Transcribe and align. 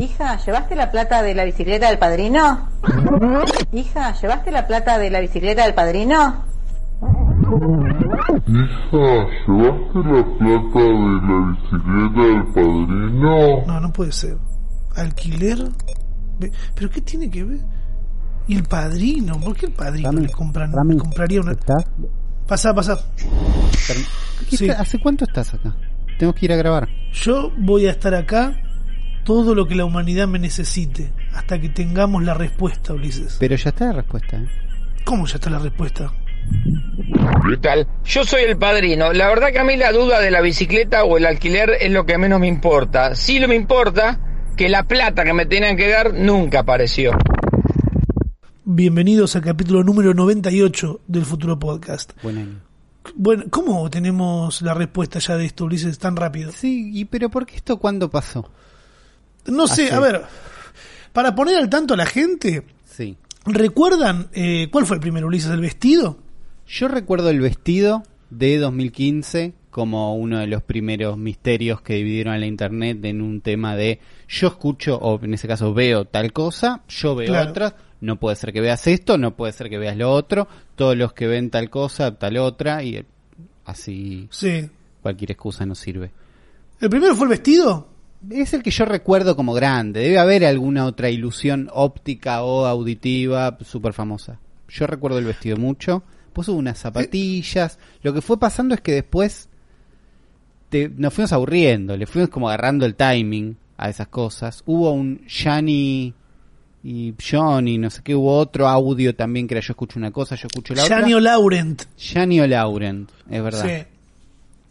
Hija, 0.00 0.36
¿llevaste 0.44 0.74
la 0.76 0.90
plata 0.90 1.22
de 1.22 1.34
la 1.34 1.44
bicicleta 1.44 1.88
del 1.88 1.98
padrino? 1.98 2.68
Hija, 3.72 4.12
¿llevaste 4.20 4.50
la 4.50 4.66
plata 4.66 4.98
de 4.98 5.10
la 5.10 5.20
bicicleta 5.20 5.64
del 5.64 5.74
padrino? 5.74 6.44
Hija, 8.46 9.26
¿llevaste 9.46 9.98
la 10.04 10.24
plata 10.38 10.78
de 10.78 11.20
la 11.22 11.46
bicicleta 11.50 12.22
del 12.22 12.44
padrino? 12.52 13.64
No, 13.66 13.80
no 13.80 13.92
puede 13.92 14.12
ser. 14.12 14.36
¿Alquiler? 14.96 15.58
¿Pero 16.74 16.90
qué 16.90 17.00
tiene 17.00 17.30
que 17.30 17.44
ver? 17.44 17.58
¿Y 18.46 18.56
el 18.56 18.64
padrino? 18.64 19.40
¿Por 19.40 19.56
qué 19.56 19.66
el 19.66 19.72
padrino 19.72 20.10
Rami, 20.10 20.26
le 20.26 20.32
compran, 20.32 20.72
Rami, 20.72 20.94
le 20.94 21.00
compraría 21.00 21.40
una... 21.40 21.52
¿estás? 21.52 21.84
Pasa, 22.46 22.74
pasa. 22.74 22.98
¿Qué 24.50 24.56
Sí. 24.56 24.66
está- 24.66 24.82
¿Hace 24.82 25.00
cuánto 25.00 25.24
estás 25.24 25.54
acá? 25.54 25.74
Tengo 26.18 26.32
que 26.34 26.44
ir 26.46 26.52
a 26.52 26.56
grabar. 26.56 26.88
Yo 27.12 27.50
voy 27.58 27.86
a 27.86 27.90
estar 27.92 28.14
acá 28.14 28.52
todo 29.24 29.54
lo 29.54 29.66
que 29.66 29.74
la 29.74 29.84
humanidad 29.84 30.28
me 30.28 30.38
necesite, 30.38 31.12
hasta 31.32 31.58
que 31.60 31.70
tengamos 31.70 32.22
la 32.22 32.34
respuesta, 32.34 32.92
Ulises. 32.92 33.36
Pero 33.40 33.56
ya 33.56 33.70
está 33.70 33.86
la 33.86 33.92
respuesta, 33.94 34.36
¿eh? 34.36 34.48
¿Cómo 35.04 35.26
ya 35.26 35.34
está 35.34 35.50
la 35.50 35.58
respuesta? 35.58 36.12
Brutal. 37.42 37.86
Yo 38.04 38.24
soy 38.24 38.42
el 38.42 38.56
padrino. 38.56 39.12
La 39.12 39.28
verdad 39.28 39.50
que 39.50 39.58
a 39.58 39.64
mí 39.64 39.76
la 39.76 39.92
duda 39.92 40.20
de 40.20 40.30
la 40.30 40.40
bicicleta 40.40 41.04
o 41.04 41.16
el 41.16 41.26
alquiler 41.26 41.70
es 41.80 41.90
lo 41.90 42.04
que 42.06 42.18
menos 42.18 42.38
me 42.38 42.48
importa. 42.48 43.14
Sí 43.14 43.38
lo 43.38 43.48
me 43.48 43.54
importa 43.54 44.20
que 44.56 44.68
la 44.68 44.84
plata 44.84 45.24
que 45.24 45.32
me 45.32 45.46
tenían 45.46 45.76
que 45.76 45.88
dar 45.88 46.14
nunca 46.14 46.60
apareció. 46.60 47.12
Bienvenidos 48.64 49.36
al 49.36 49.42
capítulo 49.42 49.82
número 49.82 50.14
98 50.14 51.00
del 51.06 51.24
Futuro 51.24 51.58
Podcast. 51.58 52.12
Buen 52.22 52.38
año. 52.38 52.60
Bueno, 53.14 53.44
¿cómo 53.50 53.90
tenemos 53.90 54.62
la 54.62 54.72
respuesta 54.72 55.18
ya 55.18 55.36
de 55.36 55.44
esto, 55.44 55.66
Ulises, 55.66 55.98
tan 55.98 56.16
rápido? 56.16 56.52
Sí, 56.52 56.90
y 56.94 57.04
pero 57.04 57.28
¿por 57.28 57.44
qué 57.44 57.56
esto 57.56 57.78
cuándo 57.78 58.10
pasó? 58.10 58.50
No 59.46 59.66
sé, 59.66 59.92
a 59.92 60.00
ver, 60.00 60.22
para 61.12 61.34
poner 61.34 61.56
al 61.56 61.68
tanto 61.68 61.94
a 61.94 61.96
la 61.96 62.06
gente, 62.06 62.62
Sí. 62.84 63.16
¿recuerdan 63.44 64.28
eh, 64.32 64.68
cuál 64.70 64.86
fue 64.86 64.96
el 64.96 65.00
primero, 65.00 65.26
Ulises, 65.26 65.50
el 65.50 65.60
vestido? 65.60 66.18
Yo 66.66 66.88
recuerdo 66.88 67.28
el 67.30 67.40
vestido 67.40 68.02
de 68.30 68.58
2015 68.58 69.52
como 69.70 70.14
uno 70.16 70.38
de 70.38 70.46
los 70.46 70.62
primeros 70.62 71.18
misterios 71.18 71.80
que 71.82 71.94
dividieron 71.94 72.32
a 72.34 72.38
la 72.38 72.46
internet 72.46 73.04
en 73.04 73.20
un 73.20 73.40
tema 73.40 73.74
de 73.76 73.98
yo 74.28 74.46
escucho 74.48 74.96
o 74.96 75.20
en 75.22 75.34
ese 75.34 75.48
caso 75.48 75.74
veo 75.74 76.04
tal 76.04 76.32
cosa, 76.32 76.82
yo 76.88 77.14
veo 77.16 77.26
Claro. 77.26 77.50
otra, 77.50 77.76
no 78.00 78.18
puede 78.20 78.36
ser 78.36 78.52
que 78.52 78.60
veas 78.60 78.86
esto, 78.86 79.18
no 79.18 79.34
puede 79.36 79.52
ser 79.52 79.68
que 79.68 79.78
veas 79.78 79.96
lo 79.96 80.10
otro, 80.12 80.46
todos 80.76 80.96
los 80.96 81.12
que 81.12 81.26
ven 81.26 81.50
tal 81.50 81.70
cosa, 81.70 82.16
tal 82.16 82.36
otra 82.38 82.82
y 82.84 82.96
eh, 82.96 83.04
así 83.64 84.28
Sí. 84.30 84.70
cualquier 85.02 85.32
excusa 85.32 85.66
no 85.66 85.74
sirve. 85.74 86.12
¿El 86.80 86.88
primero 86.88 87.14
fue 87.16 87.24
el 87.26 87.30
vestido? 87.30 87.88
Es 88.30 88.54
el 88.54 88.62
que 88.62 88.70
yo 88.70 88.84
recuerdo 88.84 89.36
como 89.36 89.52
grande. 89.54 90.00
Debe 90.00 90.18
haber 90.18 90.44
alguna 90.44 90.86
otra 90.86 91.10
ilusión 91.10 91.68
óptica 91.72 92.42
o 92.42 92.64
auditiva 92.66 93.56
súper 93.64 93.92
famosa. 93.92 94.38
Yo 94.68 94.86
recuerdo 94.86 95.18
el 95.18 95.24
vestido 95.24 95.56
mucho. 95.56 96.02
Hubo 96.34 96.52
unas 96.54 96.78
zapatillas. 96.78 97.78
Lo 98.02 98.12
que 98.12 98.20
fue 98.20 98.38
pasando 98.38 98.74
es 98.74 98.80
que 98.80 98.92
después 98.92 99.48
te- 100.68 100.88
nos 100.88 101.12
fuimos 101.14 101.32
aburriendo. 101.32 101.96
Le 101.96 102.06
fuimos 102.06 102.30
como 102.30 102.48
agarrando 102.48 102.84
el 102.86 102.94
timing 102.94 103.56
a 103.76 103.88
esas 103.90 104.08
cosas. 104.08 104.62
Hubo 104.66 104.92
un 104.92 105.20
Shani 105.28 106.12
y 106.82 107.14
Johnny, 107.30 107.78
no 107.78 107.90
sé 107.90 108.02
qué. 108.02 108.14
Hubo 108.14 108.36
otro 108.36 108.68
audio 108.68 109.14
también 109.14 109.46
que 109.46 109.54
era 109.54 109.60
yo 109.66 109.72
escucho 109.72 109.98
una 109.98 110.10
cosa, 110.10 110.34
yo 110.34 110.48
escucho 110.48 110.74
la 110.74 110.84
Gianni 110.86 111.14
otra. 111.14 111.32
Laurent. 111.32 111.82
Shani 111.96 112.40
o 112.40 112.46
Laurent, 112.46 113.10
es 113.30 113.42
verdad. 113.42 113.64
Sí. 113.64 113.86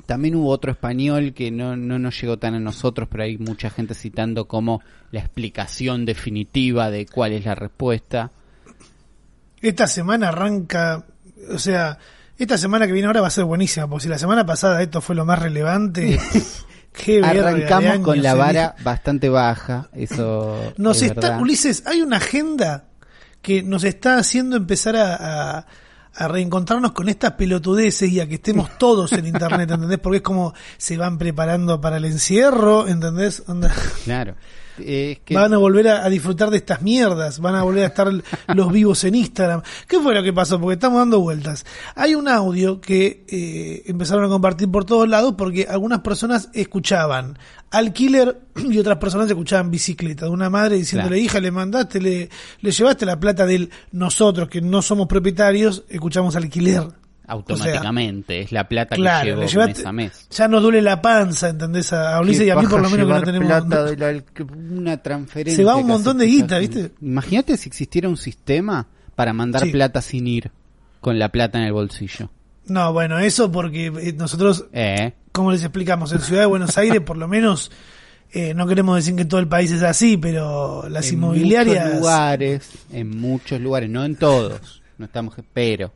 También 0.06 0.36
hubo 0.36 0.50
otro 0.50 0.72
español 0.72 1.34
que 1.34 1.50
no, 1.50 1.76
no 1.78 1.98
nos 1.98 2.20
llegó 2.20 2.38
tan 2.38 2.56
a 2.56 2.60
nosotros, 2.60 3.08
pero 3.10 3.24
hay 3.24 3.38
mucha 3.38 3.70
gente 3.70 3.94
citando 3.94 4.46
como 4.48 4.82
la 5.12 5.22
explicación 5.22 6.06
definitiva 6.06 6.92
de 6.92 7.06
cuál 7.06 7.32
es 7.32 7.46
la 7.46 7.56
respuesta. 7.56 8.32
Esta 9.62 9.88
semana 9.88 10.28
arranca, 10.30 11.06
o 11.50 11.58
sea, 11.58 11.98
esta 12.38 12.58
semana 12.58 12.86
que 12.86 12.92
viene 12.94 13.08
ahora 13.08 13.22
va 13.22 13.28
a 13.28 13.32
ser 13.32 13.46
buenísima, 13.46 13.88
porque 13.88 14.04
si 14.04 14.10
la 14.10 14.18
semana 14.18 14.46
pasada 14.46 14.82
esto 14.82 15.00
fue 15.00 15.16
lo 15.16 15.26
más 15.26 15.40
relevante, 15.40 16.20
qué 16.92 17.22
Arrancamos 17.24 18.00
con 18.00 18.22
la 18.22 18.34
vara 18.36 18.76
bastante 18.84 19.30
baja, 19.30 19.90
eso 19.94 20.74
Nos 20.78 20.98
es 20.98 21.04
está, 21.12 21.22
verdad. 21.22 21.42
Ulises, 21.42 21.84
hay 21.88 22.02
una 22.02 22.18
agenda 22.18 22.86
que 23.42 23.64
nos 23.64 23.86
está 23.86 24.18
haciendo 24.18 24.58
empezar 24.58 24.96
a, 24.98 25.60
a- 25.60 25.66
a 26.16 26.28
reencontrarnos 26.28 26.92
con 26.92 27.10
estas 27.10 27.34
pelotudeces 27.34 28.10
y 28.10 28.20
a 28.20 28.28
que 28.28 28.36
estemos 28.36 28.70
todos 28.78 29.12
en 29.14 29.26
internet, 29.26 29.70
¿entendés? 29.72 30.00
Porque 30.00 30.18
es 30.18 30.24
como 30.24 30.54
se 30.78 30.98
van 30.98 31.18
preparando 31.18 31.82
para 31.82 31.98
el 31.98 32.06
encierro, 32.06 32.88
¿entendés? 32.88 33.44
Onda, 33.48 33.74
Claro. 34.04 34.36
Eh, 34.80 35.20
que 35.24 35.36
Van 35.36 35.54
a 35.54 35.58
volver 35.58 35.88
a, 35.88 36.04
a 36.06 36.10
disfrutar 36.10 36.50
de 36.50 36.58
estas 36.58 36.82
mierdas, 36.82 37.40
van 37.40 37.56
a 37.56 37.64
volver 37.64 37.84
a 37.84 37.88
estar 37.88 38.10
los 38.56 38.72
vivos 38.72 39.04
en 39.04 39.16
Instagram. 39.16 39.62
¿Qué 39.88 40.00
fue 40.00 40.14
lo 40.16 40.24
que 40.24 40.34
pasó? 40.34 40.60
Porque 40.60 40.74
estamos 40.74 41.00
dando 41.00 41.20
vueltas. 41.20 41.66
Hay 41.96 42.16
un 42.16 42.28
audio 42.28 42.82
que 42.82 43.24
eh, 43.28 43.84
empezaron 43.86 44.26
a 44.26 44.30
compartir 44.30 44.70
por 44.72 44.86
todos 44.86 45.08
lados 45.08 45.36
porque 45.38 45.68
algunas 45.70 46.00
personas 46.00 46.50
escuchaban 46.54 47.38
alquiler 47.72 48.40
y 48.56 48.78
otras 48.80 48.98
personas 48.98 49.30
escuchaban 49.30 49.70
bicicleta. 49.72 50.26
De 50.26 50.32
una 50.32 50.50
madre 50.50 50.78
diciéndole, 50.78 51.16
Claro. 51.18 51.24
hija, 51.26 51.40
le 51.40 51.52
mandaste, 51.52 52.02
le, 52.02 52.30
le 52.62 52.72
llevaste 52.72 53.06
la 53.06 53.20
plata 53.20 53.46
del 53.46 53.70
nosotros, 53.92 54.48
que 54.50 54.62
no 54.62 54.82
somos 54.82 55.08
propietarios, 55.08 55.84
escuchamos 55.90 56.36
alquiler. 56.36 56.84
Automáticamente 57.28 58.42
es 58.42 58.52
la 58.52 58.68
plata 58.68 58.96
Claro, 58.96 59.40
que 59.40 59.48
llevo 59.48 59.66
mes 59.66 59.86
a 59.86 59.92
mes. 59.92 60.28
Ya 60.32 60.48
nos 60.48 60.62
duele 60.62 60.82
la 60.82 61.02
panza, 61.02 61.50
¿entendés? 61.50 61.94
A 61.94 62.20
Ulises 62.20 62.48
y 62.48 62.50
a 62.50 62.56
mí 62.56 62.68
por 62.68 62.82
lo 62.82 62.90
menos 62.90 63.08
que 63.08 63.14
no 63.14 63.22
tenemos... 63.24 63.48
plata 63.48 63.84
de 63.86 63.98
la- 63.98 64.22
que- 64.22 64.44
una 64.44 64.98
transferencia. 65.02 65.56
Se 65.58 65.64
va 65.64 65.76
un 65.76 65.88
montón 65.88 66.18
de 66.18 66.26
guita, 66.26 66.58
¿viste? 66.60 66.92
Imagínate 67.02 67.58
si 67.58 67.70
existiera 67.70 68.10
un 68.10 68.18
sistema 68.18 68.88
para 69.16 69.34
mandar 69.34 69.64
Sí. 69.64 69.72
plata 69.72 70.02
sin 70.02 70.28
ir 70.28 70.52
con 71.00 71.20
la 71.20 71.30
plata 71.30 71.58
en 71.60 71.66
el 71.66 71.74
bolsillo. 71.74 72.30
No, 72.66 72.94
bueno, 72.94 73.20
eso 73.20 73.52
porque 73.52 73.88
eh, 73.88 74.14
nosotros 74.18 74.66
Eh, 74.74 75.14
¿Cómo 75.32 75.52
les 75.52 75.64
explicamos? 75.64 76.12
En 76.12 76.20
Ciudad 76.20 76.42
de 76.42 76.46
Buenos 76.48 76.78
Aires, 76.78 77.02
por 77.02 77.18
lo 77.18 77.28
menos, 77.28 77.72
eh, 78.32 78.54
no 78.54 78.68
queremos 78.68 78.96
decir 78.98 79.16
que 79.16 79.24
en 79.24 79.28
todo 79.28 79.40
el 79.40 79.48
país 79.48 79.72
es 79.72 79.82
así, 79.84 80.16
pero 80.18 80.88
las 80.90 81.08
en 81.10 81.16
inmobiliarias. 81.16 81.86
muchos 81.86 82.00
lugares, 82.00 82.70
en 82.92 83.10
muchos 83.20 83.60
lugares, 83.60 83.90
no 83.90 84.06
en 84.06 84.16
todos, 84.16 84.82
no 84.98 85.06
estamos, 85.06 85.34
pero 85.54 85.92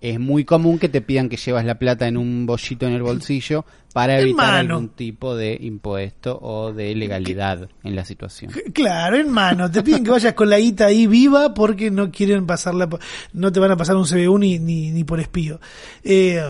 es 0.00 0.18
muy 0.18 0.44
común 0.44 0.78
que 0.78 0.88
te 0.88 1.00
pidan 1.00 1.28
que 1.28 1.36
llevas 1.36 1.64
la 1.64 1.78
plata 1.78 2.08
en 2.08 2.16
un 2.16 2.46
bollito 2.46 2.86
en 2.86 2.94
el 2.94 3.02
bolsillo 3.02 3.64
para 3.92 4.18
evitar 4.18 4.46
mano. 4.46 4.74
algún 4.76 4.88
tipo 4.90 5.36
de 5.36 5.58
impuesto 5.60 6.38
o 6.40 6.72
de 6.72 6.94
legalidad 6.94 7.68
en 7.82 7.96
la 7.96 8.04
situación. 8.04 8.52
Claro, 8.72 9.16
en 9.16 9.30
mano. 9.30 9.70
Te 9.70 9.82
piden 9.82 10.04
que 10.04 10.10
vayas 10.10 10.34
con 10.34 10.48
la 10.48 10.58
guita 10.58 10.86
ahí 10.86 11.06
viva 11.06 11.52
porque 11.52 11.90
no 11.90 12.10
quieren 12.10 12.46
pasarla. 12.46 12.88
No 13.32 13.52
te 13.52 13.60
van 13.60 13.72
a 13.72 13.76
pasar 13.76 13.96
un 13.96 14.06
CBU 14.06 14.38
ni, 14.38 14.58
ni, 14.58 14.90
ni 14.90 15.04
por 15.04 15.20
espío. 15.20 15.60
Eh, 16.02 16.42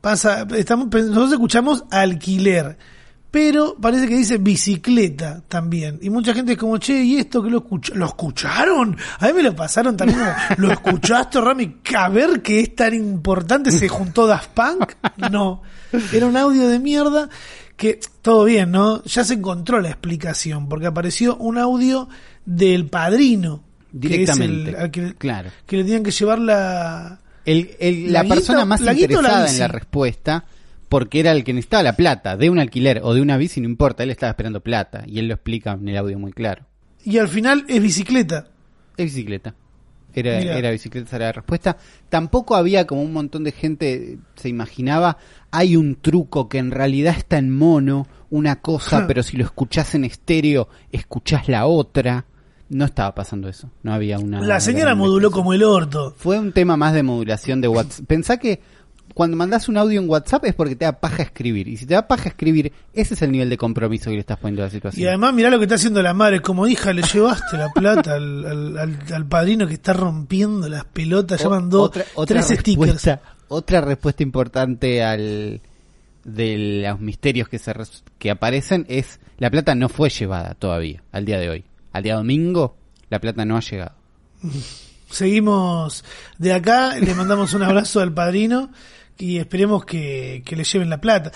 pasa, 0.00 0.46
estamos, 0.56 0.88
nosotros 0.92 1.32
escuchamos 1.32 1.84
alquiler. 1.90 2.76
Pero 3.32 3.76
parece 3.80 4.06
que 4.06 4.14
dice 4.16 4.36
bicicleta 4.36 5.42
también. 5.48 5.98
Y 6.02 6.10
mucha 6.10 6.34
gente 6.34 6.52
es 6.52 6.58
como, 6.58 6.76
che, 6.76 7.02
¿y 7.02 7.16
esto 7.16 7.42
que 7.42 7.48
lo 7.50 7.58
escucharon? 7.58 7.98
¿Lo 8.00 8.06
escucharon? 8.06 8.96
A 9.18 9.26
mí 9.26 9.32
me 9.32 9.42
lo 9.42 9.56
pasaron 9.56 9.96
también. 9.96 10.18
como, 10.20 10.32
¿Lo 10.58 10.70
escuchaste, 10.72 11.40
Rami? 11.40 11.78
A 11.96 12.08
ver 12.10 12.42
que 12.42 12.60
es 12.60 12.76
tan 12.76 12.92
importante. 12.92 13.70
¿Se 13.72 13.88
juntó 13.88 14.26
Daft 14.26 14.50
Punk? 14.50 14.92
No. 15.30 15.62
Era 16.12 16.26
un 16.26 16.36
audio 16.36 16.68
de 16.68 16.78
mierda 16.78 17.30
que, 17.76 17.98
todo 18.20 18.44
bien, 18.44 18.70
¿no? 18.70 19.02
Ya 19.04 19.24
se 19.24 19.32
encontró 19.34 19.80
la 19.80 19.88
explicación. 19.88 20.68
Porque 20.68 20.86
apareció 20.86 21.36
un 21.38 21.56
audio 21.56 22.10
del 22.44 22.86
padrino. 22.88 23.64
que 23.98 24.22
es 24.24 24.28
el- 24.38 24.64
Directamente. 24.66 24.90
que, 24.90 25.14
Claro. 25.14 25.50
que 25.66 25.76
le 25.78 25.84
tenían 25.84 26.02
que 26.02 26.10
llevar 26.10 26.38
la... 26.38 27.18
El, 27.46 27.76
el- 27.80 28.12
¿La 28.12 28.22
la, 28.24 28.28
persona 28.28 28.64
más 28.66 28.80
la 28.82 28.92
la 28.92 29.00
interesada 29.00 29.50
en 29.50 29.58
la 29.58 29.68
respuesta, 29.68 30.44
porque 30.92 31.20
era 31.20 31.32
el 31.32 31.42
que 31.42 31.54
necesitaba 31.54 31.82
la 31.82 31.96
plata, 31.96 32.36
de 32.36 32.50
un 32.50 32.58
alquiler 32.58 33.00
o 33.02 33.14
de 33.14 33.22
una 33.22 33.38
bici, 33.38 33.62
no 33.62 33.66
importa, 33.66 34.02
él 34.02 34.10
estaba 34.10 34.28
esperando 34.28 34.60
plata, 34.60 35.04
y 35.06 35.20
él 35.20 35.26
lo 35.26 35.32
explica 35.32 35.72
en 35.72 35.88
el 35.88 35.96
audio 35.96 36.18
muy 36.18 36.32
claro. 36.32 36.66
Y 37.02 37.16
al 37.16 37.28
final 37.28 37.64
es 37.66 37.80
bicicleta. 37.80 38.48
Es 38.98 39.06
bicicleta. 39.06 39.54
Era, 40.12 40.38
era 40.38 40.70
bicicleta, 40.70 41.06
esa 41.06 41.16
era 41.16 41.24
la 41.24 41.32
respuesta. 41.32 41.78
Tampoco 42.10 42.56
había 42.56 42.86
como 42.86 43.00
un 43.00 43.14
montón 43.14 43.42
de 43.42 43.52
gente 43.52 44.18
se 44.34 44.50
imaginaba, 44.50 45.16
hay 45.50 45.76
un 45.76 45.94
truco 45.94 46.50
que 46.50 46.58
en 46.58 46.70
realidad 46.70 47.14
está 47.16 47.38
en 47.38 47.56
mono, 47.56 48.06
una 48.28 48.56
cosa, 48.56 49.06
pero 49.06 49.22
si 49.22 49.38
lo 49.38 49.46
escuchás 49.46 49.94
en 49.94 50.04
estéreo, 50.04 50.68
escuchás 50.90 51.48
la 51.48 51.64
otra. 51.64 52.26
No 52.68 52.84
estaba 52.84 53.14
pasando 53.14 53.48
eso, 53.48 53.70
no 53.82 53.94
había 53.94 54.18
una... 54.18 54.42
La 54.42 54.60
señora 54.60 54.94
moduló 54.94 55.30
como 55.30 55.54
el 55.54 55.62
orto. 55.62 56.14
Fue 56.18 56.38
un 56.38 56.52
tema 56.52 56.76
más 56.76 56.92
de 56.92 57.02
modulación 57.02 57.62
de 57.62 57.68
WhatsApp. 57.68 58.06
Pensá 58.06 58.36
que 58.36 58.60
cuando 59.14 59.36
mandás 59.36 59.68
un 59.68 59.76
audio 59.76 60.00
en 60.00 60.08
WhatsApp 60.08 60.44
es 60.46 60.54
porque 60.54 60.76
te 60.76 60.84
da 60.84 60.92
paja 61.00 61.22
escribir. 61.22 61.68
Y 61.68 61.76
si 61.76 61.86
te 61.86 61.94
da 61.94 62.06
paja 62.08 62.28
escribir, 62.30 62.72
ese 62.94 63.14
es 63.14 63.22
el 63.22 63.30
nivel 63.32 63.50
de 63.50 63.56
compromiso 63.56 64.06
que 64.10 64.14
le 64.14 64.20
estás 64.20 64.38
poniendo 64.38 64.62
a 64.62 64.66
la 64.66 64.68
Y 64.68 64.72
situación. 64.72 65.08
además 65.08 65.34
mirá 65.34 65.50
lo 65.50 65.58
que 65.58 65.64
está 65.64 65.74
haciendo 65.76 66.02
la 66.02 66.14
madre, 66.14 66.40
como 66.40 66.66
hija, 66.66 66.92
le 66.92 67.02
llevaste 67.02 67.56
la 67.56 67.68
plata 67.70 68.14
al, 68.14 68.44
al, 68.46 68.78
al- 68.78 68.98
al 69.12 69.26
padrino 69.26 69.66
que 69.66 69.74
está 69.74 69.92
rompiendo 69.92 70.68
las 70.68 70.84
pelotas, 70.86 71.40
ya 71.40 71.48
O- 71.48 71.50
mandó 71.50 71.82
otra, 71.82 72.04
otra 72.14 72.42
tres 72.42 72.58
stickers. 72.60 73.08
otra 73.48 73.80
respuesta 73.80 74.22
importante 74.22 75.02
al 75.04 75.60
de 76.24 76.84
los 76.88 77.00
misterios 77.00 77.48
que 77.48 77.58
se 77.58 77.72
que 78.18 78.30
aparecen 78.30 78.86
es 78.88 79.18
la 79.38 79.50
plata 79.50 79.74
no 79.74 79.88
fue 79.88 80.08
llevada 80.08 80.54
todavía 80.54 81.02
al 81.10 81.24
día 81.24 81.38
de 81.40 81.50
hoy. 81.50 81.64
Al 81.92 82.02
día 82.04 82.14
domingo 82.14 82.76
la 83.10 83.18
plata 83.20 83.44
no 83.44 83.56
ha 83.56 83.60
llegado. 83.60 83.92
Seguimos 85.10 86.04
de 86.38 86.52
acá, 86.54 86.96
le 86.98 87.14
mandamos 87.14 87.52
un 87.54 87.62
abrazo 87.62 88.00
al 88.00 88.14
padrino 88.14 88.70
y 89.22 89.38
esperemos 89.38 89.84
que, 89.84 90.42
que 90.44 90.56
le 90.56 90.64
lleven 90.64 90.90
la 90.90 91.00
plata. 91.00 91.30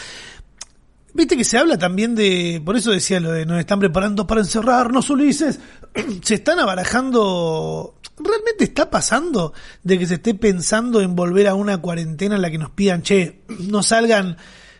Viste 1.14 1.36
que 1.36 1.44
se 1.44 1.56
habla 1.56 1.78
también 1.78 2.14
de, 2.14 2.60
por 2.64 2.76
eso 2.76 2.90
decía 2.90 3.20
lo 3.20 3.30
de 3.32 3.46
nos 3.46 3.58
están 3.60 3.78
preparando 3.78 4.26
para 4.26 4.40
encerrarnos, 4.42 5.08
Ulises. 5.08 5.60
se 6.22 6.34
están 6.34 6.58
abarajando, 6.58 7.94
¿realmente 8.18 8.64
está 8.64 8.90
pasando 8.90 9.54
de 9.82 9.98
que 9.98 10.06
se 10.06 10.14
esté 10.14 10.34
pensando 10.34 11.00
en 11.00 11.14
volver 11.16 11.46
a 11.48 11.54
una 11.54 11.78
cuarentena 11.78 12.34
en 12.36 12.42
la 12.42 12.50
que 12.50 12.58
nos 12.58 12.70
pidan, 12.70 13.02
che, 13.02 13.40
no 13.60 13.82
salgan 13.82 14.36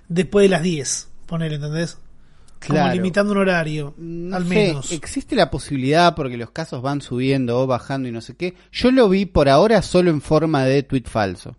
después 0.09 0.45
de 0.45 0.49
las 0.51 0.63
10, 0.63 1.09
poner, 1.27 1.53
¿entendés? 1.55 1.97
Como 2.67 2.81
Claro. 2.81 2.95
limitando 2.95 3.33
un 3.33 3.39
horario, 3.39 3.95
No 3.97 4.37
al 4.37 4.43
sé, 4.43 4.49
menos. 4.49 4.91
existe 4.93 5.37
la 5.37 5.51
posibilidad 5.51 6.15
porque 6.17 6.37
los 6.37 6.51
casos 6.51 6.83
van 6.83 7.01
subiendo 7.01 7.61
o 7.61 7.67
bajando 7.67 8.09
y 8.09 8.13
no 8.13 8.21
sé 8.21 8.35
qué. 8.35 8.55
Yo 8.73 8.91
lo 8.91 9.09
vi 9.09 9.25
por 9.27 9.49
ahora 9.49 9.81
solo 9.83 10.11
en 10.11 10.21
forma 10.21 10.65
de 10.65 10.83
tweet 10.83 11.05
falso. 11.07 11.57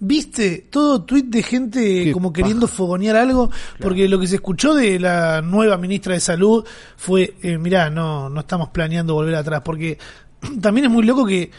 ¿Viste 0.00 0.66
todo 0.70 1.02
tuit 1.02 1.26
de 1.26 1.42
gente 1.42 2.04
Qué 2.04 2.12
como 2.12 2.32
queriendo 2.32 2.66
fogonear 2.66 3.16
algo? 3.16 3.50
Porque 3.80 4.08
lo 4.08 4.18
que 4.18 4.26
se 4.26 4.36
escuchó 4.36 4.74
de 4.74 4.98
la 5.00 5.42
nueva 5.42 5.76
ministra 5.76 6.14
de 6.14 6.20
Salud 6.20 6.64
fue, 6.96 7.34
eh, 7.42 7.58
mirá, 7.58 7.90
no, 7.90 8.28
no 8.28 8.40
estamos 8.40 8.68
planeando 8.70 9.14
volver 9.14 9.34
atrás, 9.34 9.62
porque 9.64 9.98
también 10.60 10.86
es 10.86 10.92
muy 10.92 11.04
loco 11.04 11.26
que 11.26 11.50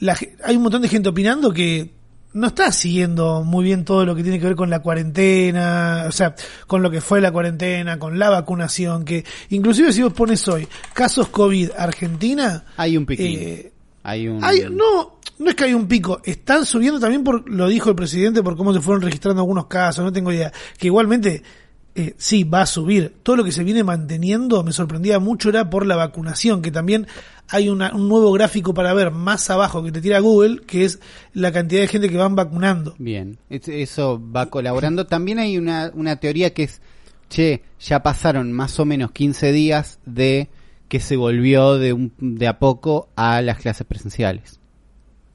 la, 0.00 0.16
hay 0.44 0.56
un 0.56 0.62
montón 0.62 0.82
de 0.82 0.88
gente 0.88 1.08
opinando 1.08 1.52
que 1.52 1.94
no 2.32 2.48
está 2.48 2.70
siguiendo 2.70 3.42
muy 3.44 3.64
bien 3.64 3.84
todo 3.86 4.04
lo 4.04 4.14
que 4.14 4.22
tiene 4.22 4.38
que 4.38 4.44
ver 4.44 4.56
con 4.56 4.68
la 4.68 4.80
cuarentena, 4.80 6.04
o 6.06 6.12
sea, 6.12 6.34
con 6.66 6.82
lo 6.82 6.90
que 6.90 7.00
fue 7.00 7.20
la 7.22 7.32
cuarentena, 7.32 7.98
con 7.98 8.18
la 8.18 8.28
vacunación, 8.28 9.06
que 9.06 9.24
inclusive 9.48 9.90
si 9.92 10.02
vos 10.02 10.12
pones 10.12 10.46
hoy 10.48 10.68
casos 10.92 11.28
COVID 11.28 11.70
Argentina, 11.78 12.64
Hay 12.76 12.96
un 12.98 13.06
piquín. 13.06 13.38
eh, 13.38 13.72
hay 14.08 14.28
un 14.28 14.42
hay, 14.44 14.64
no, 14.70 15.18
no 15.38 15.50
es 15.50 15.54
que 15.56 15.64
hay 15.64 15.74
un 15.74 15.86
pico, 15.88 16.20
están 16.24 16.64
subiendo 16.64 17.00
también 17.00 17.24
por, 17.24 17.48
lo 17.50 17.66
dijo 17.68 17.90
el 17.90 17.96
presidente, 17.96 18.42
por 18.42 18.56
cómo 18.56 18.72
se 18.72 18.80
fueron 18.80 19.02
registrando 19.02 19.40
algunos 19.42 19.66
casos, 19.66 20.04
no 20.04 20.12
tengo 20.12 20.32
idea, 20.32 20.52
que 20.78 20.86
igualmente, 20.86 21.42
eh, 21.94 22.14
sí, 22.18 22.44
va 22.44 22.60
a 22.62 22.66
subir. 22.66 23.14
Todo 23.22 23.36
lo 23.36 23.44
que 23.44 23.52
se 23.52 23.64
viene 23.64 23.82
manteniendo, 23.82 24.62
me 24.62 24.72
sorprendía 24.72 25.18
mucho, 25.18 25.48
era 25.48 25.68
por 25.70 25.86
la 25.86 25.96
vacunación, 25.96 26.62
que 26.62 26.70
también 26.70 27.06
hay 27.48 27.68
una- 27.68 27.94
un 27.94 28.08
nuevo 28.08 28.30
gráfico 28.32 28.74
para 28.74 28.92
ver 28.94 29.10
más 29.10 29.48
abajo 29.50 29.82
que 29.82 29.92
te 29.92 30.00
tira 30.00 30.20
Google, 30.20 30.60
que 30.66 30.84
es 30.84 31.00
la 31.32 31.52
cantidad 31.52 31.80
de 31.80 31.88
gente 31.88 32.08
que 32.10 32.16
van 32.16 32.36
vacunando. 32.36 32.94
Bien, 32.98 33.38
es- 33.50 33.66
eso 33.68 34.22
va 34.34 34.46
colaborando. 34.46 35.06
También 35.06 35.38
hay 35.38 35.56
una, 35.58 35.90
una 35.94 36.16
teoría 36.16 36.52
que 36.52 36.64
es, 36.64 36.80
che, 37.28 37.62
ya 37.80 38.02
pasaron 38.02 38.52
más 38.52 38.78
o 38.78 38.84
menos 38.84 39.10
15 39.12 39.50
días 39.52 39.98
de 40.06 40.48
que 40.88 41.00
se 41.00 41.16
volvió 41.16 41.78
de, 41.78 41.92
un, 41.92 42.12
de 42.18 42.46
a 42.48 42.58
poco 42.58 43.08
a 43.16 43.42
las 43.42 43.58
clases 43.58 43.86
presenciales. 43.86 44.60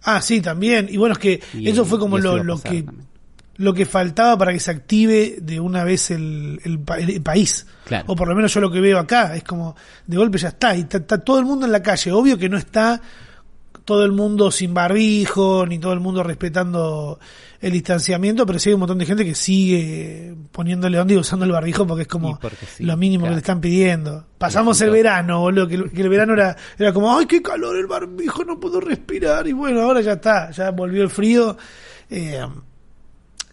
Ah, 0.04 0.22
sí, 0.22 0.42
también. 0.42 0.88
Y 0.90 0.98
bueno, 0.98 1.14
es 1.14 1.20
que 1.20 1.42
Y- 1.54 1.70
eso 1.70 1.86
fue 1.86 2.00
como 2.00 2.18
eso 2.18 2.38
lo, 2.38 2.44
lo 2.44 2.56
que 2.58 2.82
también. 2.84 3.08
lo 3.58 3.74
que 3.74 3.86
faltaba 3.86 4.38
para 4.38 4.52
que 4.54 4.60
se 4.60 4.72
active 4.72 5.38
de 5.42 5.60
una 5.60 5.84
vez 5.84 6.10
el, 6.12 6.60
el 6.64 6.80
el 6.98 7.22
país. 7.22 7.68
Claro. 7.86 8.06
O 8.08 8.16
por 8.16 8.28
lo 8.28 8.36
menos 8.36 8.54
yo 8.54 8.62
lo 8.62 8.72
que 8.72 8.80
veo 8.82 8.98
acá, 8.98 9.36
es 9.36 9.44
como 9.44 9.76
de 10.08 10.18
golpe 10.18 10.38
ya 10.40 10.48
está, 10.50 10.76
y 10.76 10.82
está, 10.82 10.98
está 10.98 11.18
todo 11.20 11.38
el 11.40 11.46
mundo 11.46 11.66
en 11.66 11.72
la 11.72 11.84
calle. 11.84 12.12
Obvio 12.12 12.38
que 12.38 12.50
no 12.50 12.58
está 12.58 13.02
todo 13.86 14.06
el 14.06 14.12
mundo 14.12 14.52
sin 14.52 14.74
barbijo, 14.74 15.66
ni 15.66 15.80
todo 15.80 15.94
el 15.94 16.00
mundo 16.00 16.24
respetando 16.24 17.20
el 17.60 17.72
distanciamiento, 17.72 18.46
pero 18.46 18.58
sí 18.60 18.70
hay 18.70 18.74
un 18.74 18.80
montón 18.82 18.98
de 18.98 19.06
gente 19.06 19.26
que 19.26 19.36
sigue 19.36 20.36
poniéndole 20.52 21.00
onda 21.00 21.14
y 21.14 21.18
usando 21.18 21.46
el 21.46 21.52
barbijo 21.52 21.86
porque 21.86 22.04
es 22.04 22.08
como 22.08 22.30
Y 22.32 22.34
porque 22.36 22.66
sí, 22.66 22.84
lo 22.84 22.96
mínimo 22.98 23.22
claro. 23.24 23.32
que 23.32 23.36
le 23.36 23.40
están 23.40 23.62
pidiendo. 23.62 24.26
Pasamos 24.38 24.80
el 24.82 24.90
verano, 24.92 25.40
boludo, 25.42 25.68
que, 25.68 25.76
el- 25.76 25.92
que 25.92 26.02
el 26.02 26.10
verano 26.10 26.34
era, 26.34 26.56
era 26.78 26.92
como, 26.94 27.16
ay, 27.18 27.26
qué 27.26 27.42
calor 27.42 27.76
el 27.78 27.88
barbijo, 27.88 28.44
no 28.44 28.60
puedo 28.60 28.80
respirar. 28.80 29.48
Y 29.48 29.54
bueno, 29.54 29.82
ahora 29.82 30.02
ya 30.02 30.14
está, 30.14 30.52
ya 30.52 30.72
volvió 30.72 31.04
el 31.04 31.10
frío. 31.10 31.58
Eh, 32.10 32.40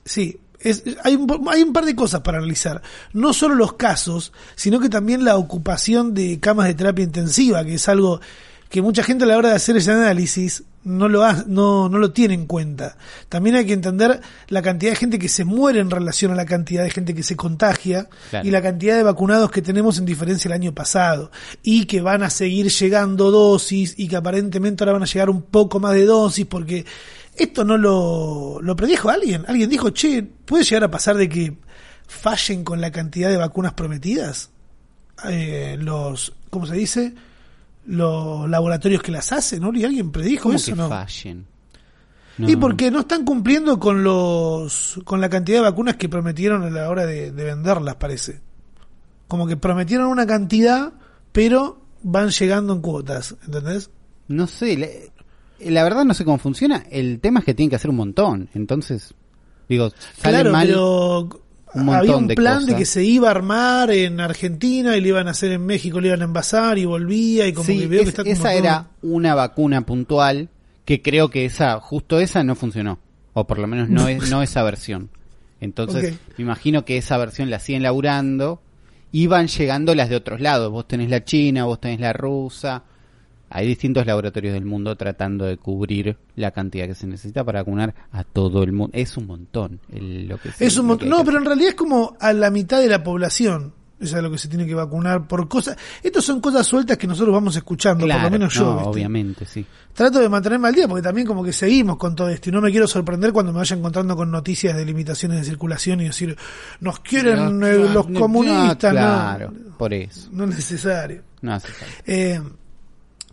Sí, 0.05 0.41
es, 0.61 0.83
hay, 1.05 1.15
un, 1.17 1.49
hay 1.51 1.63
un 1.63 1.73
par 1.73 1.85
de 1.85 1.95
cosas 1.95 2.21
para 2.23 2.39
analizar. 2.39 2.81
No 3.13 3.33
solo 3.33 3.55
los 3.55 3.75
casos, 3.75 4.33
sino 4.55 4.81
que 4.81 4.89
también 4.89 5.25
la 5.25 5.37
ocupación 5.37 6.15
de 6.15 6.41
camas 6.41 6.67
de 6.67 6.75
terapia 6.75 7.05
intensiva, 7.05 7.65
que 7.65 7.75
es 7.75 7.89
algo 7.89 8.21
que 8.69 8.83
mucha 8.83 9.03
gente 9.03 9.25
a 9.25 9.27
la 9.27 9.37
hora 9.39 9.49
de 9.51 9.55
hacer 9.57 9.77
ese 9.77 9.91
análisis 9.93 10.63
no 10.85 11.09
lo, 11.09 11.25
ha- 11.25 11.45
no, 11.47 11.89
no 11.89 11.99
lo 11.99 12.13
tiene 12.13 12.35
en 12.35 12.47
cuenta. 12.47 12.97
También 13.29 13.57
hay 13.57 13.67
que 13.67 13.73
entender 13.73 14.21
la 14.49 14.63
cantidad 14.63 14.93
de 14.93 14.97
gente 14.97 15.19
que 15.19 15.29
se 15.29 15.45
muere 15.45 15.81
en 15.81 15.91
relación 15.91 16.33
a 16.33 16.35
la 16.35 16.47
cantidad 16.47 16.83
de 16.83 16.91
gente 16.91 17.15
que 17.15 17.23
se 17.23 17.37
contagia 17.37 18.09
Claro. 18.31 18.47
y 18.47 18.51
la 18.51 18.63
cantidad 18.63 18.97
de 18.97 19.03
vacunados 19.03 19.51
que 19.51 19.61
tenemos 19.63 19.99
en 19.99 20.05
diferencia 20.07 20.49
el 20.49 20.53
año 20.55 20.73
pasado. 20.75 21.31
Y 21.63 21.85
que 21.87 22.01
van 22.01 22.23
a 22.23 22.31
seguir 22.31 22.69
llegando 22.71 23.31
dosis 23.31 23.95
y 23.99 24.09
que 24.09 24.17
aparentemente 24.17 24.83
ahora 24.85 24.93
van 24.95 25.03
a 25.03 25.07
llegar 25.07 25.29
un 25.31 25.43
poco 25.43 25.79
más 25.81 25.93
de 25.95 26.05
dosis 26.07 26.47
porque 26.47 26.87
esto 27.37 27.65
no 27.65 27.77
lo, 27.77 28.59
lo 28.63 28.77
predijo 28.77 29.11
alguien. 29.11 29.45
Alguien 29.47 29.69
dijo, 29.71 29.91
che, 29.91 30.23
¿puede 30.23 30.65
llegar 30.65 30.85
a 30.85 30.91
pasar 30.91 31.17
de 31.17 31.29
que 31.29 31.55
fallen 32.07 32.65
con 32.65 32.81
la 32.81 32.91
cantidad 32.93 33.29
de 33.31 33.37
vacunas 33.37 33.75
prometidas? 33.75 34.51
Eh, 35.29 35.77
los, 35.81 36.33
¿cómo 36.51 36.67
se 36.67 36.75
dice? 36.75 37.15
Los 37.89 38.49
laboratorios 38.49 39.03
que 39.03 39.11
las 39.13 39.33
hacen, 39.33 39.63
¿no? 39.63 39.73
¿Y 39.75 39.85
alguien 39.85 40.11
predijo 40.13 40.45
¿Cómo 40.45 40.55
eso? 40.57 40.73
que 40.73 40.77
no? 40.77 40.89
fallen? 40.89 41.47
Y 42.39 42.53
No. 42.53 42.61
porque 42.61 42.91
no 42.91 43.01
están 43.01 43.25
cumpliendo 43.25 43.81
con 43.81 44.05
los 44.05 45.01
con 45.05 45.21
la 45.21 45.29
cantidad 45.29 45.59
de 45.59 45.63
vacunas 45.63 45.97
que 45.97 46.09
prometieron 46.09 46.63
a 46.63 46.71
la 46.71 46.89
hora 46.91 47.05
de, 47.07 47.33
de 47.33 47.45
venderlas, 47.45 47.97
parece. 47.97 48.41
Como 49.27 49.47
que 49.47 49.57
prometieron 49.57 50.09
una 50.09 50.27
cantidad, 50.27 50.93
pero 51.33 51.81
van 52.03 52.29
llegando 52.31 52.75
en 52.75 52.81
cuotas, 52.81 53.35
¿entendés? 53.45 53.91
No 54.29 54.47
sé, 54.47 54.77
la, 54.77 54.87
la 55.71 55.83
verdad 55.83 56.05
no 56.05 56.15
sé 56.15 56.25
cómo 56.25 56.39
funciona. 56.39 56.85
El 56.91 57.19
tema 57.21 57.41
es 57.41 57.47
que 57.47 57.55
tienen 57.55 57.71
que 57.71 57.77
hacer 57.77 57.91
un 57.91 57.97
montón. 57.97 58.49
Entonces, 58.55 59.15
digo, 59.69 59.91
sale 60.17 60.35
Claro, 60.41 60.53
mal. 60.53 60.67
pero 60.69 61.29
un 61.75 61.85
montón 61.87 61.95
había 62.01 62.17
un 62.17 62.27
de 62.29 62.35
plan 62.35 62.61
de 62.61 62.73
cosas. 62.73 62.79
que 62.79 62.85
se 62.87 63.05
iba 63.05 63.29
a 63.29 63.31
armar 63.33 63.91
en 63.91 64.21
Argentina 64.21 64.97
y 64.97 65.01
lo 65.01 65.09
iban 65.09 65.29
a 65.29 65.33
hacer 65.33 65.53
en 65.53 65.65
México, 65.67 66.01
lo 66.01 66.07
iban 66.09 66.23
a 66.23 66.25
envasar 66.25 66.79
y 66.79 66.85
volvía 66.85 67.47
y 67.47 67.53
como 67.53 67.67
Sí, 67.67 67.79
que 67.81 67.87
veo 67.87 68.01
es- 68.01 68.05
que 68.05 68.11
está 68.11 68.23
como 68.23 68.33
esa 68.33 68.43
todo- 68.51 68.59
era 68.59 68.87
una 69.03 69.35
vacuna 69.35 69.81
puntual 69.83 70.49
que 70.85 71.03
creo 71.03 71.29
que 71.31 71.45
esa, 71.45 71.79
justo 71.81 72.19
esa 72.21 72.43
no 72.45 72.55
funcionó. 72.55 72.99
O 73.35 73.47
por 73.47 73.59
lo 73.59 73.67
menos 73.67 73.89
no, 73.89 74.09
es, 74.09 74.19
no 74.31 74.43
esa 74.43 74.63
versión. 74.63 75.11
Entonces, 75.61 76.19
me 76.37 76.45
imagino 76.45 76.85
que 76.85 76.97
esa 76.97 77.17
versión 77.19 77.51
la 77.51 77.59
siguen 77.59 77.83
laburando 77.83 78.63
y 79.13 79.27
van 79.27 79.49
llegando 79.49 79.95
las 79.95 80.09
de 80.09 80.17
otros 80.17 80.41
lados. 80.41 80.71
Vos 80.71 80.87
tenés 80.89 81.11
la 81.11 81.25
china, 81.25 81.65
vos 81.65 81.81
tenés 81.81 82.01
la 82.01 82.13
rusa. 82.13 82.85
Hay 83.51 83.67
distintos 83.67 84.05
laboratorios 84.07 84.53
del 84.55 84.65
mundo 84.65 84.95
tratando 84.97 85.45
de 85.45 85.57
cubrir 85.57 86.17
la 86.37 86.51
cantidad 86.51 86.87
que 86.87 86.95
se 86.95 87.07
necesita 87.07 87.45
para 87.45 87.61
vacunar 87.61 87.95
a 88.13 88.25
todo 88.25 88.63
el 88.63 88.73
mundo. 88.73 88.91
Es 88.95 89.17
un 89.17 89.27
montón. 89.27 89.81
el- 89.93 90.29
lo 90.29 90.39
que 90.39 90.53
se- 90.53 90.67
Es 90.67 90.77
un 90.79 90.87
montón. 90.87 91.09
No, 91.09 91.25
pero 91.25 91.39
en 91.39 91.45
realidad 91.45 91.71
es 91.71 91.75
como 91.75 92.17
a 92.21 92.33
la 92.33 92.51
mitad 92.51 92.81
de 92.81 92.89
la 92.89 93.03
población. 93.03 93.73
Es 94.01 94.13
lo 94.13 94.31
que 94.31 94.39
se 94.39 94.47
tiene 94.47 94.65
que 94.65 94.77
vacunar 94.77 95.27
por 95.27 95.49
cosas. 95.49 95.77
Estas 96.05 96.25
son 96.25 96.41
cosas 96.41 96.65
sueltas 96.65 96.97
que 96.97 97.09
nosotros 97.09 97.35
vamos 97.35 97.57
escuchando, 97.57 98.07
por 98.07 98.23
lo 98.23 98.31
menos 98.31 98.55
yo. 98.55 98.63
no, 98.67 98.75
¿viste? 98.77 98.89
obviamente, 98.91 99.45
sí. 99.45 99.67
Trato 99.93 100.21
de 100.21 100.29
mantenerme 100.29 100.69
al 100.69 100.75
día 100.77 100.87
porque 100.87 101.03
también 101.03 101.27
como 101.27 101.43
que 101.43 101.53
seguimos 101.53 101.97
con 101.97 102.15
todo 102.15 102.29
esto 102.29 102.49
y 102.49 102.53
no 102.53 102.61
me 102.61 102.71
quiero 102.71 102.87
sorprender 102.87 103.33
cuando 103.33 103.53
me 103.53 103.59
vaya 103.59 103.75
encontrando 103.75 104.15
con 104.15 104.31
noticias 104.31 104.77
de 104.77 104.85
limitaciones 104.85 105.39
de 105.41 105.45
circulación 105.45 106.01
y 106.01 106.05
decir, 106.05 106.37
nos 106.79 107.01
quieren 107.01 107.61
eh, 107.65 107.77
los 107.93 108.09
No, 108.09 108.21
comunistas. 108.21 108.95
no. 108.95 109.01
Claro, 109.01 109.53
por 109.77 109.93
eso. 109.93 110.29
No 110.31 110.45
es 110.45 110.51
necesario. 110.51 111.23
No 111.43 111.55
hace 111.55 111.67
falta. 111.67 111.95
Eh, 112.07 112.41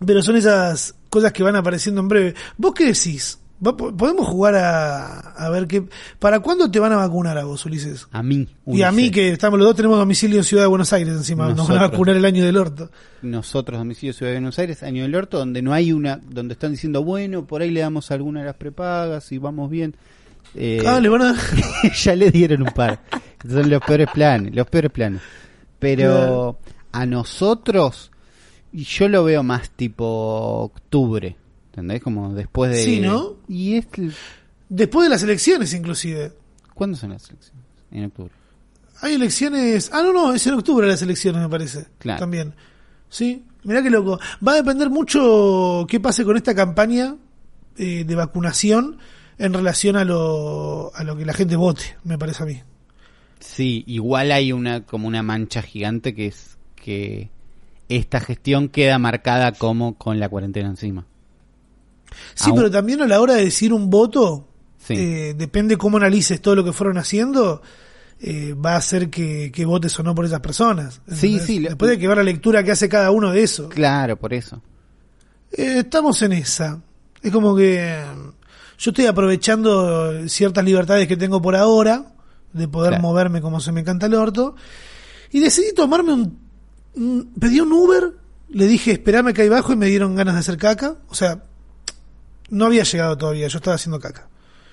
pero 0.04 0.22
son 0.22 0.36
esas 0.36 0.94
cosas 1.10 1.32
que 1.32 1.42
van 1.42 1.56
apareciendo 1.56 2.00
en 2.00 2.08
breve. 2.08 2.34
¿Vos 2.56 2.74
qué 2.74 2.86
decís? 2.86 3.38
¿Podemos 3.58 4.26
jugar 4.26 4.54
a, 4.56 5.18
a 5.32 5.48
ver 5.48 5.66
qué... 5.66 5.82
¿Para 6.18 6.40
cuándo 6.40 6.70
te 6.70 6.78
van 6.78 6.92
a 6.92 6.96
vacunar 6.96 7.38
a 7.38 7.44
vos, 7.44 7.64
Ulises? 7.64 8.06
A 8.12 8.22
mí. 8.22 8.46
Y 8.66 8.82
a 8.82 8.92
mí 8.92 9.10
que 9.10 9.30
estamos 9.30 9.58
los 9.58 9.68
dos 9.68 9.76
tenemos 9.76 9.96
domicilio 9.98 10.36
en 10.36 10.44
Ciudad 10.44 10.64
de 10.64 10.66
Buenos 10.66 10.92
Aires 10.92 11.14
encima. 11.14 11.44
Nos 11.48 11.56
van 11.56 11.64
a 11.64 11.68
Nosotros. 11.70 11.90
vacunar 11.92 12.16
el 12.16 12.24
año 12.26 12.44
del 12.44 12.58
orto. 12.58 12.90
nosotros, 13.22 13.78
domicilio 13.78 14.12
Ciudad 14.12 14.32
de 14.32 14.36
Buenos 14.38 14.58
Aires, 14.58 14.82
año 14.82 15.04
del 15.04 15.14
orto, 15.14 15.38
donde 15.38 15.62
no 15.62 15.72
hay 15.72 15.90
una, 15.92 16.20
donde 16.28 16.52
están 16.52 16.72
diciendo, 16.72 17.02
bueno, 17.02 17.46
por 17.46 17.62
ahí 17.62 17.70
le 17.70 17.80
damos 17.80 18.10
alguna 18.10 18.40
de 18.40 18.46
las 18.46 18.56
prepagas 18.56 19.32
y 19.32 19.38
vamos 19.38 19.70
bien. 19.70 19.96
Eh, 20.54 20.82
Ah, 20.86 21.00
le 21.00 21.08
van 21.08 21.22
a... 21.22 21.34
ya 21.94 22.14
le 22.14 22.30
dieron 22.30 22.60
un 22.60 22.74
par. 22.74 23.00
Son 23.48 23.70
los 23.70 23.80
peores 23.82 24.08
planes, 24.12 24.54
los 24.54 24.66
peores 24.66 24.90
planes. 24.92 25.22
Pero 25.78 26.58
a 26.92 27.06
nosotros, 27.06 28.10
y 28.76 28.84
yo 28.84 29.08
lo 29.08 29.24
veo 29.24 29.42
más 29.42 29.70
tipo 29.70 30.04
octubre, 30.04 31.34
¿entendés? 31.70 32.02
Como 32.02 32.34
después 32.34 32.72
de... 32.72 32.84
Sí, 32.84 33.00
¿no? 33.00 33.36
Y 33.48 33.76
es... 33.76 33.86
Después 34.68 35.06
de 35.06 35.08
las 35.08 35.22
elecciones 35.22 35.72
inclusive. 35.72 36.32
¿Cuándo 36.74 36.94
son 36.94 37.08
las 37.08 37.26
elecciones? 37.30 37.64
En 37.90 38.04
octubre. 38.04 38.32
Hay 39.00 39.14
elecciones. 39.14 39.90
Ah, 39.94 40.02
no, 40.02 40.12
no, 40.12 40.34
es 40.34 40.46
en 40.46 40.52
octubre 40.52 40.86
las 40.86 41.00
elecciones, 41.00 41.40
me 41.40 41.48
parece. 41.48 41.86
Claro. 41.96 42.20
También. 42.20 42.54
Sí, 43.08 43.46
mirá 43.64 43.82
qué 43.82 43.88
loco. 43.88 44.20
Va 44.46 44.52
a 44.52 44.56
depender 44.56 44.90
mucho 44.90 45.86
qué 45.88 45.98
pase 45.98 46.22
con 46.26 46.36
esta 46.36 46.54
campaña 46.54 47.16
eh, 47.78 48.04
de 48.04 48.14
vacunación 48.14 48.98
en 49.38 49.54
relación 49.54 49.96
a 49.96 50.04
lo, 50.04 50.94
a 50.94 51.02
lo 51.02 51.16
que 51.16 51.24
la 51.24 51.32
gente 51.32 51.56
vote, 51.56 51.96
me 52.04 52.18
parece 52.18 52.42
a 52.42 52.46
mí. 52.46 52.60
Sí, 53.40 53.84
igual 53.86 54.32
hay 54.32 54.52
una 54.52 54.84
como 54.84 55.08
una 55.08 55.22
mancha 55.22 55.62
gigante 55.62 56.14
que 56.14 56.26
es 56.26 56.58
que 56.74 57.30
esta 57.88 58.20
gestión 58.20 58.68
queda 58.68 58.98
marcada 58.98 59.52
como 59.52 59.96
con 59.96 60.18
la 60.20 60.28
cuarentena 60.28 60.68
encima. 60.68 61.06
Sí, 62.34 62.50
Aún- 62.50 62.56
pero 62.58 62.70
también 62.70 63.00
a 63.02 63.06
la 63.06 63.20
hora 63.20 63.34
de 63.34 63.44
decir 63.44 63.72
un 63.72 63.90
voto, 63.90 64.48
Sí. 64.78 64.94
eh, 64.96 65.34
depende 65.36 65.76
cómo 65.76 65.96
analices 65.96 66.40
todo 66.40 66.54
lo 66.54 66.64
que 66.64 66.72
fueron 66.72 66.98
haciendo, 66.98 67.60
eh, 68.20 68.54
va 68.54 68.72
a 68.74 68.76
hacer 68.76 69.10
que, 69.10 69.50
que 69.52 69.64
votes 69.66 69.98
o 69.98 70.02
no 70.02 70.14
por 70.14 70.24
esas 70.24 70.40
personas. 70.40 71.00
Sí, 71.12 71.38
sí, 71.40 71.58
Después 71.60 71.90
hay 71.90 71.98
que 71.98 72.08
ver 72.08 72.16
la 72.16 72.22
lectura 72.22 72.62
que 72.62 72.70
hace 72.72 72.88
cada 72.88 73.10
uno 73.10 73.32
de 73.32 73.42
eso. 73.42 73.68
Claro, 73.68 74.16
por 74.16 74.32
eso. 74.32 74.62
Eh, 75.52 75.78
estamos 75.80 76.20
en 76.22 76.32
esa. 76.32 76.80
Es 77.22 77.30
como 77.32 77.54
que 77.56 77.76
eh, 77.78 78.04
yo 78.78 78.90
estoy 78.90 79.06
aprovechando 79.06 80.28
ciertas 80.28 80.64
libertades 80.64 81.06
que 81.08 81.16
tengo 81.16 81.42
por 81.42 81.56
ahora, 81.56 82.12
de 82.52 82.68
poder 82.68 82.90
Claro. 82.92 83.02
moverme 83.02 83.40
como 83.42 83.60
se 83.60 83.72
me 83.72 83.84
canta 83.84 84.06
el 84.06 84.14
orto, 84.14 84.54
y 85.30 85.40
decidí 85.40 85.74
tomarme 85.74 86.12
un- 86.12 86.45
Pedí 87.38 87.60
un 87.60 87.72
Uber, 87.72 88.12
le 88.48 88.66
dije, 88.66 88.92
esperame 88.92 89.30
acá 89.30 89.42
abajo 89.42 89.72
y 89.72 89.76
me 89.76 89.86
dieron 89.86 90.14
ganas 90.14 90.34
de 90.34 90.40
hacer 90.40 90.56
caca. 90.56 90.96
O 91.08 91.14
sea, 91.14 91.44
no 92.50 92.66
había 92.66 92.84
llegado 92.84 93.16
todavía, 93.18 93.48
yo 93.48 93.58
estaba 93.58 93.74
haciendo 93.76 94.00
caca. 94.00 94.28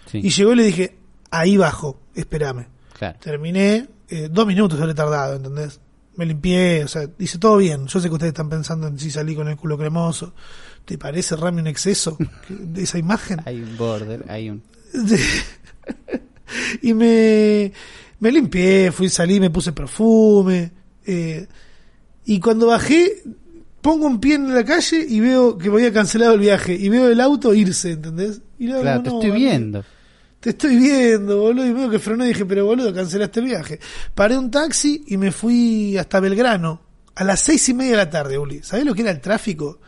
Sí, 0.10 0.20
Y 0.24 0.30
llegó 0.30 0.54
y 0.54 0.56
le 0.56 0.64
dije, 0.64 0.98
ahí 1.32 1.58
bajo, 1.58 2.00
espérame. 2.16 2.68
claro. 2.98 3.18
Terminé, 3.20 3.88
eh, 4.10 4.30
dos 4.32 4.46
minutos 4.48 4.80
habré 4.80 4.94
tardado, 4.94 5.36
¿entendés? 5.36 5.80
Me 6.16 6.26
limpié, 6.26 6.84
o 6.84 6.88
sea, 6.88 7.10
hice 7.18 7.40
todo 7.40 7.58
bien. 7.58 7.88
Yo 7.88 8.00
sé 8.00 8.08
que 8.08 8.14
ustedes 8.14 8.30
están 8.34 8.48
pensando 8.50 8.88
en 8.88 9.00
si 9.00 9.10
salí 9.10 9.36
con 9.36 9.48
el 9.48 9.56
culo 9.58 9.78
cremoso. 9.78 10.34
¿Te 10.86 10.98
parece 10.98 11.36
Rami 11.36 11.62
un 11.62 11.68
exceso 11.68 12.18
de 12.50 12.84
esa 12.84 12.98
imagen? 13.00 13.42
Hay 13.46 13.62
un 13.62 13.76
border, 13.78 14.24
hay 14.30 14.50
un 14.52 14.62
y 16.82 16.94
me, 16.94 17.72
me 18.20 18.32
limpié, 18.32 18.92
fui, 18.92 19.10
salí, 19.10 19.40
me 19.40 19.50
puse 19.50 19.72
perfume. 19.72 20.72
eh, 21.06 21.48
y 22.26 22.40
cuando 22.40 22.68
bajé, 22.68 23.24
pongo 23.82 24.06
un 24.08 24.20
pie 24.20 24.36
en 24.36 24.54
la 24.54 24.64
calle 24.64 25.06
y 25.08 25.20
veo 25.20 25.58
que 25.58 25.70
me 25.70 25.76
había 25.78 25.92
cancelado 25.94 26.34
el 26.34 26.40
viaje. 26.40 26.74
Y 26.74 26.90
veo 26.90 27.10
el 27.10 27.20
auto 27.22 27.54
irse, 27.54 27.92
¿entendés? 27.92 28.42
Y 28.60 28.68
luego, 28.68 28.82
Claro, 28.82 29.04
te 29.04 29.10
estoy 29.10 29.32
viendo. 29.32 29.84
te 30.40 30.50
estoy 30.52 30.76
viendo, 30.78 31.40
boludo. 31.42 31.66
Y 31.66 31.74
veo 31.74 31.90
que 31.90 32.00
frenó 32.00 32.24
y 32.26 32.30
dije, 32.30 32.46
pero 32.46 32.66
boludo, 32.66 32.94
cancelaste 32.94 33.40
el 33.42 33.46
viaje. 33.48 33.80
Paré 34.16 34.38
un 34.38 34.50
taxi 34.52 35.04
y 35.08 35.18
me 35.18 35.32
fui 35.32 35.98
hasta 35.98 36.20
Belgrano. 36.20 36.82
A 37.16 37.24
las 37.24 37.42
seis 37.42 37.68
y 37.70 37.74
media 37.74 37.92
de 37.92 37.98
la 37.98 38.10
tarde, 38.10 38.38
Uli. 38.38 38.62
¿Sabés 38.64 38.86
lo 38.86 38.94
que 38.96 39.02
era 39.02 39.12
el 39.12 39.22
tráfico? 39.22 39.80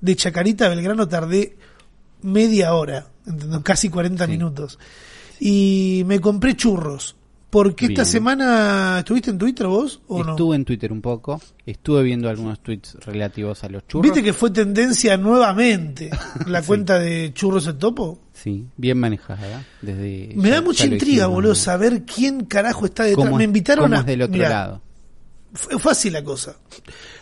De 0.00 0.16
Chacarita 0.16 0.66
a 0.66 0.68
Belgrano 0.70 1.06
tardé 1.08 1.56
media 2.22 2.74
hora, 2.74 3.06
¿entendés? 3.26 3.60
casi 3.62 3.88
40 3.88 4.24
Sí. 4.24 4.30
minutos. 4.30 4.78
Y 5.40 6.04
me 6.06 6.20
compré 6.20 6.54
churros. 6.56 7.16
Porque 7.52 7.84
esta 7.84 8.06
semana, 8.06 9.00
¿estuviste 9.00 9.28
en 9.28 9.36
Twitter 9.36 9.66
vos 9.66 10.00
o 10.08 10.24
no? 10.24 10.30
Estuve 10.30 10.56
en 10.56 10.64
Twitter 10.64 10.90
un 10.90 11.02
poco, 11.02 11.38
estuve 11.66 12.02
viendo 12.02 12.30
algunos 12.30 12.60
tweets 12.60 12.94
relativos 13.04 13.62
a 13.62 13.68
los 13.68 13.86
churros. 13.86 14.04
¿Viste 14.04 14.22
que 14.22 14.32
fue 14.32 14.50
tendencia 14.50 15.18
nuevamente 15.18 16.08
la 16.46 16.62
cuenta 16.66 16.98
de 16.98 17.30
Churros 17.34 17.66
el 17.66 17.76
Topo? 17.76 18.20
Sí, 18.32 18.64
bien 18.78 18.98
manejada. 18.98 19.66
Desde 19.82 20.32
Me 20.34 20.48
da 20.48 20.62
mucha 20.62 20.86
intriga, 20.86 21.24
dijimos, 21.24 21.34
boludo, 21.34 21.54
saber 21.54 22.04
quién 22.04 22.46
carajo 22.46 22.86
está 22.86 23.02
detrás. 23.02 23.26
¿Cómo 23.26 23.36
Me 23.36 23.44
invitaron 23.44 23.84
cómo 23.84 23.96
a. 23.96 23.98
es 23.98 24.06
del 24.06 24.22
otro 24.22 24.32
mirá, 24.32 24.48
lado. 24.48 24.80
Fue 25.52 25.78
fácil 25.78 26.14
la 26.14 26.24
cosa. 26.24 26.56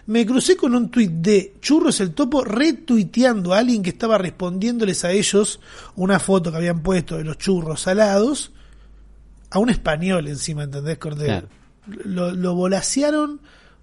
Me 0.07 0.25
crucé 0.25 0.55
con 0.57 0.77
un 0.77 0.93
tuit 0.93 1.11
de 1.11 1.55
Churros 1.61 2.01
el 2.01 2.15
Topo 2.15 2.45
retuiteando 2.45 3.53
a 3.53 3.59
alguien 3.59 3.83
que 3.83 3.91
estaba 3.91 4.17
respondiéndoles 4.17 5.05
a 5.05 5.11
ellos 5.11 5.59
una 5.97 6.21
foto 6.21 6.53
que 6.53 6.59
habían 6.59 6.85
puesto 6.85 7.17
de 7.17 7.25
los 7.25 7.37
churros 7.37 7.81
salados 7.81 8.53
a 9.51 9.59
un 9.59 9.71
español 9.71 10.29
encima, 10.29 10.63
¿entendés, 10.65 10.99
Cordero? 10.99 11.47
Claro. 11.47 11.49
Lo, 12.05 12.31
lo 12.33 12.55
volasearon 12.55 13.41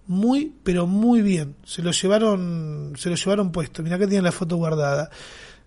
muy, 0.08 0.54
pero 0.64 0.88
muy 0.88 1.22
bien. 1.22 1.56
Se 1.66 1.82
lo 1.82 1.92
llevaron, 1.92 2.94
se 2.98 3.10
lo 3.10 3.16
llevaron 3.16 3.52
puesto. 3.52 3.84
Mirá 3.84 3.98
que 3.98 4.08
tienen 4.08 4.24
la 4.24 4.32
foto 4.32 4.56
guardada 4.56 5.10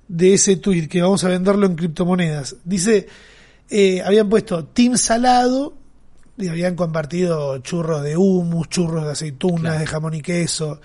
de 0.08 0.34
ese 0.34 0.56
tuit 0.56 0.90
que 0.90 1.02
vamos 1.02 1.22
a 1.24 1.28
venderlo 1.28 1.66
en 1.66 1.76
criptomonedas. 1.76 2.56
Dice, 2.64 3.06
eh, 3.68 4.02
habían 4.02 4.28
puesto 4.28 4.64
Team 4.64 4.96
Salado 4.96 5.74
y 6.38 6.48
habían 6.48 6.74
compartido 6.74 7.58
churros 7.58 8.02
de 8.02 8.16
humus, 8.16 8.68
churros 8.70 9.04
de 9.04 9.12
aceitunas, 9.12 9.60
Claro. 9.60 9.78
de 9.80 9.86
jamón 9.86 10.14
y 10.14 10.22
queso. 10.22 10.80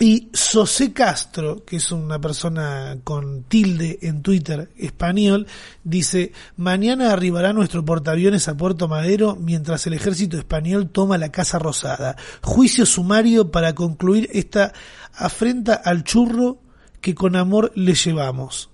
Y 0.00 0.30
José 0.52 0.92
Castro, 0.92 1.64
que 1.64 1.76
es 1.76 1.92
una 1.92 2.20
persona 2.20 2.98
con 3.04 3.44
tilde 3.44 4.00
en 4.02 4.22
Twitter 4.22 4.70
español, 4.76 5.46
dice, 5.84 6.32
mañana 6.56 7.12
arribará 7.12 7.52
nuestro 7.52 7.84
portaaviones 7.84 8.48
a 8.48 8.56
Puerto 8.56 8.88
Madero 8.88 9.36
mientras 9.36 9.86
el 9.86 9.92
ejército 9.92 10.36
español 10.36 10.90
toma 10.90 11.16
la 11.16 11.30
Casa 11.30 11.60
Rosada. 11.60 12.16
Juicio 12.42 12.86
sumario 12.86 13.52
para 13.52 13.74
concluir 13.74 14.28
esta 14.32 14.72
afrenta 15.14 15.74
al 15.74 16.02
churro 16.02 16.58
que 17.00 17.14
con 17.14 17.36
amor 17.36 17.70
le 17.76 17.94
llevamos. 17.94 18.70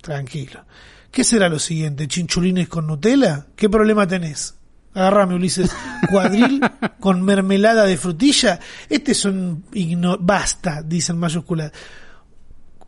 Tranquilo. 0.00 0.64
¿Qué 1.10 1.24
será 1.24 1.48
lo 1.48 1.58
siguiente? 1.58 2.06
¿Chinchulines 2.06 2.68
con 2.68 2.86
Nutella? 2.86 3.46
¿Qué 3.56 3.68
problema 3.68 4.06
tenés? 4.06 4.54
Agárrame, 4.94 5.34
Ulises. 5.34 5.70
¿Cuadril 6.10 6.60
con 7.00 7.22
mermelada 7.22 7.84
de 7.84 7.96
frutilla? 7.96 8.60
Este 8.88 9.12
es 9.12 9.24
un... 9.24 9.64
igno- 9.72 10.18
Basta, 10.20 10.82
dicen 10.82 11.18
mayúsculas. 11.18 11.72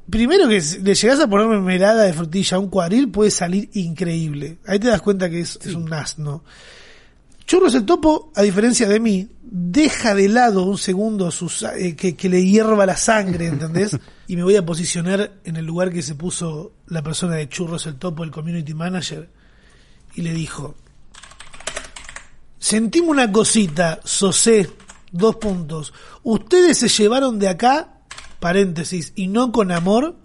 Primero 0.08 0.46
que 0.48 0.60
le 0.82 0.94
llegás 0.94 1.18
a 1.18 1.28
poner 1.28 1.48
mermelada 1.48 2.04
de 2.04 2.12
frutilla 2.12 2.56
a 2.58 2.60
un 2.60 2.68
cuadril 2.68 3.10
puede 3.10 3.30
salir 3.32 3.68
increíble. 3.75 4.58
Ahí 4.66 4.78
te 4.78 4.86
das 4.88 5.02
cuenta 5.02 5.28
que 5.28 5.40
es, 5.40 5.58
es 5.64 5.75
un 5.75 5.92
asno. 5.92 6.44
Churros 7.44 7.75
el 7.75 7.84
topo, 7.84 8.30
a 8.36 8.42
diferencia 8.42 8.88
de 8.88 9.00
mí, 9.00 9.28
deja 9.42 10.14
de 10.14 10.28
lado 10.28 10.62
un 10.64 10.78
segundo 10.78 11.30
sus, 11.32 11.62
eh, 11.62 11.94
que, 11.96 12.14
que 12.16 12.28
le 12.28 12.44
hierva 12.44 12.86
la 12.86 12.96
sangre, 12.96 13.46
¿entendés? 13.46 13.96
Y 14.28 14.34
me 14.34 14.42
voy 14.42 14.56
a 14.56 14.66
posicionar 14.66 15.34
en 15.44 15.54
el 15.54 15.64
lugar 15.64 15.92
que 15.92 16.02
se 16.02 16.16
puso 16.16 16.72
la 16.88 17.00
persona 17.02 17.36
de 17.36 17.48
Churros 17.48 17.86
el 17.86 17.94
topo, 17.94 18.25
el 18.25 18.32
community 18.32 18.75
manager, 18.75 19.28
y 20.16 20.22
le 20.22 20.32
dijo, 20.34 20.75
sentimos 22.66 23.11
una 23.11 23.30
cosita, 23.30 24.00
Sosé, 24.02 24.68
dos 25.12 25.37
puntos. 25.37 25.94
Ustedes 26.25 26.78
se 26.78 26.88
llevaron 26.88 27.38
de 27.38 27.46
acá, 27.46 28.00
paréntesis, 28.40 29.12
y 29.14 29.28
no 29.28 29.52
con 29.52 29.70
amor, 29.70 30.16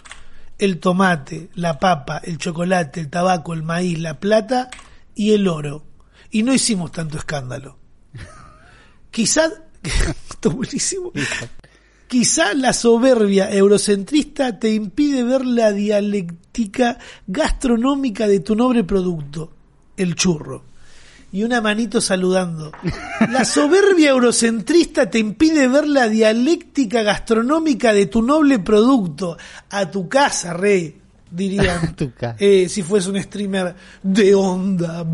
el 0.57 0.79
tomate, 0.79 1.51
la 1.53 1.77
papa, 1.77 2.19
el 2.24 2.39
chocolate, 2.39 3.00
el 3.00 3.12
tabaco, 3.12 3.53
el 3.53 3.62
maíz, 3.62 4.00
la 4.00 4.19
plata 4.19 4.71
y 5.13 5.33
el 5.33 5.48
oro. 5.48 5.83
Y 6.31 6.41
no 6.41 6.51
hicimos 6.51 6.91
tanto 6.91 7.19
escándalo. 7.19 7.77
Quizá, 9.12 9.51
esto 9.83 10.50
es 10.50 10.55
buenísimo. 10.55 11.12
Quizá 12.07 12.55
la 12.55 12.74
soberbia 12.74 13.51
eurocentrista 13.51 14.57
te 14.57 14.74
impide 14.74 15.24
ver 15.24 15.45
la 15.45 15.71
dialéctica 15.71 16.98
gastronómica 17.27 18.27
de 18.27 18.39
tu 18.39 18.55
noble 18.55 18.83
producto, 18.83 19.53
el 19.95 20.15
churro. 20.15 20.70
Y 21.33 21.43
una 21.43 21.61
manito 21.61 22.01
saludando. 22.01 22.71
La 23.29 23.45
soberbia 23.45 24.09
eurocentrista 24.09 25.09
te 25.09 25.19
impide 25.19 25.67
ver 25.69 25.88
la 25.88 26.09
dialéctica 26.09 27.03
gastronómica 27.03 27.93
de 27.93 28.07
tu 28.07 28.21
noble 28.21 28.59
producto. 28.59 29.38
A 29.69 29.89
tu 29.89 30.09
casa, 30.09 30.51
rey, 30.53 31.00
dirían. 31.29 31.85
A 31.85 31.95
tu 31.95 32.13
casa. 32.13 32.35
eh, 32.38 32.67
si 32.67 32.83
fuese 32.83 33.09
un 33.09 33.21
streamer 33.21 33.73
de 34.03 34.35
onda. 34.35 35.05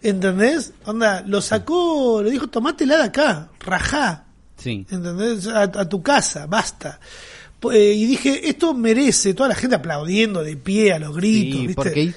¿Entendés? 0.00 0.74
Onda, 0.84 1.22
lo 1.26 1.40
sacó, 1.40 2.22
le 2.22 2.30
dijo, 2.30 2.46
tomátela 2.46 2.98
de 2.98 3.02
acá, 3.04 3.48
rajá. 3.58 4.24
Sí. 4.56 4.86
¿entendés? 4.90 5.48
A, 5.48 5.62
a 5.62 5.88
tu 5.88 6.02
casa, 6.04 6.46
basta. 6.46 7.00
Eh, 7.70 7.92
y 7.94 8.06
dije, 8.06 8.48
esto 8.48 8.74
merece, 8.74 9.34
toda 9.34 9.50
la 9.50 9.54
gente 9.54 9.76
aplaudiendo 9.76 10.42
de 10.42 10.56
pie 10.56 10.92
a 10.92 10.98
los 10.98 11.14
gritos, 11.16 11.60
Sí, 11.60 11.66
¿viste? 11.66 11.74
porque 11.74 12.14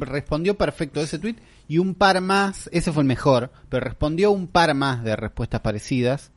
respondió 0.00 0.56
perfecto 0.56 1.00
ese 1.00 1.18
tweet 1.18 1.36
y 1.68 1.78
un 1.78 1.94
par 1.94 2.20
más, 2.20 2.70
ese 2.72 2.92
fue 2.92 3.02
el 3.02 3.08
mejor, 3.08 3.50
pero 3.68 3.84
respondió 3.84 4.30
un 4.30 4.46
par 4.46 4.74
más 4.74 5.04
de 5.04 5.14
respuestas 5.16 5.60
parecidas 5.60 6.30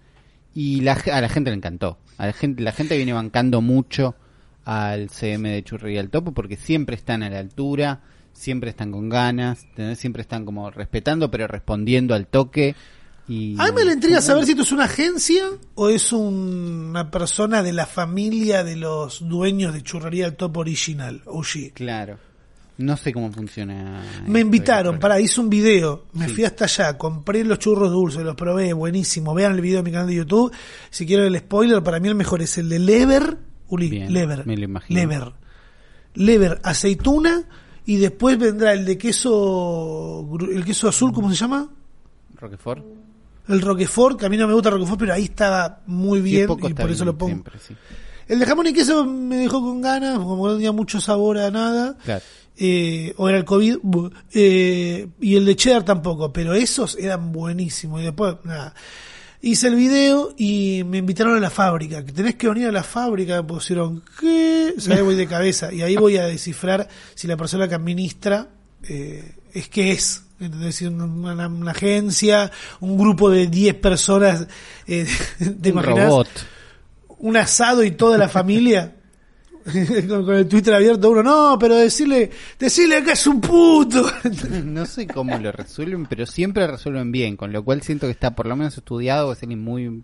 y 0.53 0.81
la, 0.81 0.93
a 1.11 1.21
la 1.21 1.29
gente 1.29 1.49
le 1.51 1.55
encantó. 1.57 1.97
A 2.17 2.25
la 2.27 2.33
gente, 2.33 2.61
la 2.61 2.73
gente 2.73 2.97
viene 2.97 3.13
bancando 3.13 3.61
mucho 3.61 4.15
al 4.65 5.09
CM 5.09 5.49
de 5.49 5.63
Churri 5.63 5.95
y 5.95 5.97
al 5.97 6.09
Topo 6.09 6.33
porque 6.33 6.57
siempre 6.57 6.95
están 6.95 7.23
a 7.23 7.29
la 7.29 7.39
altura, 7.39 8.01
siempre 8.33 8.69
están 8.69 8.91
con 8.91 9.09
ganas, 9.09 9.65
siempre 9.95 10.21
están 10.21 10.45
como 10.45 10.69
respetando 10.69 11.31
pero 11.31 11.47
respondiendo 11.47 12.13
al 12.13 12.27
toque. 12.27 12.75
Y 13.31 13.55
A 13.59 13.65
mí 13.67 13.71
me 13.73 13.85
la 13.85 13.93
intriga 13.93 14.19
saber 14.21 14.43
si 14.45 14.51
esto 14.51 14.63
es 14.63 14.71
una 14.73 14.83
agencia 14.85 15.43
o 15.75 15.87
es 15.89 16.11
un- 16.11 16.87
una 16.89 17.09
persona 17.09 17.63
de 17.63 17.71
la 17.71 17.85
familia 17.85 18.63
de 18.63 18.75
los 18.75 19.27
dueños 19.27 19.73
de 19.73 19.81
Churrería 19.83 20.25
del 20.25 20.35
Top 20.35 20.57
Original, 20.57 21.21
OG. 21.25 21.71
Claro. 21.73 22.17
No 22.77 22.97
sé 22.97 23.13
cómo 23.13 23.31
funciona. 23.31 24.03
Me 24.25 24.39
de 24.39 24.39
invitaron, 24.41 24.99
para 24.99 25.19
hice 25.21 25.39
un 25.39 25.49
video, 25.49 26.05
me 26.13 26.27
Sí. 26.27 26.33
fui 26.33 26.43
hasta 26.45 26.65
allá, 26.65 26.97
compré 26.97 27.43
los 27.45 27.59
churros 27.59 27.91
dulces, 27.91 28.23
los 28.23 28.35
probé, 28.35 28.73
buenísimo. 28.73 29.33
Vean 29.33 29.53
el 29.53 29.61
video 29.61 29.79
en 29.79 29.85
mi 29.85 29.91
canal 29.91 30.07
de 30.07 30.15
YouTube. 30.15 30.51
Si 30.89 31.05
quieren 31.05 31.27
el 31.27 31.37
spoiler, 31.37 31.81
para 31.83 31.99
mí 31.99 32.07
el 32.09 32.15
mejor 32.15 32.41
es 32.41 32.57
el 32.57 32.67
de 32.69 32.79
Lever, 32.79 33.37
Uli, 33.69 33.89
Bien, 33.89 34.11
Lever, 34.11 34.45
me 34.45 34.57
lo 34.57 34.65
imagino. 34.65 34.99
Lever, 34.99 35.31
Lever, 36.15 36.59
aceituna 36.63 37.43
Y 37.85 37.95
después 37.97 38.37
vendrá 38.37 38.73
el 38.73 38.85
de 38.85 38.97
queso, 38.97 40.27
el 40.51 40.63
queso 40.65 40.87
azul, 40.87 41.11
¿cómo 41.13 41.29
se 41.29 41.35
llama? 41.35 41.67
Roquefort. 42.35 42.83
El 43.53 43.61
Roquefort, 43.61 44.19
que 44.19 44.25
a 44.25 44.29
mí 44.29 44.37
no 44.37 44.47
me 44.47 44.53
gusta 44.53 44.69
el 44.69 44.75
Roquefort, 44.75 44.99
pero 44.99 45.13
ahí 45.13 45.25
estaba 45.25 45.81
muy 45.85 46.21
bien 46.21 46.49
y 46.63 46.73
por 46.73 46.91
eso 46.91 47.05
lo 47.05 47.17
pongo. 47.17 47.29
siempre, 47.31 47.59
sí. 47.65 47.75
El 48.27 48.39
de 48.39 48.45
jamón 48.45 48.67
y 48.67 48.73
queso 48.73 49.05
me 49.05 49.37
dejó 49.37 49.61
con 49.61 49.81
ganas, 49.81 50.17
como 50.17 50.47
no 50.47 50.53
tenía 50.53 50.71
mucho 50.71 51.01
sabor 51.01 51.37
a 51.37 51.51
nada. 51.51 51.97
Claro. 52.03 52.23
eh, 52.57 53.13
o 53.17 53.27
era 53.27 53.37
el 53.37 53.45
COVID, 53.45 53.77
eh, 54.33 55.07
y 55.19 55.35
el 55.35 55.45
de 55.45 55.55
cheddar 55.55 55.83
tampoco, 55.83 56.31
pero 56.31 56.53
esos 56.53 56.97
eran 56.97 57.31
buenísimos. 57.31 58.01
Y 58.01 58.05
después, 58.05 58.35
nada. 58.43 58.73
Hice 59.41 59.67
el 59.67 59.75
video 59.75 60.35
y 60.37 60.83
me 60.85 60.99
invitaron 60.99 61.35
a 61.35 61.39
la 61.39 61.49
fábrica, 61.49 62.05
que 62.05 62.11
tenés 62.11 62.35
que 62.35 62.47
venir 62.47 62.67
a 62.67 62.71
la 62.71 62.83
fábrica, 62.83 63.41
me 63.41 63.47
pusieron, 63.47 64.03
¿qué? 64.19 64.75
O 64.77 64.79
sea, 64.79 65.01
voy 65.01 65.15
de 65.15 65.25
cabeza, 65.27 65.73
y 65.73 65.81
ahí 65.81 65.95
voy 65.95 66.17
a 66.17 66.25
descifrar 66.27 66.87
si 67.15 67.27
la 67.27 67.35
persona 67.35 67.67
que 67.67 67.73
administra 67.73 68.49
eh, 68.87 69.35
es 69.51 69.67
que 69.67 69.91
es. 69.91 70.23
¿Entendés? 70.45 70.75
Si 70.75 70.85
una, 70.85 71.71
agencia, 71.71 72.51
un 72.79 72.97
grupo 72.97 73.29
de 73.29 73.47
10 73.47 73.75
personas, 73.75 74.47
eh, 74.87 75.07
¿te 75.37 75.69
Un 75.69 75.79
imaginás? 75.79 76.05
robot. 76.07 76.27
un 77.19 77.37
asado 77.37 77.83
y 77.83 77.91
toda 77.91 78.17
la 78.17 78.27
familia 78.29 78.95
con, 80.07 80.25
con 80.25 80.35
el 80.35 80.47
Twitter 80.47 80.73
abierto 80.73 81.11
uno 81.11 81.21
no 81.21 81.59
pero 81.59 81.75
decirle 81.75 82.31
decirle 82.57 83.03
que 83.03 83.11
es 83.11 83.27
un 83.27 83.39
puto 83.39 84.09
No 84.65 84.87
sé 84.87 85.05
cómo 85.05 85.37
lo 85.37 85.51
resuelven, 85.51 86.07
pero 86.07 86.25
siempre 86.25 86.65
resuelven 86.65 87.11
bien, 87.11 87.37
con 87.37 87.51
lo 87.53 87.63
cual 87.63 87.83
siento 87.83 88.07
que 88.07 88.11
está 88.13 88.31
por 88.35 88.47
lo 88.47 88.55
menos 88.55 88.75
estudiado, 88.75 89.31
es 89.31 89.43
alguien 89.43 89.63
muy... 89.63 90.03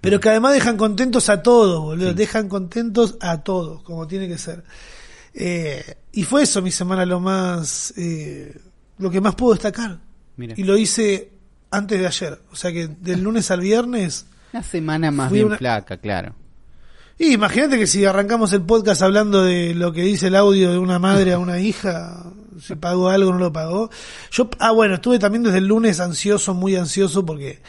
pero 0.00 0.20
que 0.20 0.28
además 0.28 0.52
dejan 0.54 0.76
contentos 0.76 1.28
a 1.28 1.42
todos 1.42 1.80
boludo 1.80 2.14
dejan 2.14 2.48
contentos 2.48 3.16
a 3.20 3.42
todos 3.42 3.82
como 3.82 4.06
tiene 4.06 4.28
que 4.28 4.38
ser 4.38 4.62
Eh, 5.36 5.82
y 6.12 6.22
fue 6.22 6.44
eso 6.44 6.62
mi 6.62 6.70
semana 6.70 7.04
lo 7.04 7.18
más 7.18 7.92
eh, 7.96 8.56
lo 8.98 9.10
que 9.10 9.20
más 9.20 9.34
puedo 9.34 9.52
destacar 9.54 9.98
Mira. 10.36 10.54
y 10.56 10.62
lo 10.64 10.76
hice 10.76 11.32
antes 11.70 11.98
de 11.98 12.06
ayer 12.06 12.40
o 12.52 12.56
sea 12.56 12.72
que 12.72 12.86
del 12.88 13.22
lunes 13.24 13.50
al 13.50 13.60
viernes 13.60 14.26
Una 14.52 14.62
semana 14.62 15.10
más 15.10 15.30
bien 15.32 15.46
una- 15.46 15.58
flaca, 15.58 15.96
claro. 15.98 16.34
Y 17.16 17.32
imagínate 17.32 17.78
que 17.78 17.86
si 17.86 18.04
arrancamos 18.04 18.52
el 18.52 18.62
podcast 18.62 19.00
hablando 19.02 19.44
de 19.44 19.72
lo 19.72 19.92
que 19.92 20.02
dice 20.02 20.26
el 20.26 20.34
audio 20.34 20.72
de 20.72 20.78
una 20.78 20.98
madre 20.98 21.32
a 21.32 21.38
una 21.38 21.60
hija, 21.68 22.32
si 22.60 22.74
pagó 22.74 23.08
algo 23.08 23.30
o 23.30 23.32
no 23.34 23.38
lo 23.38 23.52
pagó. 23.52 23.88
Yo, 24.32 24.50
ah, 24.58 24.72
bueno, 24.72 24.96
estuve 24.96 25.20
también 25.20 25.44
desde 25.44 25.58
el 25.58 25.66
lunes 25.68 26.00
ansioso, 26.00 26.54
muy 26.54 26.74
ansioso, 26.74 27.24
porque 27.24 27.60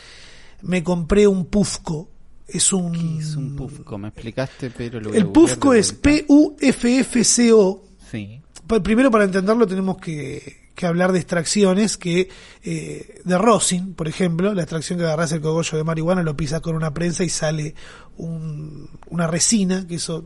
me 0.63 0.83
compré 0.83 1.27
un 1.27 1.45
Pufco. 1.45 2.09
Es 2.47 2.73
un. 2.73 2.91
¿Qué 2.93 3.17
es 3.19 3.35
un 3.35 3.55
pufco? 3.55 3.97
Me 3.99 4.07
explicaste, 4.07 4.71
pero 4.75 4.99
lo 4.99 5.09
voy 5.09 5.17
El 5.19 5.27
Pufco 5.27 5.73
es. 5.75 5.93
P-U-F-F-C-O. 5.93 7.83
Sí. 8.11 8.41
Primero 8.83 9.11
para 9.11 9.25
entenderlo 9.25 9.67
tenemos 9.67 9.97
que, 9.97 10.64
que 10.75 10.85
hablar 10.85 11.11
de 11.13 11.19
extracciones 11.19 11.97
que 11.97 12.29
eh, 12.63 13.21
de 13.23 13.37
rosin, 13.37 13.93
por 13.93 14.07
ejemplo, 14.07 14.53
la 14.53 14.61
extracción 14.63 14.99
que 14.99 15.05
agarras 15.05 15.31
el 15.31 15.41
cogollo 15.41 15.77
de 15.77 15.83
marihuana, 15.83 16.21
lo 16.21 16.35
pisas 16.35 16.61
con 16.61 16.75
una 16.75 16.93
prensa 16.93 17.23
y 17.23 17.29
sale 17.29 17.73
un- 18.17 18.89
una 19.09 19.27
resina, 19.27 19.85
que 19.87 19.95
eso 19.95 20.25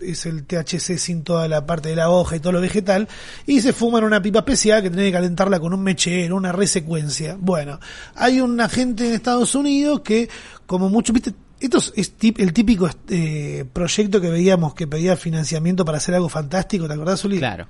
es 0.00 0.26
el 0.26 0.44
THC 0.44 0.98
sin 0.98 1.22
toda 1.22 1.46
la 1.48 1.66
parte 1.66 1.88
de 1.90 1.96
la 1.96 2.10
hoja 2.10 2.36
y 2.36 2.40
todo 2.40 2.52
lo 2.52 2.60
vegetal, 2.60 3.08
y 3.46 3.60
se 3.60 3.72
fuma 3.72 3.98
en 3.98 4.04
una 4.04 4.20
pipa 4.20 4.40
especial 4.40 4.82
que 4.82 4.90
tiene 4.90 5.06
que 5.06 5.12
calentarla 5.12 5.60
con 5.60 5.72
un 5.72 5.82
mechero, 5.82 6.36
una 6.36 6.50
resecuencia. 6.52 7.36
Bueno, 7.38 7.78
hay 8.16 8.40
un 8.40 8.60
agente 8.60 9.06
en 9.06 9.14
Estados 9.14 9.54
Unidos 9.54 10.00
que, 10.00 10.28
como 10.66 10.88
mucho, 10.88 11.12
viste, 11.12 11.32
esto 11.60 11.78
es, 11.94 12.12
el 12.20 12.52
típico 12.52 12.90
eh, 13.08 13.64
proyecto 13.72 14.20
que 14.20 14.30
veíamos 14.30 14.74
que 14.74 14.86
pedía 14.86 15.16
financiamiento 15.16 15.84
para 15.84 15.98
hacer 15.98 16.14
algo 16.14 16.28
fantástico, 16.28 16.86
¿te 16.88 16.94
acordás, 16.94 17.24
Uli? 17.24 17.38
Claro. 17.38 17.66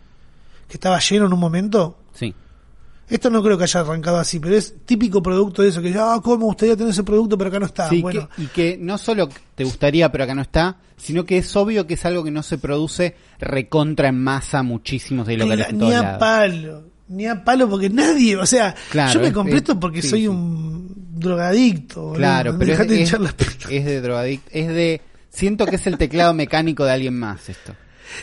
Que 0.67 0.75
estaba 0.75 0.99
lleno 0.99 1.27
en 1.27 1.33
un 1.35 1.39
momento. 1.39 1.99
Esto 3.09 3.29
no 3.31 3.43
creo 3.43 3.59
que 3.59 3.65
haya 3.65 3.81
arrancado 3.81 4.17
así, 4.19 4.41
pero 4.41 4.57
es 4.57 4.75
típico 4.87 5.23
producto 5.23 5.63
de 5.63 5.69
eso, 5.69 5.83
que 5.83 5.95
ah, 5.99 6.19
¿cómo 6.23 6.39
me 6.39 6.45
gustaría 6.45 6.75
tener 6.77 6.91
ese 6.93 7.05
producto, 7.05 7.37
pero 7.37 7.49
acá 7.49 7.61
no 7.61 7.67
está? 7.67 7.89
Sí, 7.89 8.01
bueno, 8.01 8.29
que- 8.35 8.43
y 8.43 8.47
que 8.47 8.79
no 8.81 8.97
solo 8.99 9.29
te 9.55 9.65
gustaría, 9.65 10.11
pero 10.11 10.25
acá 10.25 10.35
no 10.35 10.43
está, 10.43 10.79
sino 10.97 11.25
que 11.25 11.37
es 11.39 11.55
obvio 11.57 11.87
que 11.87 11.95
es 11.95 12.05
algo 12.07 12.25
que 12.25 12.31
no 12.31 12.43
se 12.43 12.57
produce 12.59 13.15
recontra 13.39 14.09
en 14.09 14.23
masa 14.23 14.63
muchísimos 14.63 15.27
de 15.27 15.37
locales 15.37 15.73
ni 15.73 15.79
todos 15.81 15.95
a 15.95 16.03
lados. 16.03 16.19
palo, 16.19 16.83
ni 17.09 17.27
a 17.27 17.45
palo 17.45 17.69
porque 17.69 17.91
nadie, 17.91 18.37
o 18.37 18.47
sea, 18.47 18.75
Claro, 18.91 19.13
yo 19.13 19.21
me 19.21 19.33
compré 19.33 19.55
es- 19.57 19.61
esto 19.63 19.79
porque 19.79 20.01
sí, 20.01 20.09
soy 20.09 20.21
sí. 20.23 20.29
un 20.29 20.95
drogadicto. 21.15 22.13
Claro, 22.15 22.57
pero 22.59 22.73
es, 22.73 23.11
pelotas. 23.11 23.47
es 23.71 23.85
de 23.85 24.01
drogadicto, 24.01 24.49
es 24.53 24.69
de... 24.69 25.01
Siento 25.31 25.67
que 25.67 25.77
es 25.77 25.87
el 25.89 25.99
teclado 25.99 26.33
mecánico 26.33 26.85
de 26.85 26.93
alguien 26.93 27.19
más 27.19 27.49
esto. 27.49 27.75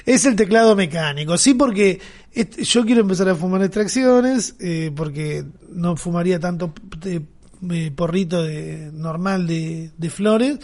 Es 0.05 0.25
el 0.25 0.35
teclado 0.35 0.75
mecánico, 0.75 1.37
sí, 1.37 1.53
porque 1.53 1.99
este- 2.31 2.63
yo 2.63 2.85
quiero 2.85 3.01
empezar 3.01 3.27
a 3.29 3.35
fumar 3.35 3.61
extracciones, 3.63 4.55
eh, 4.59 4.91
porque 4.95 5.43
no 5.71 5.95
fumaría 5.95 6.39
tanto 6.39 6.73
eh, 7.05 7.91
porrito 7.95 8.43
de, 8.43 8.89
normal 8.93 9.47
de, 9.47 9.91
de 9.97 10.09
flores, 10.09 10.59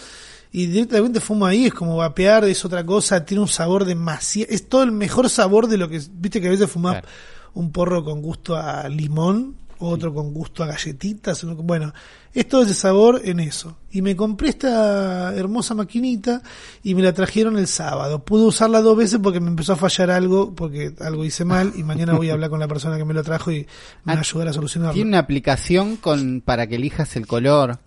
y 0.52 0.68
directamente 0.68 1.20
fumo 1.20 1.46
ahí, 1.46 1.66
es 1.68 1.74
como 1.74 1.98
vapear, 1.98 2.46
es 2.46 2.64
otra 2.66 2.86
cosa, 2.86 3.24
tiene 3.26 3.42
un 3.42 3.48
sabor 3.48 3.86
demasiado, 3.86 4.52
es 4.54 4.68
todo 4.68 4.84
el 4.84 4.92
mejor 4.92 5.30
sabor 5.30 5.68
de 5.68 5.78
lo 5.78 5.90
que, 5.90 6.02
viste 6.14 6.42
que 6.42 6.48
a 6.48 6.52
veces 6.52 6.70
fumás 6.70 6.94
Claro. 7.02 7.08
un 7.54 7.72
porro 7.72 8.04
con 8.04 8.22
gusto 8.22 8.56
a 8.56 8.88
limón, 8.90 9.56
otro 9.80 10.14
con 10.14 10.34
gusto 10.34 10.64
a 10.64 10.68
galletitas, 10.68 11.44
bueno, 11.58 11.94
es 12.34 12.48
todo 12.48 12.64
ese 12.64 12.74
sabor 12.74 13.22
en 13.24 13.40
eso. 13.40 13.78
Y 13.92 14.02
me 14.02 14.16
compré 14.16 14.50
esta 14.50 15.34
hermosa 15.36 15.74
maquinita 15.76 16.42
y 16.84 16.94
me 16.96 17.02
la 17.02 17.14
trajeron 17.14 17.58
el 17.58 17.68
sábado. 17.68 18.24
Pude 18.24 18.44
usarla 18.44 18.82
dos 18.82 18.96
veces 18.98 19.20
porque 19.22 19.40
me 19.40 19.50
empezó 19.50 19.74
a 19.74 19.76
fallar 19.76 20.12
algo, 20.12 20.54
porque 20.54 20.94
algo 21.00 21.26
hice 21.26 21.46
mal 21.46 21.74
y 21.76 21.84
mañana 21.84 22.14
voy 22.14 22.30
a 22.30 22.34
hablar 22.34 22.50
con 22.50 22.60
la 22.60 22.68
persona 22.68 22.98
que 22.98 23.06
me 23.06 23.14
lo 23.14 23.24
trajo 23.24 23.52
y 23.52 23.66
me 24.04 24.14
va 24.14 24.14
a 24.14 24.16
Ah, 24.18 24.20
ayudar 24.20 24.48
a 24.50 24.54
solucionarlo. 24.54 24.94
Tiene 24.94 25.10
una 25.10 25.20
aplicación 25.20 25.96
con 25.98 26.42
para 26.42 26.68
que 26.68 26.76
elijas 26.76 27.16
el 27.16 27.26
color. 27.28 27.80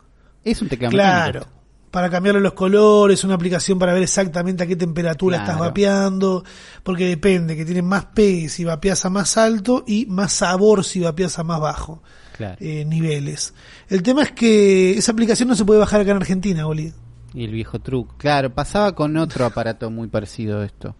Es 0.44 0.62
un 0.62 0.68
teclado 0.68 0.90
Claro. 0.92 1.40
mecánico. 1.40 1.59
Para 1.90 2.08
cambiarle 2.08 2.40
los 2.40 2.52
colores, 2.52 3.24
una 3.24 3.34
aplicación 3.34 3.78
para 3.78 3.92
ver 3.92 4.04
exactamente 4.04 4.62
a 4.62 4.66
qué 4.66 4.76
temperatura 4.76 5.38
Claro. 5.38 5.50
estás 5.52 5.60
vapeando, 5.66 6.44
porque 6.84 7.06
depende, 7.08 7.56
que 7.56 7.64
tiene 7.64 7.82
más 7.82 8.04
pegue 8.06 8.48
si 8.48 8.64
vapeas 8.64 9.04
a 9.04 9.10
más 9.10 9.36
alto 9.36 9.82
y 9.86 10.06
más 10.06 10.32
sabor 10.32 10.84
si 10.84 11.00
vapeas 11.00 11.38
a 11.40 11.44
más 11.44 11.60
bajo 11.60 12.02
Claro. 12.36 12.56
eh, 12.60 12.84
niveles. 12.84 13.54
El 13.88 14.02
tema 14.04 14.22
es 14.22 14.30
que 14.32 14.92
esa 14.98 15.10
aplicación 15.12 15.48
no 15.48 15.56
se 15.56 15.64
puede 15.64 15.80
bajar 15.80 16.00
acá 16.02 16.12
en 16.12 16.18
Argentina, 16.18 16.66
Oli. 16.66 16.92
Y 17.34 17.44
el 17.44 17.50
viejo 17.52 17.80
truco. 17.80 18.14
Claro, 18.18 18.50
pasaba 18.54 18.94
con 18.94 19.16
otro 19.16 19.44
aparato 19.44 19.90
muy 19.90 20.06
parecido 20.08 20.60
a 20.60 20.64
esto. 20.66 20.94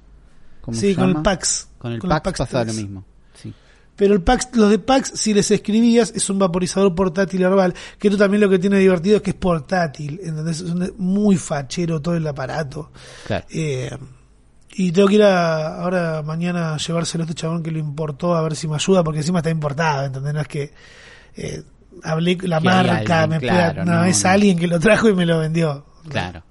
¿Cómo 0.60 0.76
Sí, 0.76 0.94
se 0.94 1.00
con 1.00 1.08
el? 1.10 1.22
PAX. 1.22 1.68
Con 1.78 1.92
el 1.92 2.00
Con 2.00 2.10
el 2.12 2.20
PAX, 2.20 2.38
pasaba 2.38 2.64
lo 2.64 2.72
3. 2.72 2.82
mismo. 2.84 3.04
Pero 4.00 4.14
el 4.14 4.22
PAX, 4.22 4.48
los 4.54 4.70
de 4.70 4.78
PAX, 4.78 5.12
si 5.14 5.34
les 5.34 5.50
escribías, 5.50 6.10
es 6.16 6.30
un 6.30 6.38
vaporizador 6.38 6.94
portátil 6.94 7.42
herbal, 7.42 7.74
que 7.98 8.08
esto 8.08 8.16
también 8.16 8.40
lo 8.40 8.48
que 8.48 8.58
tiene 8.58 8.78
divertido 8.78 9.16
es 9.18 9.22
que 9.22 9.30
es 9.32 9.36
portátil, 9.36 10.18
¿entendés? 10.24 10.60
Es 10.62 10.70
un- 10.70 10.94
muy 10.96 11.36
fachero 11.36 12.00
todo 12.00 12.16
el 12.16 12.26
aparato. 12.26 12.90
Claro. 13.26 13.44
Eh, 13.50 13.90
y 14.72 14.90
tengo 14.92 15.06
que 15.06 15.16
ir 15.16 15.22
a, 15.22 15.82
ahora 15.82 16.22
mañana 16.22 16.72
a 16.72 16.78
llevárselo 16.78 17.24
a 17.24 17.26
este 17.26 17.34
chabón 17.34 17.62
que 17.62 17.70
lo 17.70 17.78
importó 17.78 18.34
a 18.34 18.40
ver 18.40 18.56
si 18.56 18.68
me 18.68 18.76
ayuda, 18.76 19.04
porque 19.04 19.18
encima 19.18 19.40
está 19.40 19.50
importado, 19.50 20.06
¿entendés? 20.06 20.32
No 20.32 20.40
es 20.40 20.48
que 20.48 20.72
eh, 21.36 21.62
hablé 22.02 22.38
la 22.42 22.58
Que 22.58 22.64
marca, 22.64 23.22
alguien, 23.24 23.28
me 23.28 23.38
claro, 23.46 23.84
no, 23.84 23.92
no, 23.96 24.04
es 24.06 24.24
no. 24.24 24.30
alguien 24.30 24.58
que 24.58 24.66
lo 24.66 24.80
trajo 24.80 25.10
y 25.10 25.14
me 25.14 25.26
lo 25.26 25.38
vendió. 25.40 25.84
Claro. 26.08 26.42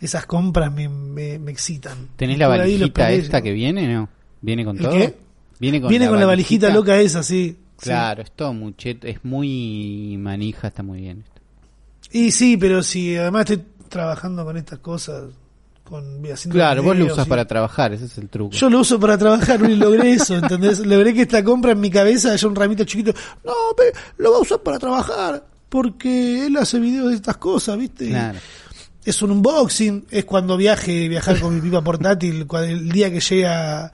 Esas 0.00 0.24
compras 0.24 0.72
me, 0.72 0.88
me, 0.88 1.38
me 1.38 1.50
excitan. 1.52 2.08
¿Tenés 2.16 2.38
la 2.38 2.48
valijita 2.48 3.10
esta 3.10 3.42
que 3.42 3.52
viene, 3.52 3.92
no? 3.92 4.08
¿Viene 4.40 4.64
con 4.64 4.76
¿El 4.78 4.82
todo? 4.82 4.92
qué? 4.92 5.25
Viene 5.58 5.80
con, 5.80 5.88
Viene 5.90 6.04
la, 6.06 6.10
con 6.10 6.20
la 6.20 6.26
valijita 6.26 6.70
loca 6.70 6.98
esa, 7.00 7.22
sí. 7.22 7.56
Sí. 7.78 7.90
Claro, 7.90 8.22
es 8.22 8.32
todo 8.32 8.54
muy 8.54 8.74
cheto, 8.74 9.06
es 9.06 9.24
muy 9.24 10.16
manija, 10.18 10.68
está 10.68 10.82
muy 10.82 11.00
bien. 11.00 11.24
esto. 11.26 11.40
Y 12.10 12.30
sí, 12.30 12.56
pero 12.56 12.82
si 12.82 13.16
además 13.16 13.50
estoy 13.50 13.64
trabajando 13.88 14.44
con 14.44 14.56
estas 14.56 14.78
cosas, 14.78 15.24
con 15.84 16.22
haciendo 16.32 16.54
Claro, 16.54 16.82
vos 16.82 16.96
lo 16.96 17.06
usas 17.06 17.26
para 17.26 17.46
trabajar, 17.46 17.92
ese 17.92 18.06
es 18.06 18.18
el 18.18 18.28
truco. 18.28 18.54
Yo 18.54 18.70
lo 18.70 18.80
uso 18.80 18.98
para 18.98 19.18
trabajar 19.18 19.60
y 19.68 19.76
logré 19.76 20.12
eso, 20.12 20.36
¿entendés? 20.36 20.80
Logré 20.80 21.14
que 21.14 21.22
esta 21.22 21.44
compra 21.44 21.72
en 21.72 21.80
mi 21.80 21.90
cabeza 21.90 22.32
haya 22.32 22.48
un 22.48 22.54
ramito 22.56 22.84
chiquito. 22.84 23.12
No, 23.44 23.52
pe, 23.76 23.92
lo 24.18 24.32
va 24.32 24.38
a 24.38 24.40
usar 24.40 24.60
para 24.60 24.78
trabajar, 24.78 25.46
porque 25.68 26.46
él 26.46 26.56
hace 26.56 26.78
videos 26.78 27.10
de 27.10 27.16
estas 27.16 27.36
cosas, 27.36 27.76
¿viste? 27.78 28.08
Claro. 28.08 28.38
Es 29.04 29.22
un 29.22 29.30
unboxing, 29.30 30.06
es 30.10 30.24
cuando 30.24 30.56
viaje, 30.56 31.08
viajar 31.08 31.38
con 31.38 31.54
mi 31.54 31.60
pipa 31.60 31.82
portátil, 31.82 32.46
el 32.64 32.88
día 32.90 33.10
que 33.10 33.20
llegue 33.20 33.46
a, 33.46 33.84
a 33.84 33.92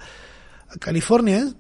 California, 0.81 1.39
¿eh? 1.39 1.53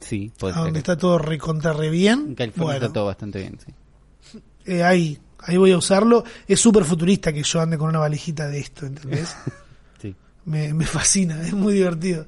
Sí, 0.00 0.30
puede 0.38 0.52
A 0.52 0.56
ser. 0.56 0.64
donde 0.64 0.78
está 0.80 0.96
todo 0.96 1.18
recontra 1.18 1.72
re 1.72 1.88
bien. 1.90 2.26
En 2.28 2.34
California 2.34 2.64
Bueno, 2.74 2.86
está 2.86 2.92
todo 2.92 3.06
bastante 3.06 3.38
bien, 3.40 3.58
sí. 3.64 4.38
eh, 4.66 4.82
ahí, 4.82 5.18
ahí 5.40 5.56
voy 5.56 5.72
a 5.72 5.78
usarlo. 5.78 6.24
Es 6.46 6.60
súper 6.60 6.84
futurista 6.84 7.32
que 7.32 7.42
yo 7.42 7.60
ande 7.60 7.78
con 7.78 7.88
una 7.88 7.98
valijita 7.98 8.46
de 8.48 8.58
esto, 8.58 8.86
¿entendés? 8.86 9.34
sí. 10.02 10.14
me, 10.44 10.74
me 10.74 10.84
fascina, 10.86 11.40
es 11.42 11.54
muy 11.54 11.74
divertido. 11.74 12.26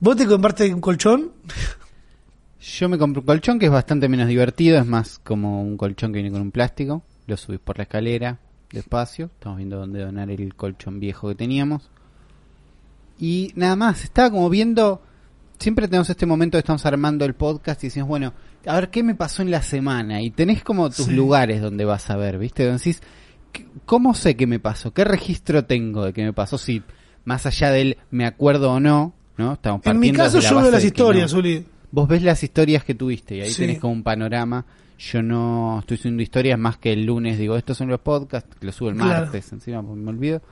¿Vos 0.00 0.16
te 0.16 0.26
compraste 0.26 0.72
un 0.72 0.80
colchón? 0.80 1.32
Yo 2.60 2.88
me 2.88 2.98
compré 2.98 3.20
un 3.20 3.26
colchón 3.26 3.58
que 3.58 3.66
es 3.66 3.72
bastante 3.72 4.08
menos 4.08 4.28
divertido, 4.28 4.78
es 4.78 4.86
más 4.86 5.18
como 5.22 5.62
un 5.62 5.76
colchón 5.76 6.12
que 6.12 6.18
viene 6.20 6.30
con 6.32 6.40
un 6.42 6.50
plástico. 6.50 7.02
Lo 7.26 7.36
subís 7.36 7.60
por 7.60 7.76
la 7.78 7.84
escalera, 7.84 8.38
despacio. 8.72 9.26
Estamos 9.26 9.58
viendo 9.58 9.78
dónde 9.78 10.00
donar 10.00 10.30
el 10.30 10.54
colchón 10.54 10.98
viejo 11.00 11.28
que 11.28 11.34
teníamos. 11.34 11.88
Y 13.18 13.52
nada 13.54 13.76
más, 13.76 14.02
estaba 14.04 14.30
como 14.30 14.48
viendo 14.50 15.02
siempre 15.60 15.86
tenemos 15.86 16.10
este 16.10 16.26
momento 16.26 16.56
que 16.56 16.60
estamos 16.60 16.84
armando 16.86 17.24
el 17.24 17.34
podcast 17.34 17.84
y 17.84 17.86
decimos, 17.86 18.08
bueno, 18.08 18.32
a 18.66 18.74
ver 18.74 18.90
qué 18.90 19.02
me 19.04 19.14
pasó 19.14 19.42
en 19.42 19.52
la 19.52 19.62
semana. 19.62 20.20
Y 20.22 20.30
tenés 20.30 20.64
como 20.64 20.88
tus 20.90 21.06
Sí. 21.06 21.12
lugares 21.12 21.60
donde 21.62 21.84
vas 21.84 22.10
a 22.10 22.16
ver, 22.16 22.38
¿viste? 22.38 22.64
Donde 22.64 22.78
decís, 22.78 23.00
¿qué- 23.52 23.66
¿cómo 23.86 24.14
sé 24.14 24.36
qué 24.36 24.46
me 24.48 24.58
pasó? 24.58 24.92
¿Qué 24.92 25.04
registro 25.04 25.64
tengo 25.64 26.04
de 26.06 26.12
qué 26.12 26.24
me 26.24 26.32
pasó? 26.32 26.58
Si 26.58 26.82
más 27.24 27.46
allá 27.46 27.70
del 27.70 27.98
me 28.10 28.26
acuerdo 28.26 28.72
o 28.72 28.80
no, 28.80 29.12
¿no? 29.36 29.52
Estamos 29.52 29.82
En 29.86 30.00
mi 30.00 30.10
caso 30.12 30.38
de 30.38 30.42
yo 30.42 30.56
veo 30.56 30.70
las 30.70 30.72
de 30.72 30.78
que 30.80 30.86
historias, 30.88 31.32
no. 31.32 31.38
Uli. 31.38 31.64
Vos 31.92 32.08
ves 32.08 32.22
las 32.22 32.42
historias 32.42 32.82
que 32.84 32.94
tuviste 32.94 33.36
y 33.36 33.40
ahí 33.42 33.50
Sí. 33.50 33.62
tenés 33.62 33.78
como 33.78 33.92
un 33.92 34.02
panorama. 34.02 34.64
Yo 34.98 35.22
no 35.22 35.78
estoy 35.80 35.96
subiendo 35.96 36.22
historias 36.22 36.58
más 36.58 36.76
que 36.76 36.92
el 36.92 37.04
lunes, 37.06 37.38
digo, 37.38 37.56
estos 37.56 37.76
son 37.78 37.88
los 37.88 38.00
podcasts, 38.00 38.54
que 38.60 38.66
los 38.66 38.74
subo 38.74 38.90
el 38.90 38.96
Claro. 38.96 39.22
martes, 39.24 39.50
encima 39.52 39.82
porque 39.82 40.00
me 40.00 40.10
olvido. 40.10 40.42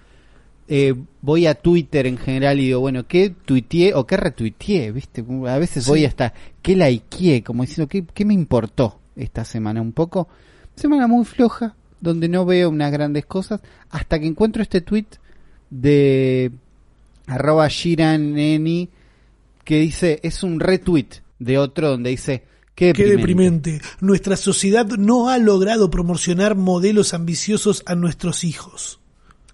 Eh, 0.71 0.95
voy 1.23 1.47
a 1.47 1.55
Twitter 1.55 2.07
en 2.07 2.19
general 2.19 2.61
y 2.61 2.67
digo, 2.67 2.81
bueno, 2.81 3.07
¿qué 3.07 3.31
tuiteé 3.31 3.95
o 3.95 4.07
qué 4.07 4.19
retuiteé? 4.19 4.93
¿Viste? 4.93 5.25
A 5.47 5.59
veces 5.59 5.89
voy 5.89 6.05
hasta, 6.05 6.35
¿qué 6.61 6.77
likeé? 6.77 7.43
Como 7.43 7.63
diciendo, 7.63 7.89
¿qué, 7.89 8.05
¿qué 8.13 8.27
me 8.27 8.35
importó 8.35 9.01
esta 9.17 9.47
semana? 9.47 9.81
Un 9.81 9.93
poco. 9.93 10.29
Semana 10.75 11.07
muy 11.07 11.25
floja, 11.25 11.75
donde 12.01 12.29
no 12.29 12.45
veo 12.45 12.69
unas 12.69 12.93
grandes 12.93 13.25
cosas, 13.25 13.63
hasta 13.91 14.19
que 14.19 14.27
encuentro 14.27 14.63
este 14.63 14.83
tweet 14.83 15.07
de 15.71 16.53
arroba 17.27 17.69
Shiraneni 17.69 18.91
que 19.65 19.81
dice, 19.81 20.21
es 20.23 20.43
un 20.43 20.61
retweet 20.61 21.09
de 21.39 21.59
otro 21.59 21.91
donde 21.91 22.11
dice, 22.11 22.45
qué 22.75 22.93
Qué 22.93 23.05
deprimente. 23.05 23.81
Nuestra 24.01 24.37
sociedad 24.37 24.87
no 24.87 25.29
ha 25.29 25.39
logrado 25.39 25.91
promocionar 25.91 26.57
modelos 26.57 27.13
ambiciosos 27.13 27.83
a 27.87 27.95
nuestros 27.95 28.45
hijos. 28.45 29.01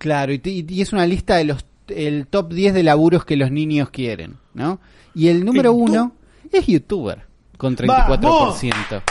Claro, 0.05 0.35
y, 0.35 0.83
es 0.83 0.93
una 0.93 1.07
lista 1.07 1.37
de 1.37 1.45
los 1.45 1.65
el 1.89 2.27
top 2.27 2.53
10 2.53 2.75
de 2.75 2.83
laburos 2.83 3.25
que 3.25 3.39
los 3.39 3.51
niños 3.51 3.89
quieren, 3.89 4.37
¿no? 4.53 4.79
Y 5.15 5.29
el 5.29 5.47
número 5.47 5.73
uno 5.73 6.13
es 6.53 6.67
youtuber, 6.67 7.23
con 7.57 7.75
34%. 7.75 9.03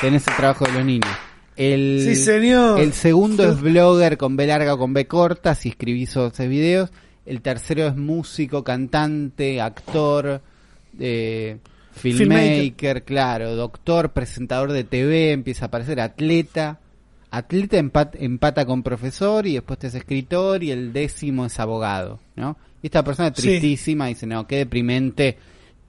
Tenés 0.00 0.28
el 0.28 0.36
trabajo 0.36 0.66
de 0.66 0.72
los 0.72 0.84
niños. 0.84 1.10
El, 1.56 2.00
Sí, 2.04 2.14
señor. 2.14 2.78
El 2.78 2.92
segundo 2.92 3.42
es 3.42 3.60
blogger 3.60 4.16
con 4.16 4.36
B 4.36 4.46
larga 4.46 4.74
o 4.74 4.78
con 4.78 4.92
B 4.92 5.08
corta, 5.08 5.56
si 5.56 5.70
escribís 5.70 6.16
haces 6.16 6.48
videos. 6.48 6.90
El 7.26 7.42
tercero 7.42 7.88
es 7.88 7.96
músico, 7.96 8.62
cantante, 8.62 9.60
actor, 9.60 10.40
eh, 10.96 11.58
filmmaker, 11.90 12.52
Filmmaker. 12.52 13.02
claro, 13.02 13.56
doctor, 13.56 14.12
presentador 14.12 14.70
de 14.70 14.84
TV, 14.84 15.32
empieza 15.32 15.64
a 15.64 15.66
aparecer 15.66 16.00
atleta. 16.00 16.78
Atleta 17.36 17.78
empat- 17.78 18.16
empata 18.18 18.64
con 18.66 18.82
profesor 18.82 19.46
y 19.46 19.54
después 19.54 19.78
te 19.78 19.86
es 19.88 19.94
escritor 19.94 20.62
y 20.62 20.70
el 20.70 20.92
décimo 20.92 21.46
es 21.46 21.58
abogado, 21.58 22.20
¿no? 22.36 22.56
Y 22.82 22.86
esta 22.86 23.02
persona 23.02 23.32
Sí. 23.34 23.42
tristísima 23.42 24.06
dice, 24.06 24.26
no, 24.26 24.46
qué 24.46 24.58
deprimente. 24.58 25.38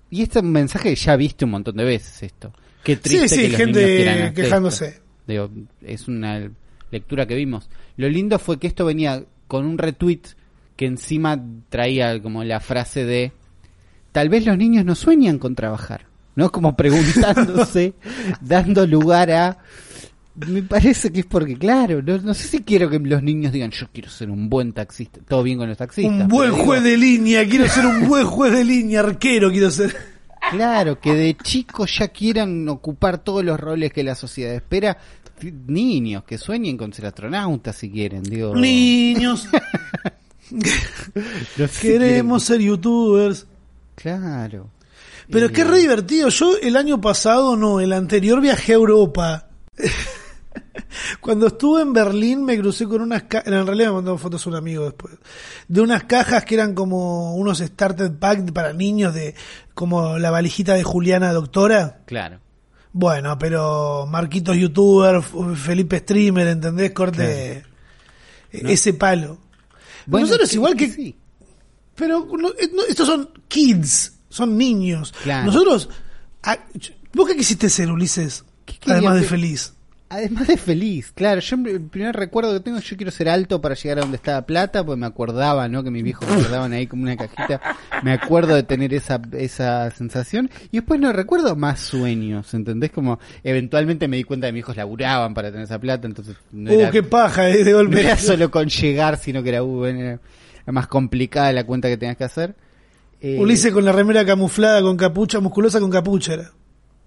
Y 0.10 0.22
este 0.22 0.40
es 0.40 0.46
un 0.46 0.52
mensaje 0.52 0.90
que 0.90 0.96
ya 0.96 1.16
viste 1.16 1.46
un 1.46 1.52
montón 1.52 1.76
de 1.76 1.84
veces 1.84 2.24
esto. 2.24 2.54
Qué 2.84 2.96
triste 2.96 3.28
sí, 3.28 3.36
sí, 3.36 3.42
que 3.44 3.48
los 3.50 3.58
gente 3.58 3.80
niños 3.86 3.96
quieran 3.98 4.34
quejándose. 4.34 5.02
Digo, 5.28 5.50
es 5.82 6.08
una 6.08 6.50
lectura 6.92 7.26
que 7.26 7.36
vimos. 7.36 7.70
Lo 7.98 8.08
lindo 8.08 8.38
fue 8.40 8.60
que 8.60 8.68
esto 8.68 8.86
venía 8.86 9.24
con 9.48 9.66
un 9.66 9.78
retweet 9.78 10.22
que 10.76 10.86
encima 10.86 11.42
traía 11.70 12.22
como 12.22 12.44
la 12.44 12.60
frase 12.60 13.06
de 13.06 13.32
tal 14.12 14.30
vez 14.30 14.46
los 14.46 14.58
niños 14.58 14.86
no 14.86 14.94
sueñan 14.96 15.40
con 15.40 15.56
trabajar, 15.56 16.06
¿no? 16.36 16.52
Como 16.52 16.76
preguntándose, 16.76 17.94
dando 18.42 18.86
lugar 18.88 19.32
a 19.32 19.58
me 20.36 20.64
parece 20.64 21.12
que 21.12 21.22
es 21.22 21.26
porque, 21.26 21.58
claro, 21.58 22.02
no, 22.02 22.18
no 22.18 22.34
sé 22.34 22.48
si 22.48 22.64
quiero 22.64 22.90
que 22.90 23.00
los 23.00 23.24
niños 23.24 23.54
digan, 23.54 23.72
yo 23.72 23.88
quiero 23.94 24.10
ser 24.10 24.30
un 24.30 24.50
buen 24.50 24.74
taxista. 24.74 25.22
Todo 25.28 25.44
bien 25.44 25.58
con 25.58 25.70
los 25.70 25.78
taxistas. 25.78 26.22
Un 26.22 26.28
buen 26.28 26.52
digo, 26.52 26.66
juez 26.66 26.84
de 26.84 26.98
línea, 26.98 27.48
quiero 27.48 27.68
ser 27.68 27.86
un 27.86 28.08
buen 28.08 28.26
juez 28.26 28.52
de 28.52 28.66
línea, 28.66 29.00
arquero 29.00 29.50
quiero 29.52 29.72
ser. 29.72 29.96
Claro, 30.52 31.00
que 31.00 31.14
de 31.14 31.36
chicos 31.38 31.98
ya 31.98 32.10
quieran 32.10 32.68
ocupar 32.70 33.18
todos 33.20 33.44
los 33.44 33.60
roles 33.60 33.92
que 33.92 34.04
la 34.04 34.16
sociedad 34.16 34.54
espera. 34.54 34.98
Niños 35.42 36.24
que 36.24 36.38
sueñen 36.38 36.78
con 36.78 36.94
ser 36.94 37.08
astronautas 37.08 37.76
si 37.76 37.90
quieren, 37.90 38.24
digo. 38.24 38.56
Niños, 38.56 39.48
queremos 41.82 42.44
ser 42.44 42.62
youtubers. 42.62 43.48
Claro. 43.96 44.70
Pero 45.30 45.52
qué 45.52 45.64
re 45.64 45.80
divertido. 45.80 46.30
Yo 46.30 46.58
el 46.62 46.76
año 46.76 47.02
pasado, 47.02 47.56
no, 47.56 47.80
el 47.80 47.94
anterior 47.94 48.42
viajé 48.42 48.74
a 48.74 48.76
Europa. 48.76 49.48
Cuando 51.22 51.48
estuve 51.48 51.82
en 51.82 51.94
Berlín 51.94 52.44
me 52.44 52.58
crucé 52.58 52.86
con 52.86 53.02
unas 53.02 53.24
cajas, 53.24 53.48
en 53.48 53.66
realidad 53.66 53.90
me 53.90 53.96
mandó 53.96 54.18
fotos 54.18 54.46
un 54.46 54.56
amigo 54.56 54.86
después, 54.86 55.16
de 55.68 55.82
unas 55.82 56.04
cajas 56.04 56.46
que 56.46 56.56
eran 56.56 56.74
como 56.74 57.36
unos 57.36 57.60
starter 57.60 58.14
pack 58.14 58.52
para 58.52 58.74
niños 58.74 59.14
de 59.14 59.36
como 59.74 60.18
la 60.18 60.32
valijita 60.32 60.74
de 60.74 60.84
Juliana 60.84 61.34
Doctora. 61.34 62.02
Claro. 62.06 62.40
Bueno, 62.92 63.38
pero 63.38 64.08
Marquitos 64.10 64.56
youtuber, 64.56 65.22
Felipe 65.22 66.00
streamer, 66.00 66.48
¿entendés? 66.48 66.92
Corte 66.92 67.58
eh, 67.58 67.64
ese 68.52 68.94
palo. 68.94 69.38
Bueno, 70.06 70.28
Nosotros 70.28 70.54
igual 70.54 70.76
que 70.76 70.90
sí. 70.90 71.16
pero 71.96 72.26
no, 72.40 72.50
eh, 72.50 72.72
estos 72.88 73.08
son 73.08 73.30
kids, 73.48 74.14
son 74.30 74.58
niños. 74.58 75.14
Claro. 75.24 75.48
Nosotros, 75.48 75.90
ah, 76.44 76.58
¿vos 77.14 77.28
qué 77.28 77.36
quisiste 77.36 77.70
ser, 77.70 77.92
Ulises? 77.92 78.46
¿Qué 78.66 78.78
quería 78.78 78.96
Además 78.96 79.16
de 79.16 79.24
feliz. 79.24 79.75
Además 80.08 80.48
de 80.48 80.56
feliz, 80.58 81.12
claro. 81.14 81.42
Yo 81.42 81.56
el 81.66 81.82
primer 81.82 82.16
recuerdo 82.16 82.54
que 82.54 82.60
tengo, 82.60 82.78
yo 82.80 82.96
quiero 82.96 83.12
ser 83.12 83.28
alto 83.28 83.60
para 83.60 83.74
llegar 83.74 83.98
a 83.98 84.02
donde 84.02 84.18
estaba 84.18 84.46
plata, 84.46 84.86
pues 84.86 85.00
me 85.00 85.08
acordaba, 85.08 85.68
¿no? 85.68 85.84
Que 85.84 85.90
mis 85.90 86.04
viejos 86.04 86.30
me 86.30 86.36
guardaban 86.36 86.74
ahí 86.74 86.86
como 86.86 87.04
una 87.04 87.18
cajita. 87.18 87.60
Me 88.04 88.12
acuerdo 88.14 88.54
de 88.54 88.62
tener 88.64 88.94
esa, 88.94 89.20
esa 89.34 89.90
sensación. 89.92 90.50
Y 90.72 90.78
después 90.78 91.00
no 91.00 91.12
recuerdo 91.12 91.56
más 91.56 91.80
sueños, 91.80 92.54
¿entendés? 92.54 92.92
Como 92.92 93.20
eventualmente 93.44 94.08
me 94.08 94.18
di 94.18 94.24
cuenta 94.24 94.46
que 94.48 94.54
mis 94.54 94.60
hijos 94.60 94.78
laburaban 94.78 95.34
para 95.34 95.50
tener 95.50 95.66
esa 95.66 95.80
plata, 95.80 96.06
entonces 96.08 96.36
no 96.52 96.72
uh, 96.72 96.80
era, 96.80 96.92
qué 96.92 97.02
paja, 97.02 97.50
eh, 97.50 97.64
de 97.64 97.72
no 97.72 97.78
golpe. 97.78 98.02
era 98.02 98.16
solo 98.16 98.52
con 98.52 98.68
llegar, 98.70 99.18
sino 99.18 99.42
que 99.42 99.50
era, 99.50 99.64
uh, 99.64 99.86
era 99.86 100.20
más 100.68 100.88
complicada 100.88 101.52
la 101.52 101.64
cuenta 101.66 101.88
que 101.90 101.98
tenías 101.98 102.16
que 102.18 102.24
hacer. 102.26 102.56
Eh, 103.22 103.40
Ulises 103.40 103.72
con 103.74 103.84
la 103.84 103.92
remera 103.92 104.24
camuflada, 104.24 104.82
con 104.84 104.98
capucha, 104.98 105.40
musculosa 105.40 105.80
con 105.80 105.90
capucha 105.90 106.34
era. 106.36 106.52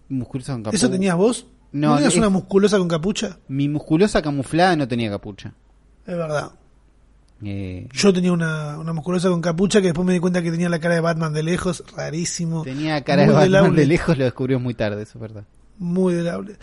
musculosa 0.09 0.55
con 0.55 0.75
¿Eso 0.75 0.89
capu- 0.89 0.93
tenías 0.93 1.15
vos? 1.17 1.47
No, 1.73 1.89
¿No 1.91 1.95
tenías 1.97 2.13
es- 2.15 2.19
una 2.19 2.29
musculosa 2.31 2.79
con 2.79 2.89
capucha? 2.89 3.39
Mi 3.49 3.69
musculosa 3.69 4.23
camuflada 4.23 4.75
no 4.77 4.89
tenía 4.89 5.11
capucha. 5.11 5.53
Es 6.07 6.17
verdad. 6.17 6.53
Eh, 7.45 7.87
Yo 7.93 8.13
tenía 8.13 8.33
una, 8.33 8.79
una 8.79 8.93
musculosa 8.93 9.29
con 9.29 9.41
capucha 9.41 9.81
que 9.81 9.89
después 9.89 10.05
me 10.07 10.13
di 10.13 10.19
cuenta 10.19 10.43
que 10.43 10.51
tenía 10.51 10.69
la 10.69 10.81
cara 10.81 10.95
de 10.97 11.01
Batman 11.01 11.33
de 11.33 11.43
lejos, 11.45 11.85
rarísimo. 11.97 12.63
Tenía 12.65 13.03
cara 13.05 13.23
de 13.23 13.29
Batman 13.29 13.45
delable. 13.45 13.81
de 13.83 13.87
lejos, 13.87 14.19
lo 14.19 14.25
descubrió 14.25 14.59
muy 14.59 14.75
tarde, 14.75 15.03
eso 15.03 15.13
es 15.19 15.21
verdad. 15.21 15.45
Muy 15.79 16.15
delable. 16.15 16.57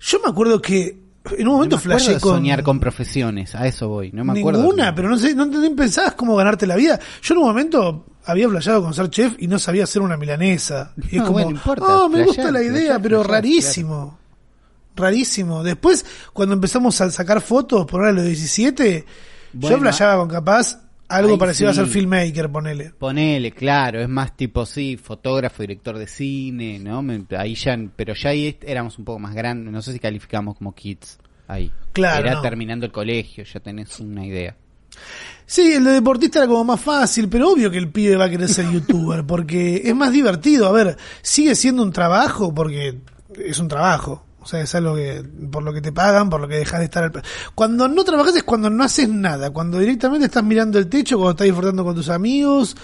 Yo 0.00 0.18
me 0.24 0.30
acuerdo 0.30 0.60
que 0.60 0.98
en 1.36 1.46
un 1.46 1.54
momento 1.54 1.76
no 1.76 1.82
flashé 1.82 2.18
con... 2.18 2.36
soñar 2.36 2.62
con 2.64 2.80
profesiones, 2.80 3.54
a 3.54 3.66
eso 3.66 3.88
voy, 3.88 4.10
no 4.12 4.24
me 4.24 4.38
acuerdo. 4.40 4.60
Ninguna, 4.62 4.92
pero 4.94 5.08
no 5.08 5.16
sé, 5.18 5.34
no, 5.34 5.46
no 5.46 5.76
pensabas 5.76 6.14
cómo 6.14 6.34
ganarte 6.34 6.66
la 6.66 6.74
vida. 6.74 6.98
Yo 7.22 7.34
en 7.34 7.38
un 7.40 7.46
momento 7.46 8.06
había 8.24 8.48
flasheado 8.48 8.82
con 8.82 8.94
ser 8.94 9.10
chef 9.10 9.34
y 9.38 9.46
no 9.46 9.58
sabía 9.60 9.84
hacer 9.84 10.02
una 10.02 10.16
milanesa. 10.16 10.94
Y 10.96 11.06
es 11.06 11.12
No, 11.18 11.22
como, 11.26 11.32
bueno, 11.34 11.50
no 11.50 11.56
importa, 11.56 11.84
"Ah, 11.86 12.08
me 12.10 12.24
gusta 12.24 12.50
la 12.50 12.60
idea, 12.62 12.72
flashear, 12.72 13.02
pero 13.02 13.18
flashear, 13.22 13.30
rarísimo. 13.42 14.18
Rarísimo. 14.98 15.62
Después, 15.62 16.04
cuando 16.32 16.54
empezamos 16.54 17.00
a 17.00 17.10
sacar 17.10 17.40
fotos, 17.40 17.86
por 17.86 18.00
ahora 18.00 18.12
los 18.12 18.24
17, 18.26 19.04
Bueno, 19.54 19.76
yo 19.76 19.80
flasheaba 19.80 20.18
con 20.18 20.28
capaz 20.28 20.80
algo 21.08 21.38
parecido 21.38 21.70
a 21.70 21.74
ser 21.74 21.86
filmmaker, 21.86 22.50
ponele. 22.50 22.90
Ponele, 22.98 23.52
claro, 23.52 24.00
es 24.02 24.08
más 24.10 24.36
tipo 24.36 24.66
sí, 24.66 24.98
fotógrafo, 25.02 25.62
director 25.62 25.96
de 25.96 26.06
cine, 26.06 26.78
¿no? 26.78 27.00
Me- 27.02 27.24
ahí 27.38 27.54
ya, 27.54 27.78
pero 27.96 28.12
ya 28.14 28.28
ahí 28.30 28.58
éramos 28.62 28.98
un 28.98 29.06
poco 29.06 29.18
más 29.18 29.34
grandes, 29.34 29.72
no 29.72 29.80
sé 29.80 29.92
si 29.94 29.98
calificamos 29.98 30.58
como 30.58 30.74
kids 30.74 31.18
ahí. 31.46 31.72
Claro, 31.94 32.26
Era 32.26 32.34
no. 32.34 32.42
terminando 32.42 32.84
el 32.84 32.92
colegio, 32.92 33.44
ya 33.44 33.58
tenés 33.60 33.98
una 34.00 34.26
idea. 34.26 34.54
Sí, 35.46 35.72
el 35.72 35.84
de 35.84 35.92
deportista 35.92 36.40
era 36.40 36.48
como 36.48 36.64
más 36.64 36.80
fácil, 36.80 37.28
pero 37.28 37.52
obvio 37.52 37.70
que 37.70 37.78
el 37.78 37.88
pibe 37.88 38.16
va 38.16 38.26
a 38.26 38.30
querer 38.30 38.48
ser 38.48 38.70
youtuber, 38.70 39.24
porque 39.26 39.80
es 39.84 39.94
más 39.94 40.12
divertido. 40.12 40.66
A 40.66 40.72
ver, 40.72 40.98
sigue 41.22 41.54
siendo 41.54 41.82
un 41.82 41.92
trabajo, 41.92 42.52
porque 42.52 42.98
es 43.34 43.58
un 43.58 43.68
trabajo. 43.68 44.24
O 44.40 44.46
sea, 44.46 44.60
es 44.60 44.74
algo 44.74 44.94
que, 44.94 45.22
por 45.50 45.62
lo 45.62 45.72
que 45.72 45.80
te 45.80 45.92
pagan, 45.92 46.30
por 46.30 46.40
lo 46.40 46.48
que 46.48 46.56
dejas 46.58 46.78
de 46.78 46.84
estar 46.84 47.04
al... 47.04 47.12
Cuando 47.54 47.88
no 47.88 48.04
trabajas 48.04 48.36
es 48.36 48.44
cuando 48.44 48.70
no 48.70 48.84
haces 48.84 49.08
nada, 49.08 49.50
cuando 49.50 49.78
directamente 49.78 50.26
estás 50.26 50.44
mirando 50.44 50.78
el 50.78 50.88
techo, 50.88 51.16
cuando 51.16 51.32
estás 51.32 51.46
disfrutando 51.46 51.84
con 51.84 51.94
tus 51.96 52.08
amigos, 52.08 52.76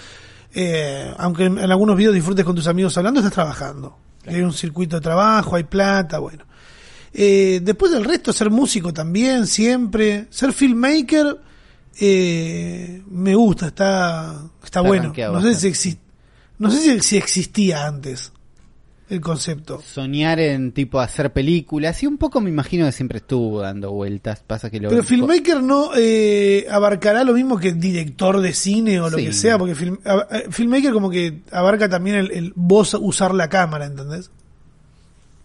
eh, 0.53 1.13
aunque 1.17 1.45
en, 1.45 1.57
en 1.57 1.71
algunos 1.71 1.95
videos 1.95 2.13
disfrutes 2.13 2.43
con 2.45 2.55
tus 2.55 2.67
amigos 2.67 2.97
hablando, 2.97 3.19
estás 3.21 3.33
trabajando. 3.33 3.97
Hay 4.27 4.41
un 4.41 4.53
circuito 4.53 4.97
de 4.97 5.01
trabajo, 5.01 5.55
hay 5.55 5.63
plata, 5.63 6.19
bueno. 6.19 6.43
Eh, 7.13 7.61
después 7.63 7.91
del 7.91 8.03
resto, 8.03 8.33
ser 8.33 8.49
músico 8.49 8.91
también, 8.93 9.47
siempre. 9.47 10.27
Ser 10.29 10.51
filmmaker, 10.51 11.39
eh, 11.99 13.01
me 13.09 13.33
gusta, 13.35 13.67
está, 13.67 14.33
está, 14.61 14.65
Está 14.65 14.81
bueno. 14.81 15.13
No 15.31 15.41
sé, 15.41 15.55
si 15.55 15.67
exi- 15.69 15.97
no 16.59 16.69
sé 16.69 16.79
si, 16.81 16.99
si 16.99 17.17
existía 17.17 17.85
antes. 17.87 18.31
El 19.09 19.21
concepto. 19.21 19.81
soñar 19.81 20.39
en 20.39 20.71
tipo 20.71 20.99
hacer 20.99 21.31
películas 21.31 22.01
y 22.01 22.07
un 22.07 22.17
poco 22.17 22.41
me 22.41 22.49
imagino 22.49 22.85
que 22.85 22.91
siempre 22.91 23.19
estuvo 23.19 23.61
dando 23.61 23.91
vueltas. 23.91 24.41
Pasa 24.45 24.69
que 24.69 24.79
lo 24.79 24.89
Pero 24.89 25.03
filmmaker 25.03 25.61
no 25.61 25.91
eh, 25.95 26.65
abarcará 26.69 27.23
lo 27.23 27.33
mismo 27.33 27.59
que 27.59 27.73
director 27.73 28.41
de 28.41 28.53
cine 28.53 28.99
o 28.99 29.09
lo 29.09 29.17
Sí. 29.17 29.25
que 29.25 29.33
sea, 29.33 29.57
porque 29.59 29.75
film- 29.75 29.99
a- 30.05 30.13
a- 30.29 30.51
filmmaker 30.51 30.91
como 30.91 31.09
que 31.09 31.41
abarca 31.51 31.87
también 31.87 32.15
el, 32.17 32.31
el 32.31 32.53
vos 32.55 32.95
usar 32.99 33.33
la 33.35 33.47
cámara, 33.49 33.85
¿entendés? 33.85 34.31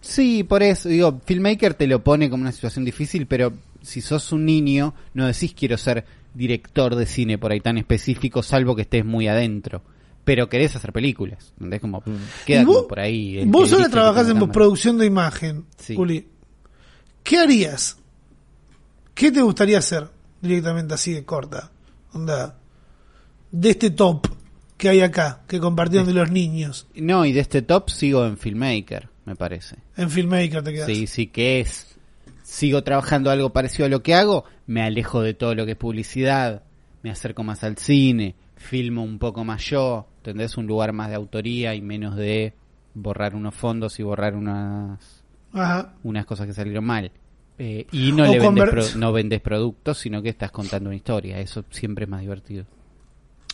Sí, 0.01 0.43
por 0.43 0.63
eso 0.63 0.89
digo, 0.89 1.21
filmmaker 1.25 1.75
te 1.75 1.85
lo 1.85 2.03
pone 2.03 2.29
como 2.29 2.41
una 2.41 2.51
situación 2.51 2.83
difícil, 2.85 3.27
pero 3.27 3.53
si 3.83 4.01
sos 4.01 4.31
un 4.31 4.45
niño 4.45 4.95
no 5.13 5.27
decís 5.27 5.53
quiero 5.55 5.77
ser 5.77 6.05
director 6.33 6.95
de 6.95 7.05
cine 7.05 7.37
por 7.37 7.51
ahí 7.51 7.59
tan 7.59 7.77
específico, 7.77 8.41
salvo 8.41 8.75
que 8.75 8.81
estés 8.83 9.05
muy 9.05 9.27
adentro. 9.27 9.83
Pero 10.23 10.49
querés 10.49 10.75
hacer 10.75 10.93
películas, 10.93 11.51
¿entendés? 11.53 11.81
Como 11.81 12.03
queda 12.45 12.63
como 12.63 12.73
vos, 12.79 12.85
por 12.87 12.99
ahí. 12.99 13.39
el 13.39 13.49
vos 13.49 13.71
ahora 13.73 13.89
trabajás 13.89 14.29
en 14.29 14.51
producción 14.51 14.97
de 14.97 15.05
imagen, 15.07 15.65
Sí. 15.77 15.95
Juli. 15.95 16.27
¿Qué 17.23 17.37
harías? 17.37 17.97
¿Qué 19.13 19.31
te 19.31 19.41
gustaría 19.41 19.77
hacer 19.79 20.07
directamente 20.41 20.93
así 20.93 21.13
de 21.13 21.25
corta? 21.25 21.71
Onda, 22.13 22.57
de 23.51 23.69
este 23.69 23.89
top 23.91 24.27
que 24.77 24.89
hay 24.89 25.01
acá, 25.01 25.41
que 25.47 25.59
compartieron 25.59 26.07
de 26.07 26.13
los 26.13 26.31
niños. 26.31 26.87
No, 26.95 27.25
y 27.25 27.33
de 27.33 27.39
este 27.41 27.61
top 27.61 27.89
sigo 27.89 28.25
en 28.25 28.37
filmmaker, 28.37 29.09
me 29.25 29.35
parece. 29.35 29.77
En 29.95 30.09
Filmmaker 30.09 30.63
te 30.63 30.73
quedas. 30.73 30.87
Sí, 30.87 31.05
sí 31.07 31.27
que 31.27 31.59
es. 31.59 31.95
Sigo 32.43 32.83
trabajando 32.83 33.29
algo 33.29 33.51
parecido 33.51 33.85
a 33.85 33.89
lo 33.89 34.01
que 34.01 34.15
hago, 34.15 34.43
me 34.65 34.81
alejo 34.81 35.21
de 35.21 35.33
todo 35.35 35.53
lo 35.55 35.65
que 35.65 35.73
es 35.73 35.77
publicidad, 35.77 36.63
me 37.03 37.11
acerco 37.11 37.43
más 37.43 37.63
al 37.63 37.77
cine, 37.77 38.35
filmo 38.61 39.03
un 39.03 39.19
poco 39.19 39.43
más 39.43 39.63
yo, 39.65 40.07
tendrás 40.21 40.57
un 40.57 40.67
lugar 40.67 40.93
más 40.93 41.09
de 41.09 41.15
autoría 41.15 41.75
y 41.75 41.81
menos 41.81 42.15
de 42.15 42.53
borrar 42.93 43.35
unos 43.35 43.55
fondos 43.55 43.99
y 43.99 44.03
borrar 44.03 44.35
unas 44.35 45.23
Ajá. 45.53 45.93
unas 46.03 46.25
cosas 46.25 46.47
que 46.47 46.53
salieron 46.53 46.85
mal. 46.85 47.11
Eh, 47.57 47.85
y 47.91 48.11
no 48.13 48.23
O 48.23 48.31
le 48.33 48.39
vendes, 48.39 48.69
pro- 48.69 48.85
no 48.99 49.11
vendes 49.11 49.39
productos, 49.41 49.97
sino 49.99 50.21
que 50.21 50.29
estás 50.29 50.51
contando 50.51 50.89
una 50.89 50.95
historia. 50.95 51.39
Eso 51.39 51.63
siempre 51.69 52.05
es 52.05 52.09
más 52.09 52.21
divertido. 52.21 52.65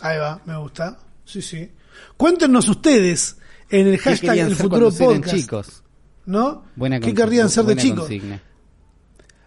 Ahí 0.02 0.18
va, 0.18 0.40
me 0.46 0.56
gusta. 0.58 0.98
Sí, 1.26 1.42
sí. 1.42 1.70
Cuéntenos 2.16 2.70
ustedes 2.70 3.38
en 3.70 3.88
el 3.88 3.94
¿Qué 3.96 4.10
hashtag 4.10 4.38
El 4.38 4.56
Futuro 4.56 4.92
Podcast. 4.92 5.36
chicos? 5.36 5.84
¿No? 6.26 6.64
Buena 6.76 7.00
¿Qué 7.00 7.14
querrían 7.14 7.50
ser 7.50 7.66
de 7.66 7.76
chicos? 7.76 8.02
consigna. 8.02 8.42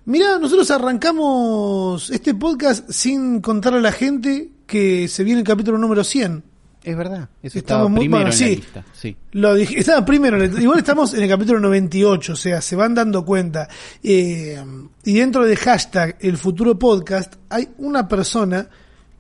Mirá, 0.07 0.39
nosotros 0.39 0.71
arrancamos 0.71 2.11
este 2.11 2.35
podcast 2.35 2.91
sin 2.91 3.41
contar 3.41 3.75
a 3.75 3.81
la 3.81 3.93
gente 3.93 4.51
que 4.71 5.09
se 5.09 5.25
viene 5.25 5.41
el 5.41 5.47
capítulo 5.47 5.77
número 5.79 6.05
100. 6.05 6.45
Es 6.83 6.97
verdad, 6.97 7.29
eso 7.43 7.59
Estamos 7.59 7.59
estaba 7.59 7.89
muy- 7.89 7.99
primero 8.01 8.21
bueno, 8.25 8.31
en 8.31 8.39
sí. 8.39 8.45
la 8.45 8.51
lista. 8.51 8.85
Sí. 8.95 9.17
Lo 9.33 9.55
dije, 9.55 9.79
estaba 9.81 10.05
primero, 10.05 10.43
igual 10.43 10.79
estamos 10.79 11.13
en 11.13 11.23
el 11.25 11.29
capítulo 11.29 11.61
98, 11.61 12.33
o 12.33 12.37
sea, 12.37 12.61
se 12.63 12.77
van 12.77 12.95
dando 12.95 13.25
cuenta. 13.25 13.69
Eh, 14.03 14.59
y 15.05 15.13
dentro 15.15 15.45
de 15.45 15.57
hashtag 15.57 16.17
El 16.21 16.39
Futuro 16.39 16.79
Podcast 16.79 17.35
hay 17.51 17.69
una 17.79 18.09
persona 18.09 18.67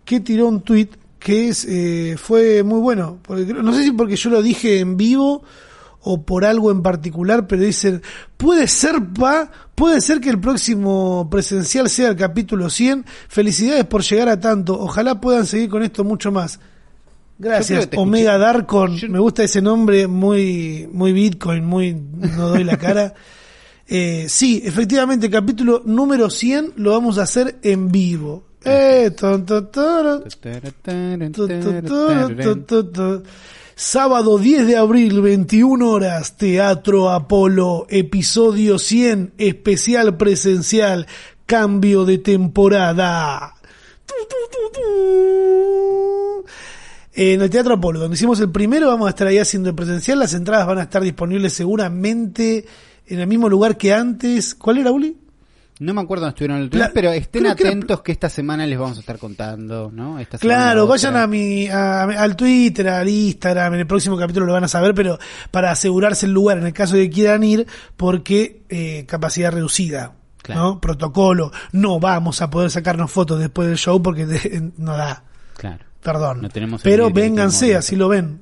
que 0.04 0.20
tiró 0.20 0.46
un 0.48 0.62
tweet 0.62 0.88
que 1.18 1.48
es 1.48 1.66
eh, 1.68 2.14
fue 2.16 2.62
muy 2.62 2.80
bueno. 2.80 3.18
Porque, 3.22 3.44
no 3.52 3.74
sé 3.74 3.82
si 3.82 3.90
porque 3.92 4.16
yo 4.16 4.30
lo 4.30 4.40
dije 4.40 4.78
en 4.80 4.96
vivo 4.96 5.42
o 6.02 6.22
por 6.22 6.44
algo 6.44 6.70
en 6.70 6.82
particular, 6.82 7.46
pero 7.46 7.62
dicen, 7.62 8.02
puede 8.36 8.66
ser, 8.68 8.96
pa, 9.18 9.50
puede 9.74 10.00
ser 10.00 10.20
que 10.20 10.30
el 10.30 10.40
próximo 10.40 11.28
presencial 11.30 11.88
sea 11.90 12.08
el 12.08 12.16
capítulo 12.16 12.70
100. 12.70 13.04
Felicidades 13.28 13.84
por 13.84 14.02
llegar 14.02 14.28
a 14.28 14.40
tanto. 14.40 14.78
Ojalá 14.80 15.20
puedan 15.20 15.44
seguir 15.46 15.68
con 15.68 15.82
esto 15.82 16.02
mucho 16.04 16.32
más. 16.32 16.58
Gracias, 17.38 17.88
Omega. 17.96 18.36
Darkon. 18.38 18.96
Yo- 18.96 19.08
Me 19.08 19.18
gusta 19.18 19.42
ese 19.44 19.62
nombre, 19.62 20.06
muy, 20.06 20.88
muy 20.92 21.12
Bitcoin, 21.12 21.64
muy 21.64 21.94
no 21.94 22.48
doy 22.48 22.64
la 22.64 22.76
cara. 22.76 23.14
Eh, 23.92 24.26
sí, 24.28 24.62
efectivamente, 24.64 25.28
capítulo 25.28 25.82
número 25.84 26.30
100 26.30 26.74
lo 26.76 26.92
vamos 26.92 27.18
a 27.18 27.22
hacer 27.24 27.58
en 27.62 27.90
vivo. 27.90 28.44
Eh, 28.64 29.10
ton, 29.18 29.44
ton, 29.44 29.68
toro, 29.72 30.22
Sábado 33.82 34.36
10 34.36 34.66
de 34.66 34.76
abril, 34.76 35.22
21 35.22 35.90
horas, 35.90 36.36
Teatro 36.36 37.08
Apolo, 37.08 37.86
episodio 37.88 38.78
100, 38.78 39.32
especial 39.38 40.18
presencial, 40.18 41.06
cambio 41.46 42.04
de 42.04 42.18
temporada. 42.18 43.54
En 47.14 47.40
el 47.40 47.48
Teatro 47.48 47.72
Apolo, 47.72 48.00
donde 48.00 48.16
hicimos 48.16 48.38
el 48.40 48.50
primero, 48.50 48.86
vamos 48.86 49.06
a 49.06 49.10
estar 49.10 49.26
ahí 49.26 49.38
haciendo 49.38 49.70
el 49.70 49.74
presencial. 49.74 50.18
Las 50.18 50.34
entradas 50.34 50.66
van 50.66 50.76
a 50.76 50.82
estar 50.82 51.02
disponibles 51.02 51.54
seguramente 51.54 52.66
en 53.06 53.18
el 53.18 53.26
mismo 53.26 53.48
lugar 53.48 53.78
que 53.78 53.94
antes. 53.94 54.54
¿Cuál 54.54 54.76
era, 54.76 54.92
Uli? 54.92 55.16
No 55.80 55.94
me 55.94 56.02
acuerdo 56.02 56.26
dónde 56.26 56.34
estuvieron 56.34 56.56
el 56.58 56.62
último, 56.64 56.84
Pla- 56.84 56.90
pero 56.94 57.10
estén 57.10 57.42
creo 57.42 57.56
que 57.56 57.62
era- 57.62 57.70
atentos 57.72 58.02
que 58.02 58.12
esta 58.12 58.28
semana 58.28 58.66
les 58.66 58.78
vamos 58.78 58.98
a 58.98 59.00
estar 59.00 59.18
contando, 59.18 59.90
¿no? 59.92 60.18
Esta 60.18 60.36
semana 60.38 60.58
Claro, 60.60 60.82
otra. 60.84 60.90
vayan 60.92 61.16
a 61.16 61.26
mi, 61.26 61.68
a- 61.68 62.02
al 62.02 62.36
Twitter, 62.36 62.86
al 62.88 63.08
Instagram, 63.08 63.74
en 63.74 63.80
el 63.80 63.86
próximo 63.86 64.16
capítulo 64.18 64.44
lo 64.46 64.52
van 64.52 64.64
a 64.64 64.68
saber, 64.68 64.94
pero 64.94 65.18
para 65.50 65.70
asegurarse 65.70 66.26
el 66.26 66.32
lugar 66.32 66.58
en 66.58 66.66
el 66.66 66.72
caso 66.74 66.96
de 66.96 67.04
que 67.08 67.14
quieran 67.14 67.42
ir, 67.44 67.66
porque 67.96 68.62
eh, 68.68 69.04
capacidad 69.08 69.50
reducida, 69.52 70.12
Claro. 70.42 70.60
¿no? 70.60 70.80
Protocolo, 70.80 71.50
no 71.72 71.98
vamos 71.98 72.42
a 72.42 72.50
poder 72.50 72.70
sacarnos 72.70 73.10
fotos 73.10 73.38
después 73.40 73.66
del 73.66 73.78
show 73.78 74.02
porque 74.02 74.26
de- 74.26 74.70
no 74.76 74.96
da, 74.96 75.24
Claro. 75.56 75.84
perdón. 76.02 76.42
No 76.42 76.50
tenemos 76.50 76.84
el 76.84 76.90
pero 76.92 77.10
vénganse, 77.10 77.74
así 77.74 77.96
lo 77.96 78.08
ven, 78.08 78.40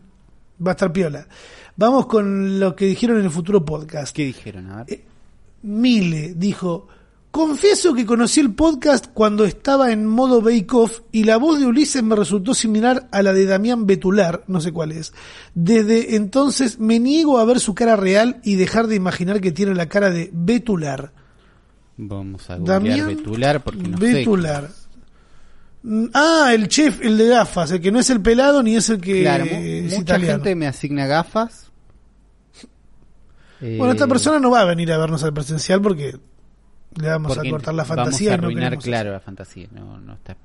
va 0.61 0.73
a 0.73 0.75
estar 0.75 0.93
piola. 0.93 1.27
Vamos 1.77 2.07
con 2.07 2.59
lo 2.59 2.75
que 2.75 2.87
dijeron 2.87 3.19
en 3.19 3.27
el 3.27 3.31
futuro 3.31 3.65
podcast. 3.65 4.13
¿Qué 4.15 4.25
dijeron? 4.25 4.71
A 4.73 4.79
ver. 4.83 4.87
Eh, 4.93 5.05
Mile 5.63 6.35
dijo, 6.35 6.89
confieso 7.39 7.95
que 7.95 8.05
conocí 8.05 8.41
el 8.41 8.53
podcast 8.53 9.07
cuando 9.15 9.45
estaba 9.45 9.93
en 9.93 10.05
modo 10.07 10.43
Bake 10.43 10.73
Off 10.75 11.03
y 11.13 11.23
la 11.23 11.37
voz 11.37 11.61
de 11.61 11.67
Ulises 11.67 12.03
me 12.03 12.17
resultó 12.17 12.53
similar 12.53 13.07
a 13.13 13.23
la 13.23 13.33
de 13.33 13.47
Damián 13.47 13.87
Betular, 13.87 14.43
no 14.49 14.61
sé 14.61 14.73
cuál 14.73 14.91
es. 14.91 15.13
Desde 15.55 16.17
entonces 16.17 16.81
me 16.81 16.99
niego 16.99 17.39
a 17.39 17.45
ver 17.45 17.61
su 17.61 17.77
cara 17.77 17.95
real 17.95 18.41
y 18.43 18.57
dejar 18.57 18.89
de 18.89 18.97
imaginar 18.97 19.41
que 19.41 19.53
tiene 19.53 19.73
la 19.77 19.89
cara 19.89 20.11
de 20.11 20.31
Betular. 20.33 21.13
Vamos 21.97 22.51
a 22.51 22.59
Damián 22.59 23.07
Betular 23.07 23.63
porque 23.63 23.87
no 23.87 23.97
Betular. 23.99 24.69
Mm, 25.85 26.07
Ah, 26.15 26.51
el 26.53 26.67
chef, 26.67 27.01
el 27.03 27.17
de 27.19 27.29
gafas, 27.29 27.71
el 27.71 27.81
que 27.81 27.93
no 27.93 28.01
es 28.01 28.11
el 28.11 28.21
pelado 28.21 28.65
ni 28.65 28.75
es 28.75 28.91
el 28.91 29.01
que 29.01 29.15
sé. 29.15 29.21
Claro, 29.23 29.45
es 29.45 29.85
mucha 29.85 29.97
italiano. 30.03 30.33
gente 30.35 30.57
me 30.57 30.67
asigna 30.67 31.07
gafas. 31.07 31.71
Bueno, 33.61 33.93
esta 33.93 34.07
Eh, 34.07 34.09
persona 34.09 34.41
no 34.41 34.51
va 34.51 34.63
a 34.63 34.65
venir 34.65 34.91
a 34.93 34.99
vernos 34.99 35.23
al 35.23 35.33
presencial 35.33 35.81
porque 35.81 36.17
le 37.01 37.09
vamos 37.09 37.33
a 37.33 37.35
porque 37.37 37.51
cortar 37.51 37.75
la 37.75 37.83
vamos 37.85 37.97
fantasía. 37.97 38.35
a 38.35 38.37
y 38.37 38.55
no 38.55 38.79
claro, 38.79 39.13
la 39.13 39.21
fantasía. 39.21 39.69
No, 39.75 39.99
no 39.99 40.13
está. 40.15 40.35
no. 40.35 40.39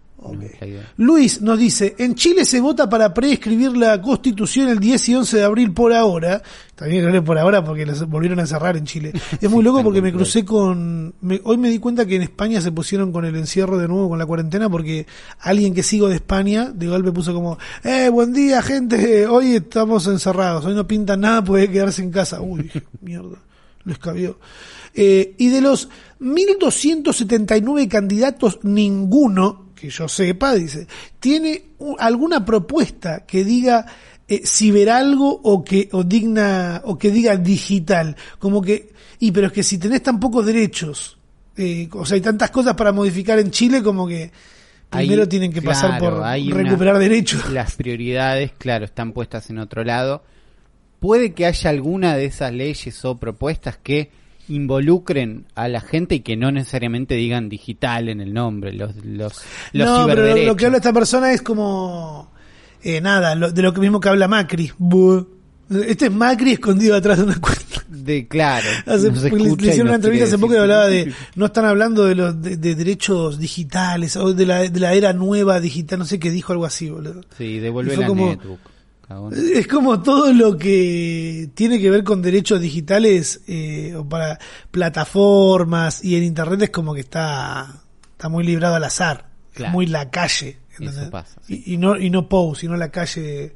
Luis 0.97 1.41
nos 1.41 1.59
dice, 1.59 1.95
en 1.97 2.15
Chile 2.15 2.45
se 2.45 2.61
vota 2.61 2.87
para 2.89 3.13
preescribir 3.13 3.75
la 3.75 4.01
constitución 4.01 4.69
el 4.69 4.79
10 4.79 5.09
y 5.09 5.15
11 5.15 5.37
de 5.37 5.43
abril 5.43 5.73
por 5.73 5.91
ahora. 5.91 6.41
También 6.75 7.05
creo 7.09 7.23
por 7.23 7.37
ahora 7.37 7.61
porque 7.63 7.85
los 7.85 8.07
volvieron 8.07 8.39
a 8.39 8.43
encerrar 8.43 8.77
en 8.77 8.85
Chile. 8.85 9.11
Es 9.41 9.49
muy 9.49 9.63
loco 9.63 9.83
porque 9.83 10.01
me 10.01 10.13
crucé 10.13 10.45
con... 10.45 11.13
me- 11.21 11.41
hoy 11.43 11.57
me 11.57 11.69
di 11.69 11.77
cuenta 11.79 12.05
que 12.05 12.15
en 12.15 12.21
España 12.21 12.61
se 12.61 12.71
pusieron 12.71 13.11
con 13.11 13.25
el 13.25 13.35
encierro 13.35 13.77
de 13.77 13.87
nuevo, 13.89 14.07
con 14.09 14.17
la 14.19 14.25
cuarentena, 14.25 14.69
porque 14.69 15.05
alguien 15.39 15.73
que 15.73 15.83
sigo 15.83 16.07
de 16.07 16.15
España 16.15 16.71
de 16.73 16.87
golpe 16.87 17.11
puso 17.11 17.33
como, 17.33 17.57
eh, 17.83 18.07
buen 18.09 18.31
día 18.31 18.61
gente, 18.61 19.27
hoy 19.27 19.55
estamos 19.55 20.07
encerrados, 20.07 20.63
hoy 20.65 20.73
no 20.73 20.87
pintan 20.87 21.19
nada, 21.21 21.43
puede 21.43 21.69
quedarse 21.69 22.01
en 22.01 22.11
casa. 22.11 22.39
Uy, 22.39 22.71
mierda, 23.01 23.39
les 23.83 23.97
cabió. 23.97 24.39
Eh, 24.95 25.33
y 25.37 25.49
de 25.49 25.61
los 25.61 25.89
1.279 26.19 27.87
candidatos, 27.87 28.59
ninguno, 28.63 29.69
que 29.75 29.89
yo 29.89 30.07
sepa, 30.07 30.53
dice, 30.53 30.87
tiene 31.19 31.63
alguna 31.99 32.45
propuesta 32.45 33.25
que 33.25 33.43
diga 33.43 33.85
eh, 34.27 34.41
ciberalgo 34.45 35.41
o 35.43 35.63
que, 35.63 35.89
o 35.91 36.03
digna, 36.03 36.81
o 36.85 36.97
que 36.97 37.11
diga 37.11 37.35
digital. 37.37 38.15
Como 38.39 38.61
que, 38.61 38.93
y 39.19 39.31
pero 39.31 39.47
es 39.47 39.53
que 39.53 39.63
si 39.63 39.77
tenés 39.77 40.03
tan 40.03 40.19
pocos 40.19 40.45
derechos, 40.45 41.17
eh, 41.57 41.89
o 41.91 42.05
sea, 42.05 42.15
hay 42.15 42.21
tantas 42.21 42.49
cosas 42.51 42.75
para 42.75 42.91
modificar 42.91 43.39
en 43.39 43.51
Chile 43.51 43.83
como 43.83 44.07
que 44.07 44.31
primero 44.89 45.23
Hay- 45.23 45.27
tienen 45.29 45.51
que 45.51 45.61
pasar 45.61 45.99
por 45.99 46.23
hay 46.23 46.49
recuperar 46.51 46.93
una- 46.95 47.03
derechos. 47.03 47.49
Las 47.51 47.75
prioridades, 47.75 48.51
claro, 48.57 48.85
están 48.85 49.11
puestas 49.11 49.49
en 49.49 49.57
otro 49.59 49.83
lado. 49.83 50.23
Puede 50.99 51.33
que 51.33 51.45
haya 51.45 51.69
alguna 51.69 52.15
de 52.15 52.25
esas 52.25 52.53
leyes 52.53 53.03
o 53.03 53.17
propuestas 53.17 53.77
que 53.77 54.09
involucren 54.49 55.45
a 55.55 55.67
la 55.67 55.81
gente 55.81 56.15
y 56.15 56.19
que 56.21 56.35
no 56.35 56.51
necesariamente 56.51 57.15
digan 57.15 57.49
digital 57.49 58.09
en 58.09 58.21
el 58.21 58.33
nombre, 58.33 58.73
los, 58.73 58.95
los, 59.05 59.41
los 59.73 59.87
no, 59.87 60.05
pero 60.07 60.35
lo, 60.37 60.55
que 60.55 60.65
habla 60.65 60.77
esta 60.77 60.93
persona 60.93 61.31
es 61.31 61.41
como 61.41 62.31
eh, 62.83 62.99
nada, 63.01 63.35
lo- 63.35 63.51
de 63.51 63.61
lo 63.61 63.73
que 63.73 63.79
mismo 63.81 63.99
que 63.99 64.09
habla 64.09 64.27
Macri. 64.27 64.71
Buh. 64.77 65.25
Este 65.87 66.05
es 66.07 66.11
Macri 66.11 66.51
escondido 66.53 66.95
atrás 66.95 67.17
de 67.19 67.23
una 67.23 67.39
cuenta. 67.39 67.63
De, 67.87 68.27
claro. 68.27 68.67
Hace- 68.85 69.11
le- 69.11 69.29
le, 69.31 69.53
hicieron 69.53 69.87
una 69.87 69.95
entrevista 69.95 70.25
hace 70.27 70.37
poco 70.37 70.53
y 70.53 70.57
hablaba 70.57 70.87
de 70.87 71.13
no 71.35 71.45
están 71.45 71.65
hablando 71.65 72.05
de 72.05 72.15
los 72.15 72.41
de, 72.41 72.57
de 72.57 72.75
derechos 72.75 73.39
digitales 73.39 74.17
o 74.17 74.33
de 74.33 74.45
la, 74.45 74.63
de 74.69 74.79
la 74.79 74.93
era 74.93 75.13
nueva 75.13 75.59
digital, 75.61 75.99
no 75.99 76.05
sé 76.05 76.19
qué 76.19 76.29
dijo 76.31 76.51
algo 76.51 76.65
así, 76.65 76.89
boludo. 76.89 77.21
Sí, 77.37 77.59
devuelve 77.59 77.95
la 77.95 78.07
como- 78.07 78.25
netbook. 78.29 78.59
Cagón. 79.07 79.33
Es 79.33 79.67
como 79.67 80.01
todo 80.01 80.31
lo 80.33 80.57
que 80.57 81.49
tiene 81.53 81.79
que 81.79 81.89
ver 81.89 82.03
con 82.03 82.21
derechos 82.21 82.61
digitales 82.61 83.41
eh, 83.47 83.95
o 83.95 84.07
para 84.07 84.39
plataformas 84.71 86.03
y 86.03 86.15
en 86.15 86.23
internet 86.23 86.63
es 86.63 86.69
como 86.69 86.93
que 86.93 87.01
está, 87.01 87.83
está 88.11 88.29
muy 88.29 88.43
librado 88.43 88.75
al 88.75 88.83
azar, 88.83 89.29
Es 89.53 89.69
muy 89.71 89.87
la 89.87 90.09
calle. 90.09 90.59
Eso 90.79 91.09
pasa, 91.11 91.39
sí. 91.45 91.63
y, 91.65 91.73
y 91.73 91.77
no 91.77 91.97
y 91.97 92.09
no 92.09 92.27
Pou, 92.27 92.55
sino 92.55 92.75
la 92.75 92.89
calle 92.89 93.53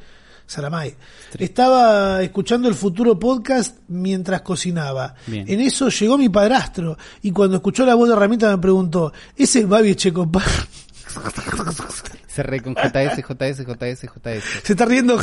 Saramay. 0.48 0.96
Estaba 1.38 2.24
escuchando 2.24 2.70
el 2.70 2.76
futuro 2.76 3.20
podcast 3.20 3.78
mientras 3.90 4.42
cocinaba. 4.42 5.14
Bien. 5.28 5.46
En 5.48 5.60
eso 5.60 5.90
llegó 5.90 6.18
mi 6.18 6.30
padrastro 6.30 6.98
y 7.22 7.32
cuando 7.32 7.58
escuchó 7.58 7.86
la 7.86 7.96
voz 7.96 8.10
de 8.10 8.16
Ramita 8.16 8.50
me 8.50 8.62
preguntó, 8.62 9.12
¿ese 9.36 9.60
es 9.60 9.68
Babi 9.68 9.90
Echecopar? 9.90 10.44
Re 12.44 12.62
con 12.62 12.76
JS, 12.76 13.18
JS, 13.18 13.66
JS, 13.66 14.02
JS. 14.04 14.44
Se 14.64 14.74
está 14.74 14.86
riendo. 14.86 15.20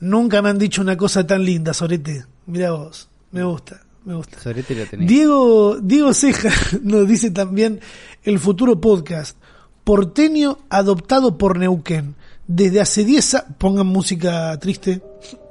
Nunca 0.00 0.42
me 0.42 0.50
han 0.50 0.58
dicho 0.58 0.82
una 0.82 0.96
cosa 0.96 1.26
tan 1.26 1.44
linda, 1.44 1.72
Sorete. 1.72 2.26
Mira 2.46 2.72
vos, 2.72 3.08
me 3.32 3.42
gusta, 3.42 3.80
me 4.04 4.14
gusta. 4.14 4.38
Sorete 4.38 4.74
lo 4.74 4.84
tenés. 4.86 5.08
Diego, 5.08 5.78
Diego 5.80 6.12
Ceja 6.12 6.50
nos 6.82 7.08
dice 7.08 7.30
también 7.30 7.80
el 8.22 8.38
futuro 8.38 8.80
podcast. 8.80 9.36
Porteño 9.82 10.58
adoptado 10.68 11.38
por 11.38 11.58
Neuquén. 11.58 12.16
Desde 12.46 12.80
hace 12.82 13.04
10 13.04 13.34
años, 13.34 13.46
pongan 13.56 13.86
música 13.86 14.58
triste, 14.58 15.00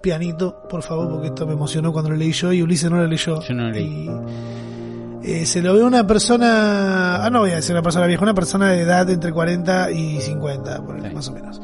pianito, 0.02 0.68
por 0.70 0.84
favor, 0.84 1.10
porque 1.10 1.30
esto 1.30 1.48
me 1.48 1.54
emocionó 1.54 1.92
cuando 1.92 2.12
lo 2.12 2.16
leí 2.18 2.32
yo 2.32 2.54
y 2.54 2.62
Ulises 2.62 2.92
no 2.92 2.98
lo 2.98 3.08
leyó. 3.08 3.42
Yo 3.42 3.54
no 3.56 3.64
lo 3.64 3.72
leí. 3.72 3.86
Y, 3.86 4.10
eh, 5.24 5.46
se 5.46 5.62
lo 5.62 5.74
ve 5.74 5.84
una 5.84 6.06
persona, 6.06 7.24
ah, 7.26 7.30
no 7.30 7.40
voy 7.40 7.52
a 7.52 7.56
decir 7.56 7.72
una 7.74 7.82
persona 7.82 8.06
vieja, 8.08 8.24
una 8.24 8.34
persona 8.34 8.70
de 8.72 8.82
edad 8.82 9.10
entre 9.10 9.32
40 9.32 9.92
y 9.92 10.20
50, 10.22 10.86
por 10.86 11.04
ahí, 11.04 11.14
más 11.14 11.28
o 11.30 11.32
menos. 11.34 11.62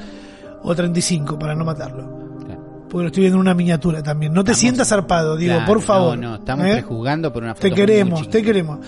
O 0.63 0.76
35, 0.76 1.38
para 1.39 1.56
no 1.56 1.63
matarlo. 1.65 2.38
Claro. 2.45 2.86
Porque 2.89 3.04
lo 3.04 3.08
estoy 3.08 3.22
viendo 3.22 3.38
en 3.38 3.41
una 3.41 3.54
miniatura 3.54 4.02
también. 4.04 4.34
No 4.34 4.43
te 4.43 4.52
Estamos- 4.52 4.60
sientas 4.62 4.88
zarpado, 4.89 5.38
digo, 5.38 5.54
Claro, 5.56 5.67
por 5.67 5.82
favor. 5.82 6.17
No, 6.17 6.30
no, 6.32 6.36
estamos 6.36 6.65
¿eh? 6.65 6.72
prejuzgando 6.74 7.32
por 7.34 7.43
una 7.43 7.54
foto 7.56 7.67
Te 7.67 7.74
queremos, 7.74 8.30
te 8.30 8.41
queremos. 8.43 8.80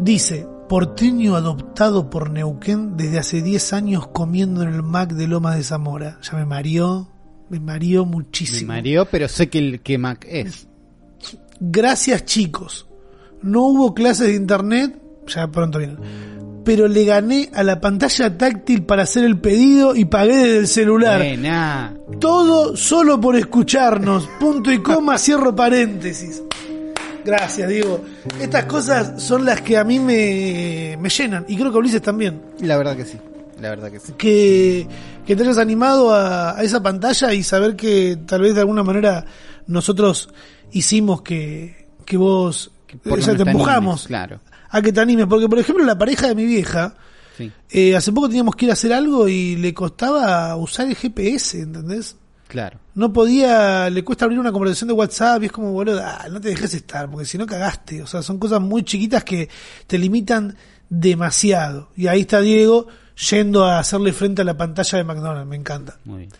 Dice, 0.00 0.46
porteño 0.68 1.36
adoptado 1.36 2.08
por 2.10 2.30
Neuquén 2.30 2.96
desde 2.96 3.18
hace 3.18 3.42
10 3.42 3.72
años 3.74 4.06
comiendo 4.08 4.62
en 4.62 4.68
el 4.74 4.82
Mac 4.82 5.12
de 5.12 5.28
Lomas 5.28 5.56
de 5.56 5.62
Zamora. 5.64 6.18
Ya 6.22 6.36
me 6.38 6.44
mareó, 6.46 7.08
me 7.50 7.60
mareó 7.60 8.04
Me 8.06 8.12
muchísimo. 8.12 8.72
mareó, 8.72 9.04
pero 9.04 9.28
sé 9.28 9.48
que 9.50 9.58
el 9.58 9.80
que 9.82 9.98
Mac 9.98 10.26
es. 10.28 10.66
Gracias 11.60 12.24
chicos. 12.24 12.86
No 13.42 13.62
hubo 13.66 13.94
clases 13.94 14.28
de 14.28 14.34
internet, 14.34 15.00
ya 15.26 15.48
pronto 15.48 15.78
vienen. 15.78 15.98
Pero 16.64 16.86
le 16.86 17.04
gané 17.04 17.50
a 17.54 17.64
la 17.64 17.80
pantalla 17.80 18.38
táctil 18.38 18.84
para 18.84 19.02
hacer 19.02 19.24
el 19.24 19.38
pedido 19.38 19.96
y 19.96 20.04
pagué 20.04 20.36
desde 20.36 20.58
el 20.58 20.68
celular. 20.68 21.18
Buena. 21.18 21.96
Todo 22.20 22.76
solo 22.76 23.20
por 23.20 23.34
escucharnos. 23.34 24.28
Punto 24.38 24.70
y 24.70 24.78
coma, 24.78 25.18
cierro 25.18 25.56
paréntesis. 25.56 26.42
Gracias, 27.24 27.68
Diego. 27.68 28.00
Estas 28.40 28.64
cosas 28.66 29.22
son 29.22 29.44
las 29.44 29.60
que 29.60 29.76
a 29.76 29.84
mí 29.84 29.98
me, 29.98 30.96
me 31.00 31.08
llenan. 31.08 31.44
Y 31.48 31.56
creo 31.56 31.70
que 31.70 31.76
a 31.76 31.80
Ulises 31.80 32.02
también. 32.02 32.40
La 32.60 32.76
verdad 32.76 32.96
que 32.96 33.04
sí. 33.04 33.18
La 33.60 33.70
verdad 33.70 33.90
que 33.90 34.00
sí. 34.00 34.12
Que, 34.18 34.86
que 35.26 35.36
te 35.36 35.42
hayas 35.42 35.58
animado 35.58 36.12
a, 36.12 36.58
a 36.58 36.62
esa 36.62 36.82
pantalla 36.82 37.32
y 37.32 37.42
saber 37.42 37.76
que 37.76 38.18
tal 38.26 38.42
vez 38.42 38.54
de 38.54 38.60
alguna 38.60 38.82
manera 38.82 39.24
nosotros 39.66 40.30
hicimos 40.72 41.22
que, 41.22 41.86
que 42.04 42.16
vos, 42.16 42.71
Que 43.00 43.10
por 43.10 43.18
o 43.18 43.22
sea, 43.22 43.36
te 43.36 43.42
empujamos 43.42 44.06
animes, 44.06 44.06
claro. 44.06 44.40
a 44.70 44.82
que 44.82 44.92
te 44.92 45.00
animes. 45.00 45.26
Porque, 45.26 45.48
por 45.48 45.58
ejemplo, 45.58 45.84
la 45.84 45.98
pareja 45.98 46.28
de 46.28 46.34
mi 46.34 46.44
vieja, 46.44 46.94
Sí, 47.36 47.50
eh, 47.70 47.96
hace 47.96 48.12
poco 48.12 48.28
teníamos 48.28 48.54
que 48.54 48.66
ir 48.66 48.70
a 48.70 48.74
hacer 48.74 48.92
algo 48.92 49.26
y 49.26 49.56
le 49.56 49.72
costaba 49.72 50.54
usar 50.56 50.86
el 50.86 50.94
GPS, 50.94 51.60
¿entendés? 51.60 52.16
claro. 52.52 52.78
no 52.94 53.10
podía, 53.10 53.88
le 53.88 54.04
cuesta 54.04 54.26
abrir 54.26 54.38
una 54.38 54.52
conversación 54.52 54.88
de 54.88 54.92
WhatsApp 54.92 55.42
y 55.42 55.46
es 55.46 55.52
como, 55.52 55.72
boludo, 55.72 56.02
ah, 56.04 56.26
no 56.30 56.38
te 56.38 56.50
dejes 56.50 56.74
estar, 56.74 57.10
porque 57.10 57.24
si 57.24 57.38
no 57.38 57.46
cagaste. 57.46 58.02
O 58.02 58.06
sea, 58.06 58.20
son 58.22 58.38
cosas 58.38 58.60
muy 58.60 58.82
chiquitas 58.82 59.24
que 59.24 59.48
te 59.86 59.96
limitan 59.96 60.54
demasiado. 60.90 61.88
Y 61.96 62.08
ahí 62.08 62.20
está 62.20 62.42
Diego 62.42 62.88
yendo 63.30 63.64
a 63.64 63.78
hacerle 63.78 64.12
frente 64.12 64.42
a 64.42 64.44
la 64.44 64.56
pantalla 64.56 64.98
de 64.98 65.04
McDonald's, 65.04 65.48
me 65.48 65.56
encanta. 65.56 65.98
Muy 66.04 66.18
bien. 66.18 66.30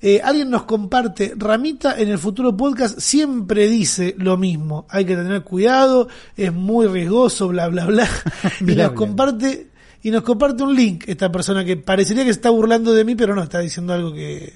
Eh, 0.00 0.20
alguien 0.22 0.48
nos 0.48 0.62
comparte, 0.62 1.32
Ramita 1.36 1.98
en 1.98 2.08
el 2.08 2.18
futuro 2.18 2.56
podcast 2.56 3.00
siempre 3.00 3.66
dice 3.66 4.14
lo 4.16 4.36
mismo, 4.36 4.86
hay 4.88 5.04
que 5.04 5.16
tener 5.16 5.42
cuidado, 5.42 6.06
es 6.36 6.52
muy 6.52 6.86
riesgoso, 6.86 7.48
bla, 7.48 7.66
bla, 7.68 7.86
bla. 7.86 8.08
y 8.60 8.64
Bla, 8.64 8.74
nos 8.84 8.92
bla. 8.92 8.94
comparte, 8.94 9.70
y 10.02 10.10
nos 10.12 10.22
comparte 10.22 10.62
un 10.62 10.76
link, 10.76 11.04
esta 11.08 11.32
persona 11.32 11.64
que 11.64 11.76
parecería 11.76 12.22
que 12.24 12.32
se 12.32 12.38
está 12.38 12.50
burlando 12.50 12.94
de 12.94 13.04
mí, 13.04 13.16
pero 13.16 13.34
no, 13.34 13.42
está 13.42 13.58
diciendo 13.58 13.92
algo 13.92 14.12
que, 14.12 14.52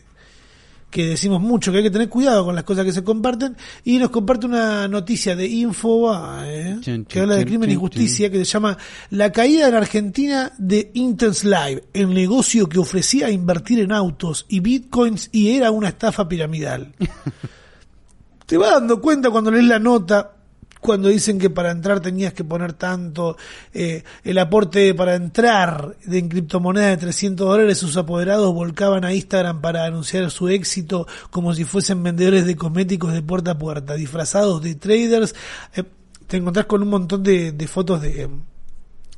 que 0.92 1.06
decimos 1.06 1.40
mucho, 1.40 1.72
que 1.72 1.78
hay 1.78 1.84
que 1.84 1.90
tener 1.90 2.10
cuidado 2.10 2.44
con 2.44 2.54
las 2.54 2.64
cosas 2.64 2.84
que 2.84 2.92
se 2.92 3.02
comparten, 3.02 3.56
y 3.82 3.96
nos 3.98 4.10
comparte 4.10 4.46
una 4.46 4.86
noticia 4.86 5.34
de 5.34 5.48
Infobae, 5.48 6.80
Chun, 6.82 7.06
que 7.06 7.20
habla 7.20 7.36
de 7.36 7.46
crimen 7.46 7.70
y 7.70 7.74
justicia, 7.74 8.30
que 8.30 8.38
se 8.38 8.44
llama 8.44 8.76
La 9.10 9.32
caída 9.32 9.68
en 9.68 9.74
Argentina 9.74 10.52
de 10.58 10.90
Intense 10.92 11.48
Live, 11.48 11.84
el 11.94 12.12
negocio 12.12 12.68
que 12.68 12.78
ofrecía 12.78 13.30
invertir 13.30 13.80
en 13.80 13.90
autos 13.90 14.44
y 14.48 14.60
bitcoins 14.60 15.30
y 15.32 15.56
era 15.56 15.70
una 15.70 15.88
estafa 15.88 16.28
piramidal. 16.28 16.92
Te 18.46 18.58
vas 18.58 18.72
dando 18.72 19.00
cuenta 19.00 19.30
cuando 19.30 19.50
lees 19.50 19.64
la 19.64 19.78
nota, 19.78 20.36
cuando 20.82 21.08
dicen 21.10 21.38
que 21.38 21.48
para 21.48 21.70
entrar 21.70 22.00
tenías 22.00 22.32
que 22.32 22.42
poner 22.42 22.72
tanto, 22.72 23.36
eh, 23.72 24.02
el 24.24 24.36
aporte 24.38 24.92
para 24.94 25.14
entrar 25.14 25.96
de 26.04 26.18
en 26.18 26.28
criptomoneda 26.28 26.88
de 26.88 26.96
300 26.96 27.46
dólares, 27.46 27.78
sus 27.78 27.96
apoderados 27.96 28.52
volcaban 28.52 29.04
a 29.04 29.14
Instagram 29.14 29.60
para 29.60 29.84
anunciar 29.84 30.28
su 30.32 30.48
éxito 30.48 31.06
como 31.30 31.54
si 31.54 31.64
fuesen 31.64 32.02
vendedores 32.02 32.46
de 32.46 32.56
cosméticos 32.56 33.12
de 33.12 33.22
puerta 33.22 33.52
a 33.52 33.58
puerta, 33.58 33.94
disfrazados 33.94 34.60
de 34.60 34.74
traders. 34.74 35.36
Eh, 35.76 35.84
te 36.26 36.38
encontrás 36.38 36.66
con 36.66 36.82
un 36.82 36.88
montón 36.88 37.22
de, 37.22 37.54
fotos 37.68 38.02
de 38.02 38.28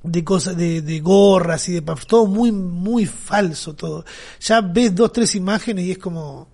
de 0.03 0.23
cosas, 0.23 0.59
de, 0.59 0.83
de 0.83 1.01
gorras 1.01 1.67
y 1.71 1.73
de 1.73 1.83
todo 2.07 2.27
muy, 2.27 2.53
muy 2.53 3.07
falso 3.07 3.75
todo. 3.75 4.05
Ya 4.39 4.61
ves 4.61 4.95
dos, 4.95 5.13
tres 5.15 5.35
imágenes 5.35 5.87
y 5.87 5.93
es 5.93 5.99
como, 5.99 6.49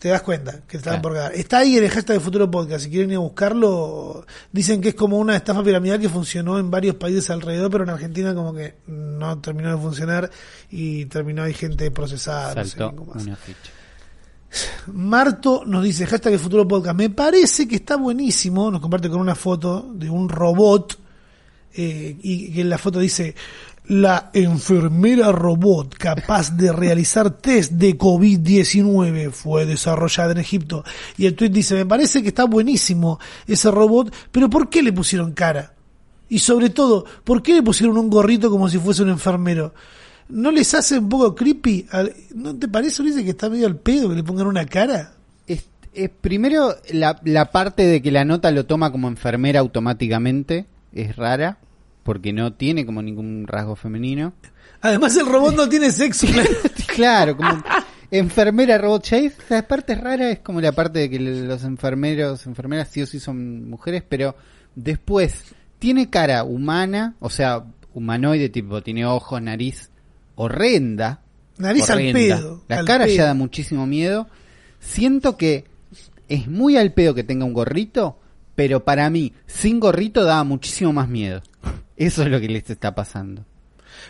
te 0.00 0.08
das 0.08 0.22
cuenta 0.22 0.62
que 0.66 0.78
estaban 0.78 1.00
Claro. 1.00 1.14
por 1.14 1.22
cagar. 1.22 1.34
Está 1.34 1.58
ahí 1.58 1.76
en 1.76 1.84
el 1.84 1.90
hashtag 1.90 2.16
de 2.16 2.20
Futuro 2.20 2.50
Podcast, 2.50 2.84
si 2.84 2.90
quieren 2.90 3.10
ir 3.10 3.16
a 3.16 3.20
buscarlo, 3.20 4.24
dicen 4.50 4.80
que 4.80 4.88
es 4.88 4.94
como 4.94 5.18
una 5.18 5.36
estafa 5.36 5.62
piramidal 5.62 6.00
que 6.00 6.08
funcionó 6.08 6.58
en 6.58 6.70
varios 6.70 6.94
países 6.96 7.28
alrededor, 7.28 7.70
pero 7.70 7.84
en 7.84 7.90
Argentina 7.90 8.34
como 8.34 8.54
que 8.54 8.76
no 8.86 9.38
terminó 9.40 9.70
de 9.76 9.80
funcionar 9.80 10.30
y 10.70 11.04
terminó 11.04 11.42
hay 11.42 11.52
gente 11.52 11.90
procesada. 11.90 12.54
no 12.54 12.64
sé 12.64 12.70
Saltó 12.78 13.02
una 13.12 13.36
ficha. 13.36 13.70
Marto 14.92 15.62
nos 15.64 15.84
dice, 15.84 16.06
hashtag 16.06 16.32
el 16.32 16.38
futuro 16.40 16.66
podcast, 16.66 16.96
me 16.96 17.10
parece 17.10 17.68
que 17.68 17.76
está 17.76 17.96
buenísimo, 17.96 18.70
nos 18.70 18.80
comparte 18.80 19.08
con 19.08 19.20
una 19.20 19.34
foto 19.36 19.92
de 19.94 20.10
un 20.10 20.28
robot, 20.28 20.98
eh, 21.72 22.16
y 22.20 22.52
que 22.52 22.62
en 22.62 22.68
la 22.70 22.78
foto 22.78 22.98
dice, 22.98 23.34
la 23.90 24.30
enfermera 24.34 25.32
robot 25.32 25.96
capaz 25.96 26.56
de 26.56 26.70
realizar 26.70 27.28
test 27.32 27.72
de 27.72 27.98
COVID-19 27.98 29.32
fue 29.32 29.66
desarrollada 29.66 30.30
en 30.30 30.38
Egipto. 30.38 30.84
Y 31.18 31.26
el 31.26 31.34
tweet 31.34 31.48
dice, 31.48 31.74
me 31.74 31.84
parece 31.84 32.22
que 32.22 32.28
está 32.28 32.44
buenísimo 32.44 33.18
ese 33.48 33.68
robot, 33.68 34.14
pero 34.30 34.48
¿por 34.48 34.70
qué 34.70 34.84
le 34.84 34.92
pusieron 34.92 35.32
cara? 35.32 35.74
Y 36.28 36.38
sobre 36.38 36.70
todo, 36.70 37.04
¿por 37.24 37.42
qué 37.42 37.52
le 37.52 37.64
pusieron 37.64 37.98
un 37.98 38.08
gorrito 38.08 38.48
como 38.48 38.68
si 38.68 38.78
fuese 38.78 39.02
un 39.02 39.08
enfermero? 39.08 39.74
¿No 40.28 40.52
les 40.52 40.72
hace 40.72 40.98
un 40.98 41.08
poco 41.08 41.34
creepy? 41.34 41.86
¿No 42.36 42.54
te 42.54 42.68
parece, 42.68 43.02
Ulises, 43.02 43.24
que 43.24 43.30
está 43.30 43.50
medio 43.50 43.66
al 43.66 43.76
pedo 43.76 44.08
que 44.08 44.14
le 44.14 44.22
pongan 44.22 44.46
una 44.46 44.66
cara? 44.66 45.14
Es 45.92 46.10
primero 46.20 46.76
la, 46.92 47.20
la 47.24 47.50
parte 47.50 47.82
de 47.82 48.00
que 48.00 48.12
la 48.12 48.24
nota 48.24 48.52
lo 48.52 48.66
toma 48.66 48.92
como 48.92 49.08
enfermera 49.08 49.58
automáticamente 49.58 50.66
es 50.92 51.16
rara 51.16 51.58
porque 52.10 52.32
no 52.32 52.54
tiene 52.54 52.84
como 52.84 53.02
ningún 53.02 53.46
rasgo 53.46 53.76
femenino. 53.76 54.32
Además, 54.80 55.16
el 55.16 55.26
robot 55.26 55.54
no 55.54 55.68
tiene 55.68 55.92
sexo. 55.92 56.26
claro, 56.96 57.36
como 57.36 57.62
enfermera 58.10 58.78
robot 58.78 59.04
Chase. 59.04 59.34
La 59.48 59.62
parte 59.62 59.94
rara 59.94 60.28
es 60.28 60.40
como 60.40 60.60
la 60.60 60.72
parte 60.72 60.98
de 60.98 61.08
que 61.08 61.20
los 61.20 61.62
enfermeros, 61.62 62.44
enfermeras 62.48 62.88
sí 62.88 63.00
o 63.02 63.06
sí 63.06 63.20
son 63.20 63.70
mujeres, 63.70 64.02
pero 64.08 64.34
después 64.74 65.54
tiene 65.78 66.10
cara 66.10 66.42
humana, 66.42 67.14
o 67.20 67.30
sea, 67.30 67.64
humanoide 67.94 68.48
tipo, 68.48 68.82
tiene 68.82 69.06
ojos, 69.06 69.40
nariz 69.40 69.90
horrenda. 70.34 71.22
Nariz 71.58 71.90
al 71.90 72.10
pedo. 72.12 72.64
La 72.66 72.80
al 72.80 72.86
cara 72.86 73.04
pedo. 73.04 73.14
ya 73.18 73.26
da 73.26 73.34
muchísimo 73.34 73.86
miedo. 73.86 74.26
Siento 74.80 75.36
que 75.36 75.64
es 76.26 76.48
muy 76.48 76.76
al 76.76 76.92
pedo 76.92 77.14
que 77.14 77.22
tenga 77.22 77.44
un 77.44 77.52
gorrito, 77.52 78.18
pero 78.56 78.84
para 78.84 79.08
mí, 79.10 79.32
sin 79.46 79.78
gorrito 79.78 80.24
daba 80.24 80.42
muchísimo 80.42 80.92
más 80.92 81.08
miedo. 81.08 81.40
Eso 82.06 82.22
es 82.22 82.28
lo 82.28 82.40
que 82.40 82.48
les 82.48 82.68
está 82.70 82.94
pasando. 82.94 83.44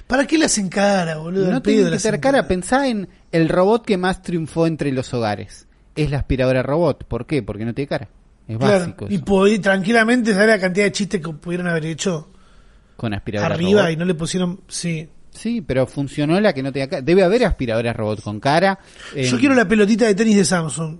¿Para 0.06 0.26
qué 0.26 0.38
le 0.38 0.44
hacen 0.44 0.68
cara, 0.68 1.16
boludo? 1.18 1.48
No 1.50 1.56
Al 1.56 1.62
tiene 1.62 1.80
pedo 1.80 1.90
que 1.90 1.96
hacen 1.96 2.10
tener 2.12 2.20
cara. 2.20 2.46
Pensá 2.48 2.86
en 2.88 3.08
el 3.32 3.48
robot 3.48 3.84
que 3.84 3.96
más 3.96 4.22
triunfó 4.22 4.66
entre 4.66 4.92
los 4.92 5.12
hogares. 5.12 5.66
Es 5.96 6.10
la 6.10 6.18
aspiradora 6.18 6.62
robot. 6.62 7.04
¿Por 7.04 7.26
qué? 7.26 7.42
Porque 7.42 7.64
no 7.64 7.74
tiene 7.74 7.88
cara. 7.88 8.08
Es 8.46 8.56
Claro, 8.58 8.78
básico. 8.80 9.06
y 9.10 9.18
podí- 9.18 9.58
tranquilamente 9.60 10.32
saber 10.32 10.48
la 10.50 10.58
cantidad 10.58 10.84
de 10.86 10.92
chistes 10.92 11.20
que 11.20 11.32
pudieron 11.32 11.66
haber 11.68 11.86
hecho 11.86 12.30
Con 12.96 13.12
aspiradora 13.14 13.54
arriba 13.54 13.80
robot. 13.82 13.92
y 13.92 13.96
no 13.96 14.04
le 14.04 14.14
pusieron, 14.14 14.60
sí, 14.68 15.08
Sí, 15.32 15.60
pero 15.60 15.86
funcionó 15.86 16.40
la 16.40 16.52
que 16.52 16.60
no 16.62 16.72
tenía 16.72 16.88
cara. 16.88 17.02
Debe 17.02 17.22
haber 17.22 17.44
aspiradoras 17.44 17.94
robot 17.96 18.20
con 18.20 18.40
cara. 18.40 18.80
Yo 19.16 19.38
quiero 19.38 19.54
la 19.54 19.66
pelotita 19.68 20.04
de 20.06 20.14
tenis 20.16 20.36
de 20.36 20.44
Samsung. 20.44 20.98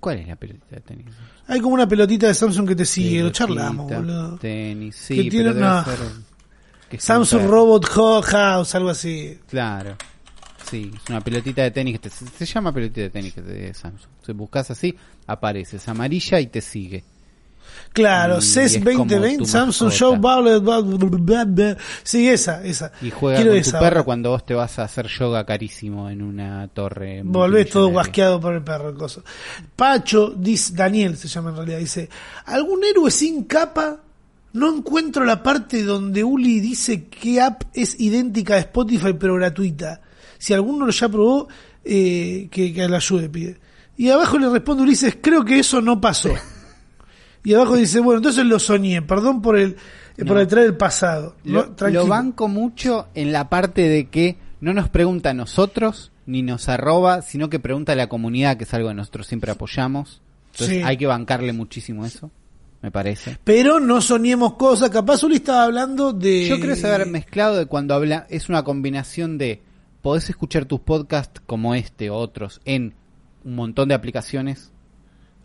¿Cuál 0.00 0.18
es 0.18 0.28
la 0.28 0.36
pelotita 0.36 0.76
de 0.76 0.80
tenis? 0.82 1.06
Hay 1.48 1.60
como 1.60 1.74
una 1.74 1.88
pelotita 1.88 2.26
de 2.28 2.34
Samsung 2.34 2.68
que 2.68 2.76
te 2.76 2.84
sigue, 2.84 3.22
lo 3.22 3.30
charlamos, 3.30 3.90
boludo. 3.92 4.36
Tenis, 4.38 4.94
Que 4.96 5.02
sí, 5.22 5.28
tiene 5.30 5.50
pero 5.50 5.54
debe 5.54 5.66
una- 5.66 5.84
ser 5.84 5.98
que 6.90 7.00
Samsung 7.00 7.42
un- 7.42 7.48
Robot 7.50 7.84
Ho- 7.96 8.22
House, 8.22 8.74
algo 8.74 8.90
así. 8.90 9.38
Claro. 9.48 9.96
Sí, 10.70 10.90
es 10.94 11.10
una 11.10 11.20
pelotita 11.20 11.62
de 11.62 11.70
tenis 11.70 11.98
que 12.00 12.08
te- 12.10 12.10
se, 12.10 12.44
llama 12.46 12.72
pelotita 12.72 13.00
de 13.02 13.10
tenis 13.10 13.34
que 13.34 13.40
te- 13.42 13.52
de 13.52 13.74
Samsung. 13.74 14.10
Si 14.24 14.32
buscas 14.32 14.70
así, 14.70 14.94
aparece, 15.26 15.76
es 15.76 15.88
amarilla 15.88 16.40
y 16.40 16.46
te 16.48 16.60
sigue. 16.60 17.04
Claro, 17.92 18.40
CES 18.40 18.76
es 18.76 18.84
como 18.84 19.06
2020, 19.06 19.38
tu 19.38 19.46
Samsung. 19.46 19.90
Show 19.90 20.16
blah. 20.18 21.76
Sí, 22.02 22.28
esa, 22.28 22.62
esa. 22.64 22.92
Y 23.00 23.10
juega 23.10 23.38
Quiero 23.38 23.52
con 23.52 23.60
esa 23.60 23.78
tu 23.78 23.84
perro 23.84 24.04
cuando 24.04 24.30
vos 24.30 24.44
te 24.44 24.54
vas 24.54 24.78
a 24.78 24.84
hacer 24.84 25.06
yoga 25.06 25.46
carísimo 25.46 26.10
en 26.10 26.22
una 26.22 26.68
torre. 26.68 27.22
Volvés 27.24 27.70
todo 27.70 27.88
guasqueado 27.88 28.40
por 28.40 28.54
el 28.54 28.62
perro. 28.62 28.90
el 28.90 28.96
coso. 28.96 29.22
Pacho, 29.74 30.34
dice, 30.36 30.74
Daniel 30.74 31.16
se 31.16 31.28
llama 31.28 31.50
en 31.50 31.56
realidad, 31.56 31.78
dice, 31.78 32.08
¿algún 32.44 32.84
héroe 32.84 33.10
sin 33.10 33.44
capa? 33.44 34.00
No 34.52 34.74
encuentro 34.74 35.24
la 35.24 35.42
parte 35.42 35.82
donde 35.82 36.24
Uli 36.24 36.60
dice 36.60 37.04
que 37.04 37.40
app 37.40 37.64
es 37.74 37.98
idéntica 38.00 38.54
a 38.54 38.58
Spotify 38.58 39.14
pero 39.18 39.36
gratuita. 39.36 40.00
Si 40.38 40.54
alguno 40.54 40.86
lo 40.86 40.92
ya 40.92 41.08
probó, 41.08 41.48
eh, 41.84 42.48
que, 42.50 42.72
que 42.72 42.88
la 42.88 42.96
ayude, 42.96 43.28
pide. 43.28 43.58
Y 43.96 44.10
abajo 44.10 44.38
le 44.38 44.48
responde 44.50 44.82
Ulises, 44.82 45.16
creo 45.20 45.44
que 45.44 45.58
eso 45.58 45.80
no 45.80 46.00
pasó. 46.00 46.30
Y 47.46 47.54
abajo 47.54 47.76
dice, 47.76 48.00
bueno, 48.00 48.18
entonces 48.18 48.44
lo 48.44 48.58
soñé, 48.58 49.02
perdón 49.02 49.40
por 49.40 49.56
el, 49.56 49.76
eh, 50.16 50.24
por 50.24 50.34
No. 50.34 50.40
el 50.40 50.48
traer 50.48 50.66
el 50.66 50.76
pasado. 50.76 51.36
Lo, 51.44 52.06
banco 52.08 52.48
mucho 52.48 53.06
en 53.14 53.30
la 53.30 53.48
parte 53.48 53.82
de 53.88 54.08
que 54.08 54.36
no 54.60 54.74
nos 54.74 54.88
pregunta 54.88 55.30
a 55.30 55.32
nosotros, 55.32 56.10
ni 56.26 56.42
nos 56.42 56.68
arroba, 56.68 57.22
sino 57.22 57.48
que 57.48 57.60
pregunta 57.60 57.92
a 57.92 57.94
la 57.94 58.08
comunidad, 58.08 58.56
que 58.56 58.64
es 58.64 58.74
algo 58.74 58.88
que 58.88 58.94
nosotros 58.94 59.28
siempre 59.28 59.52
apoyamos. 59.52 60.20
Entonces 60.54 60.78
Sí. 60.78 60.82
hay 60.84 60.96
que 60.96 61.06
bancarle 61.06 61.52
muchísimo 61.52 62.04
eso, 62.04 62.32
me 62.82 62.90
parece. 62.90 63.38
Pero 63.44 63.78
no 63.78 64.00
soñemos 64.00 64.54
cosas. 64.54 64.90
Capaz 64.90 65.22
Uli 65.22 65.36
estaba 65.36 65.62
hablando 65.62 66.12
de... 66.12 66.48
Yo 66.48 66.58
creo 66.58 66.74
saber 66.74 67.06
mezclado 67.06 67.54
de 67.58 67.66
cuando 67.66 67.94
habla, 67.94 68.26
es 68.28 68.48
una 68.48 68.64
combinación 68.64 69.38
de 69.38 69.62
podés 70.02 70.28
escuchar 70.30 70.64
tus 70.64 70.80
podcasts 70.80 71.40
como 71.46 71.76
este 71.76 72.10
o 72.10 72.16
otros 72.16 72.60
en 72.64 72.94
un 73.44 73.54
montón 73.54 73.88
de 73.88 73.94
aplicaciones 73.94 74.72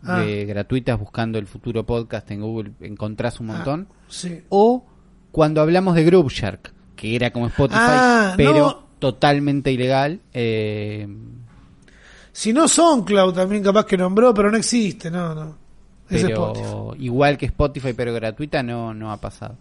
Ah. 0.04 0.20
de 0.20 0.44
gratuitas 0.46 0.98
buscando 0.98 1.38
el 1.38 1.46
futuro 1.46 1.84
podcast 1.86 2.30
en 2.30 2.40
Google 2.40 2.72
encontrás 2.80 3.38
un 3.40 3.46
montón 3.46 3.88
Sí. 4.08 4.42
o 4.48 4.84
cuando 5.30 5.60
hablamos 5.60 5.94
de 5.94 6.04
Group 6.04 6.28
Shark 6.30 6.72
que 6.96 7.14
era 7.16 7.30
como 7.32 7.46
Spotify 7.46 7.78
Ah, 7.80 8.34
pero 8.36 8.52
no. 8.58 8.82
totalmente 8.98 9.70
ilegal 9.72 10.20
eh, 10.32 11.06
Si 12.32 12.52
no 12.52 12.66
SoundCloud 12.68 13.34
también 13.34 13.62
capaz 13.62 13.84
que 13.86 13.96
nombró, 13.96 14.32
pero 14.34 14.50
no 14.50 14.56
existe, 14.56 15.10
no, 15.10 15.34
no. 15.34 15.56
Es 16.10 16.22
pero 16.24 16.52
Spotify. 16.52 17.04
igual 17.04 17.36
que 17.38 17.46
Spotify 17.46 17.92
pero 17.94 18.12
gratuita 18.12 18.62
no 18.62 18.92
no 18.94 19.12
ha 19.12 19.16
pasado 19.18 19.56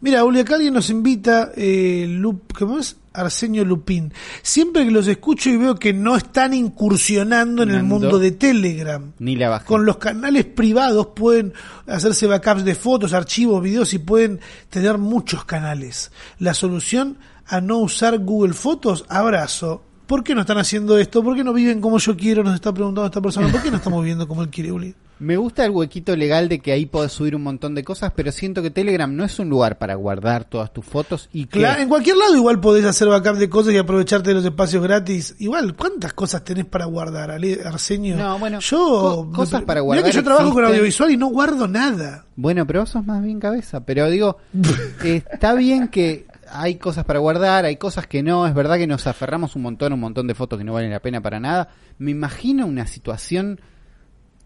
Mira, 0.00 0.24
Uli, 0.24 0.40
acá 0.40 0.56
alguien 0.56 0.74
nos 0.74 0.90
invita, 0.90 1.52
eh, 1.56 2.06
Lup, 2.08 2.52
¿cómo 2.58 2.78
es? 2.78 2.96
Arsenio 3.16 3.64
Lupín. 3.64 4.12
Siempre 4.42 4.84
que 4.84 4.90
los 4.90 5.08
escucho 5.08 5.48
y 5.50 5.56
veo 5.56 5.76
que 5.76 5.92
no 5.92 6.16
están 6.16 6.52
incursionando 6.52 7.62
en 7.62 7.70
el 7.70 7.82
mundo 7.82 8.18
de 8.18 8.32
Telegram. 8.32 9.12
ni 9.18 9.36
la 9.36 9.48
bajé 9.48 9.64
Con 9.66 9.86
los 9.86 9.96
canales 9.96 10.44
privados 10.44 11.08
pueden 11.14 11.54
hacerse 11.86 12.26
backups 12.26 12.64
de 12.64 12.74
fotos, 12.74 13.14
archivos, 13.14 13.62
videos 13.62 13.94
y 13.94 13.98
pueden 13.98 14.40
tener 14.68 14.98
muchos 14.98 15.44
canales. 15.44 16.12
La 16.38 16.54
solución 16.54 17.18
a 17.46 17.60
no 17.60 17.78
usar 17.78 18.18
Google 18.18 18.52
Fotos, 18.52 19.04
abrazo. 19.08 19.82
¿Por 20.06 20.22
qué 20.22 20.34
no 20.34 20.42
están 20.42 20.58
haciendo 20.58 20.98
esto? 20.98 21.22
¿Por 21.22 21.36
qué 21.36 21.42
no 21.42 21.52
viven 21.52 21.80
como 21.80 21.98
yo 21.98 22.16
quiero? 22.16 22.44
Nos 22.44 22.54
está 22.54 22.72
preguntando 22.72 23.06
esta 23.06 23.20
persona. 23.20 23.50
¿Por 23.50 23.62
qué 23.62 23.70
no 23.70 23.78
estamos 23.78 24.00
viviendo 24.00 24.28
como 24.28 24.42
él 24.42 24.50
quiere, 24.50 24.70
Uli? 24.70 24.94
Me 25.18 25.36
gusta 25.36 25.64
el 25.64 25.70
huequito 25.70 26.14
legal 26.14 26.48
de 26.48 26.58
que 26.58 26.72
ahí 26.72 26.84
podés 26.86 27.12
subir 27.12 27.34
un 27.34 27.42
montón 27.42 27.74
de 27.74 27.82
cosas, 27.82 28.12
pero 28.14 28.30
siento 28.32 28.60
que 28.62 28.70
Telegram 28.70 29.14
no 29.14 29.24
es 29.24 29.38
un 29.38 29.48
lugar 29.48 29.78
para 29.78 29.94
guardar 29.94 30.44
todas 30.44 30.72
tus 30.72 30.84
fotos 30.84 31.28
y 31.32 31.46
que 31.46 31.60
Claro, 31.60 31.80
en 31.80 31.88
cualquier 31.88 32.16
lado 32.16 32.36
igual 32.36 32.60
podés 32.60 32.84
hacer 32.84 33.08
backup 33.08 33.36
de 33.36 33.48
cosas 33.48 33.72
y 33.72 33.78
aprovecharte 33.78 34.28
de 34.30 34.34
los 34.34 34.44
espacios 34.44 34.82
gratis. 34.82 35.34
Igual, 35.38 35.74
¿cuántas 35.74 36.12
cosas 36.12 36.44
tenés 36.44 36.66
para 36.66 36.84
guardar, 36.84 37.30
Arsenio? 37.30 38.16
No, 38.16 38.38
bueno, 38.38 38.60
yo 38.60 38.76
co- 38.78 39.32
cosas 39.32 39.62
para 39.62 39.80
mirá 39.80 39.84
guardar 39.86 40.04
que 40.04 40.12
yo 40.12 40.22
trabajo 40.22 40.52
con 40.52 40.64
audiovisual 40.66 41.10
y 41.10 41.16
no 41.16 41.28
guardo 41.28 41.66
nada. 41.66 42.26
Bueno, 42.36 42.66
pero 42.66 42.80
vos 42.80 42.90
sos 42.90 43.06
más 43.06 43.22
bien 43.22 43.40
cabeza. 43.40 43.84
Pero 43.86 44.10
digo, 44.10 44.36
está 45.04 45.54
bien 45.54 45.88
que 45.88 46.26
hay 46.50 46.76
cosas 46.76 47.04
para 47.04 47.18
guardar, 47.18 47.64
hay 47.64 47.76
cosas 47.76 48.06
que 48.06 48.22
no. 48.22 48.46
Es 48.46 48.54
verdad 48.54 48.76
que 48.76 48.86
nos 48.86 49.06
aferramos 49.06 49.56
un 49.56 49.62
montón, 49.62 49.92
a 49.92 49.94
un 49.94 50.00
montón 50.00 50.26
de 50.26 50.34
fotos 50.34 50.58
que 50.58 50.64
no 50.64 50.74
valen 50.74 50.90
la 50.90 51.00
pena 51.00 51.20
para 51.20 51.40
nada. 51.40 51.68
Me 51.98 52.10
imagino 52.10 52.66
una 52.66 52.86
situación 52.86 53.60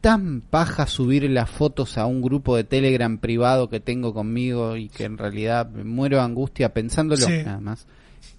tan 0.01 0.41
paja 0.41 0.87
subir 0.87 1.29
las 1.31 1.51
fotos 1.51 1.99
a 1.99 2.07
un 2.07 2.23
grupo 2.23 2.57
de 2.57 2.65
Telegram 2.65 3.19
privado 3.19 3.69
que 3.69 3.81
tengo 3.81 4.15
conmigo 4.15 4.77
y 4.77 4.89
que 4.89 5.05
en 5.05 5.19
realidad 5.19 5.69
me 5.71 5.85
muero 5.85 6.17
de 6.19 6.23
angustia 6.23 6.73
pensándolo 6.73 7.27
Sí. 7.27 7.43
nada 7.45 7.61
más. 7.61 7.87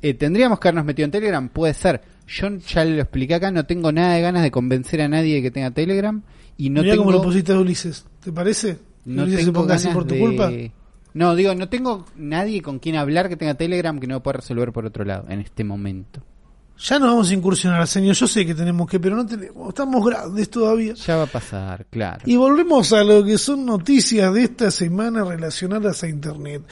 Eh, 0.01 0.13
Tendríamos 0.13 0.59
que 0.59 0.67
habernos 0.67 0.85
metido 0.85 1.05
en 1.05 1.11
Telegram, 1.11 1.47
puede 1.49 1.73
ser. 1.73 2.01
Yo 2.27 2.47
ya 2.57 2.85
lo 2.85 3.01
expliqué 3.01 3.35
acá, 3.35 3.51
no 3.51 3.65
tengo 3.65 3.91
nada 3.91 4.13
de 4.15 4.21
ganas 4.21 4.43
de 4.43 4.51
convencer 4.51 5.01
a 5.01 5.07
nadie 5.07 5.35
de 5.35 5.41
que 5.41 5.51
tenga 5.51 5.71
Telegram 5.71 6.21
y 6.57 6.69
no 6.69 6.81
Mirá 6.81 6.93
tengo 6.93 7.05
cómo 7.05 7.17
lo 7.17 7.23
pusiste 7.23 7.51
a 7.53 7.59
Ulises. 7.59 8.05
¿Te 8.23 8.31
parece? 8.31 8.77
no 9.05 9.23
Ulises 9.23 9.45
se 9.45 9.73
así 9.73 9.87
por 9.89 10.05
tu 10.05 10.13
de- 10.15 10.19
culpa. 10.19 10.51
No, 11.13 11.35
digo, 11.35 11.53
no 11.55 11.67
tengo 11.67 12.05
nadie 12.15 12.61
con 12.61 12.79
quien 12.79 12.95
hablar 12.95 13.27
que 13.27 13.35
tenga 13.35 13.53
Telegram 13.55 13.99
que 13.99 14.07
no 14.07 14.23
pueda 14.23 14.37
resolver 14.37 14.71
por 14.71 14.85
otro 14.85 15.03
lado 15.03 15.25
en 15.29 15.41
este 15.41 15.63
momento. 15.63 16.23
Ya 16.79 16.97
nos 16.97 17.09
vamos 17.09 17.29
a 17.29 17.33
incursionar, 17.33 17.87
señor. 17.87 18.15
Yo 18.15 18.27
sé 18.27 18.45
que 18.45 18.55
tenemos 18.55 18.89
que, 18.89 18.99
pero 18.99 19.15
no 19.15 19.25
tenemos. 19.25 19.69
Estamos 19.69 20.03
grandes 20.03 20.49
todavía. 20.49 20.93
Ya 20.95 21.15
va 21.17 21.23
a 21.23 21.27
pasar, 21.27 21.85
claro. 21.91 22.21
Y 22.25 22.35
volvemos 22.37 22.91
a 22.93 23.03
lo 23.03 23.23
que 23.23 23.37
son 23.37 23.65
noticias 23.65 24.33
de 24.33 24.43
esta 24.43 24.71
semana 24.71 25.23
relacionadas 25.23 26.03
a 26.03 26.07
Internet. 26.07 26.63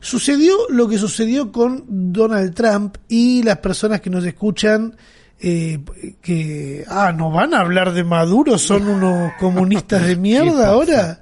Sucedió 0.00 0.54
lo 0.68 0.86
que 0.86 0.98
sucedió 0.98 1.50
con 1.50 1.84
Donald 2.12 2.54
Trump 2.54 2.96
y 3.08 3.42
las 3.42 3.58
personas 3.58 4.02
que 4.02 4.10
nos 4.10 4.24
escuchan 4.26 4.94
eh, 5.40 5.80
que, 6.20 6.84
ah, 6.88 7.12
¿no 7.12 7.30
van 7.30 7.54
a 7.54 7.60
hablar 7.60 7.92
de 7.92 8.04
Maduro? 8.04 8.58
¿Son 8.58 8.86
unos 8.86 9.32
comunistas 9.40 10.02
de 10.02 10.14
¿Qué 10.14 10.20
mierda 10.20 10.68
ahora? 10.68 11.20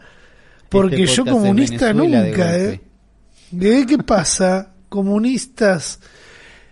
Porque 0.68 1.02
Este 1.02 1.16
yo 1.16 1.24
podcast 1.24 1.36
es 1.36 1.42
comunista 1.42 1.92
nunca, 1.92 2.56
¿eh? 2.56 2.80
¿Eh? 3.60 3.86
¿Qué 3.86 3.98
pasa? 3.98 4.72
Comunistas. 4.88 6.00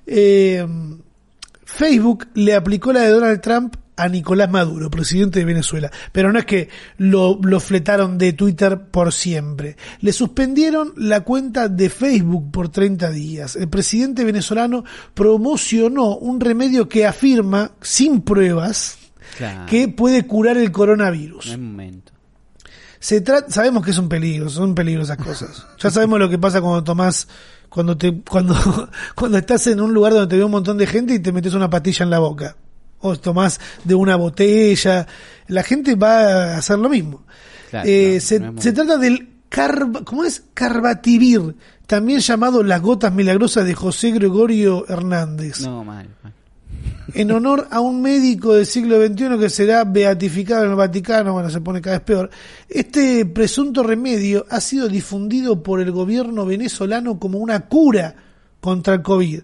Eh, 0.06 0.66
Facebook 1.74 2.28
le 2.34 2.54
aplicó 2.54 2.92
la 2.92 3.00
de 3.02 3.10
Donald 3.10 3.40
Trump 3.40 3.76
a 3.96 4.08
Nicolás 4.08 4.50
Maduro, 4.50 4.90
presidente 4.90 5.40
de 5.40 5.44
Venezuela. 5.44 5.90
Pero 6.12 6.32
no 6.32 6.38
es 6.38 6.46
que 6.46 6.68
lo, 6.96 7.38
lo 7.42 7.60
fletaron 7.60 8.16
de 8.16 8.32
Twitter 8.32 8.80
por 8.90 9.12
siempre. 9.12 9.76
Le 10.00 10.12
suspendieron 10.12 10.92
la 10.96 11.20
cuenta 11.20 11.68
de 11.68 11.90
Facebook 11.90 12.50
por 12.50 12.70
30 12.70 13.10
días. 13.10 13.56
El 13.56 13.68
presidente 13.68 14.24
venezolano 14.24 14.84
promocionó 15.14 16.16
un 16.16 16.40
remedio 16.40 16.88
que 16.88 17.06
afirma, 17.06 17.72
sin 17.80 18.22
pruebas, 18.22 18.96
Claro, 19.36 19.66
que 19.66 19.86
puede 19.88 20.26
curar 20.26 20.56
el 20.56 20.72
coronavirus. 20.72 21.46
es 21.46 21.58
momento. 21.58 22.12
Se 22.98 23.20
trata, 23.22 23.50
sabemos 23.50 23.84
que 23.84 23.92
es 23.92 23.98
un 23.98 24.08
peligro, 24.08 24.48
son 24.50 24.74
peligrosas 24.74 25.16
cosas. 25.16 25.66
Ya 25.78 25.90
sabemos 25.90 26.18
lo 26.18 26.28
que 26.28 26.38
pasa 26.38 26.60
cuando 26.60 26.84
tomás, 26.84 27.28
cuando 27.70 27.96
te, 27.96 28.20
cuando, 28.28 28.54
cuando 29.14 29.38
estás 29.38 29.66
en 29.68 29.80
un 29.80 29.94
lugar 29.94 30.12
donde 30.12 30.26
te 30.26 30.36
ve 30.36 30.44
un 30.44 30.50
montón 30.50 30.76
de 30.76 30.86
gente 30.86 31.14
y 31.14 31.20
te 31.20 31.32
metes 31.32 31.54
una 31.54 31.70
patilla 31.70 32.04
en 32.04 32.10
la 32.10 32.18
boca. 32.18 32.56
O 33.02 33.16
tomás 33.16 33.58
de 33.82 33.94
una 33.94 34.16
botella. 34.16 35.06
La 35.46 35.62
gente 35.62 35.94
va 35.94 36.18
a 36.54 36.58
hacer 36.58 36.78
lo 36.78 36.90
mismo. 36.90 37.24
Claro, 37.70 37.88
Eh, 37.88 38.14
no, 38.16 38.20
se, 38.20 38.40
no 38.40 38.60
se 38.60 38.72
trata 38.72 38.98
del 38.98 39.30
carba, 39.48 40.04
¿cómo 40.04 40.24
es? 40.24 40.44
Carbativir, 40.52 41.56
también 41.86 42.20
llamado 42.20 42.62
las 42.62 42.82
gotas 42.82 43.12
milagrosas 43.12 43.64
de 43.64 43.74
José 43.74 44.12
Gregorio 44.12 44.86
Hernández 44.88 45.60
No, 45.60 45.82
mal, 45.84 46.08
mal. 46.22 46.32
En 47.14 47.32
honor 47.32 47.68
a 47.70 47.80
un 47.80 48.02
médico 48.02 48.54
del 48.54 48.66
siglo 48.66 49.04
XXI 49.04 49.38
que 49.38 49.50
será 49.50 49.84
beatificado 49.84 50.64
en 50.64 50.70
el 50.70 50.76
Vaticano, 50.76 51.32
bueno, 51.32 51.50
se 51.50 51.60
pone 51.60 51.80
cada 51.80 51.98
vez 51.98 52.04
peor. 52.04 52.30
Este 52.68 53.24
presunto 53.26 53.82
remedio 53.82 54.46
ha 54.50 54.60
sido 54.60 54.88
difundido 54.88 55.62
por 55.62 55.80
el 55.80 55.90
gobierno 55.90 56.46
venezolano 56.46 57.18
como 57.18 57.38
una 57.38 57.66
cura 57.66 58.14
contra 58.60 58.94
el 58.94 59.02
COVID. 59.02 59.42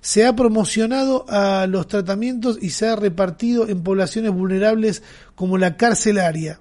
Se 0.00 0.26
ha 0.26 0.36
promocionado 0.36 1.24
a 1.28 1.66
los 1.66 1.88
tratamientos 1.88 2.58
y 2.60 2.70
se 2.70 2.88
ha 2.88 2.96
repartido 2.96 3.68
en 3.68 3.82
poblaciones 3.82 4.32
vulnerables 4.32 5.02
como 5.34 5.56
la 5.56 5.76
carcelaria. 5.76 6.60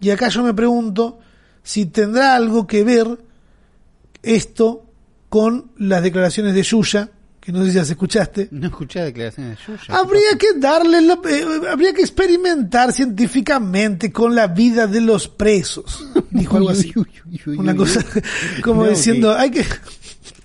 Y 0.00 0.10
acá 0.10 0.28
yo 0.28 0.42
me 0.42 0.54
pregunto 0.54 1.18
si 1.62 1.86
tendrá 1.86 2.34
algo 2.34 2.66
que 2.66 2.84
ver 2.84 3.18
esto 4.22 4.86
con 5.28 5.72
las 5.76 6.02
declaraciones 6.02 6.54
de 6.54 6.62
Yuya, 6.62 7.10
que 7.52 7.58
no 7.58 7.64
sé 7.64 7.72
si 7.72 7.78
las 7.78 7.90
escuchaste, 7.90 8.48
No 8.50 8.66
escuché 8.68 9.00
declaraciones 9.00 9.58
de 9.58 9.64
Yuya. 9.66 9.96
Habría 9.98 10.38
que 10.38 10.46
darle, 10.58 11.00
la- 11.02 11.18
eh, 11.28 11.44
habría 11.70 11.92
que 11.92 12.00
experimentar 12.02 12.92
científicamente 12.92 14.12
con 14.12 14.34
la 14.34 14.46
vida 14.48 14.86
de 14.86 15.00
los 15.00 15.28
presos. 15.28 16.06
Dijo 16.30 16.56
algo 16.56 16.70
así. 16.70 16.92
Uy, 16.96 17.02
uy, 17.04 17.22
uy, 17.26 17.40
uy, 17.46 17.56
Una 17.58 17.74
cosa 17.76 18.04
como 18.62 18.84
No, 18.84 18.90
diciendo, 18.90 19.34
hay 19.36 19.50
que, 19.50 19.64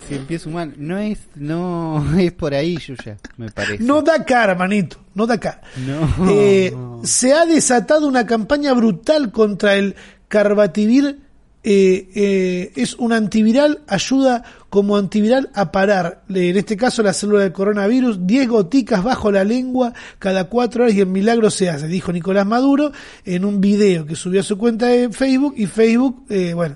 Cien 0.08 0.26
pies 0.28 0.46
humanos. 0.46 0.76
No 0.78 0.98
es, 1.00 1.18
no 1.36 2.06
es 2.20 2.32
por 2.32 2.54
ahí, 2.54 2.78
Yuya, 2.78 3.18
me 3.38 3.50
parece. 3.52 3.84
No 3.84 4.02
da 4.04 4.24
cara, 4.24 4.54
manito, 4.56 4.98
no 5.16 5.26
da 5.26 5.40
cara. 5.40 5.62
No. 5.86 6.30
Eh, 6.30 6.72
se 7.04 7.34
ha 7.34 7.46
desatado 7.46 8.08
una 8.08 8.26
campaña 8.26 8.74
brutal 8.74 9.32
contra 9.32 9.76
el 9.76 9.96
carbativir. 10.28 11.20
eh, 11.64 12.08
eh, 12.14 12.72
es 12.76 12.94
un 12.96 13.12
antiviral, 13.14 13.82
ayuda 13.88 14.44
como 14.76 14.98
antiviral 14.98 15.50
a 15.54 15.72
parar, 15.72 16.26
en 16.28 16.58
este 16.58 16.76
caso 16.76 17.02
la 17.02 17.14
célula 17.14 17.44
del 17.44 17.54
coronavirus, 17.54 18.28
10 18.28 18.50
goticas 18.50 19.06
bajo 19.06 19.32
la 19.32 19.46
lengua 19.46 19.94
cada 20.20 20.50
cuatro 20.50 20.84
horas 20.84 20.94
y 20.94 21.00
el 21.00 21.08
milagro 21.08 21.50
se 21.50 21.70
hace, 21.70 21.88
dijo 21.88 22.12
Nicolás 22.12 22.46
Maduro 22.46 22.92
en 23.24 23.46
un 23.46 23.62
video 23.62 24.06
que 24.06 24.18
subió 24.18 24.42
a 24.42 24.44
su 24.44 24.58
cuenta 24.58 24.88
de 24.88 25.10
Facebook 25.12 25.54
y 25.56 25.66
Facebook, 25.66 26.26
eh, 26.28 26.54
bueno, 26.54 26.76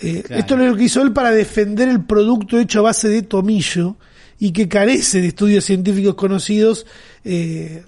eh, 0.00 0.22
Claro. 0.26 0.40
Esto 0.40 0.54
es 0.54 0.70
lo 0.70 0.74
que 0.74 0.84
hizo 0.84 1.02
él 1.02 1.12
para 1.12 1.32
defender 1.32 1.86
el 1.86 2.02
producto 2.06 2.58
hecho 2.58 2.78
a 2.78 2.82
base 2.82 3.10
de 3.10 3.20
tomillo 3.20 3.96
y 4.38 4.52
que 4.52 4.68
carece 4.68 5.20
de 5.20 5.26
estudios 5.26 5.66
científicos 5.66 6.14
conocidos 6.14 6.86
eh, 7.24 7.84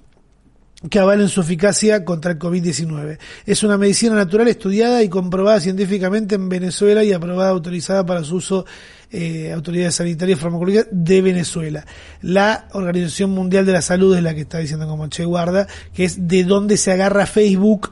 que 0.89 0.99
avalen 0.99 1.29
su 1.29 1.43
eficacia 1.43 2.05
contra 2.05 2.33
el 2.33 2.39
COVID-19. 2.39 3.19
Es 3.45 3.63
una 3.63 3.77
medicina 3.77 4.15
natural 4.15 4.49
estudiada 4.49 5.03
y 5.03 5.09
comprobada 5.09 5.61
científicamente 5.61 6.37
en 6.37 6.49
Venezuela 6.49 7.05
y 7.05 7.13
aprobada, 7.13 7.51
autorizada 7.51 8.07
para 8.07 8.25
su 8.25 8.37
uso 8.37 8.65
eh, 9.13 9.53
autoridades 9.53 9.97
sanitarias 9.97 10.39
y 10.39 10.41
farmacológicas 10.41 10.87
de 10.91 11.21
Venezuela. 11.21 11.85
La 12.23 12.69
Organización 12.73 13.31
Mundial 13.31 13.67
de 13.67 13.73
la 13.73 13.83
Salud 13.83 14.17
es 14.17 14.23
la 14.23 14.35
que 14.35 14.43
está 14.43 14.59
diciendo 14.59 14.87
como 14.87 15.09
Che 15.09 15.25
Guarda, 15.25 15.67
que 15.93 16.05
es 16.05 16.29
de 16.29 16.45
dónde 16.45 16.77
se 16.77 16.93
agarra 16.93 17.27
Facebook 17.27 17.91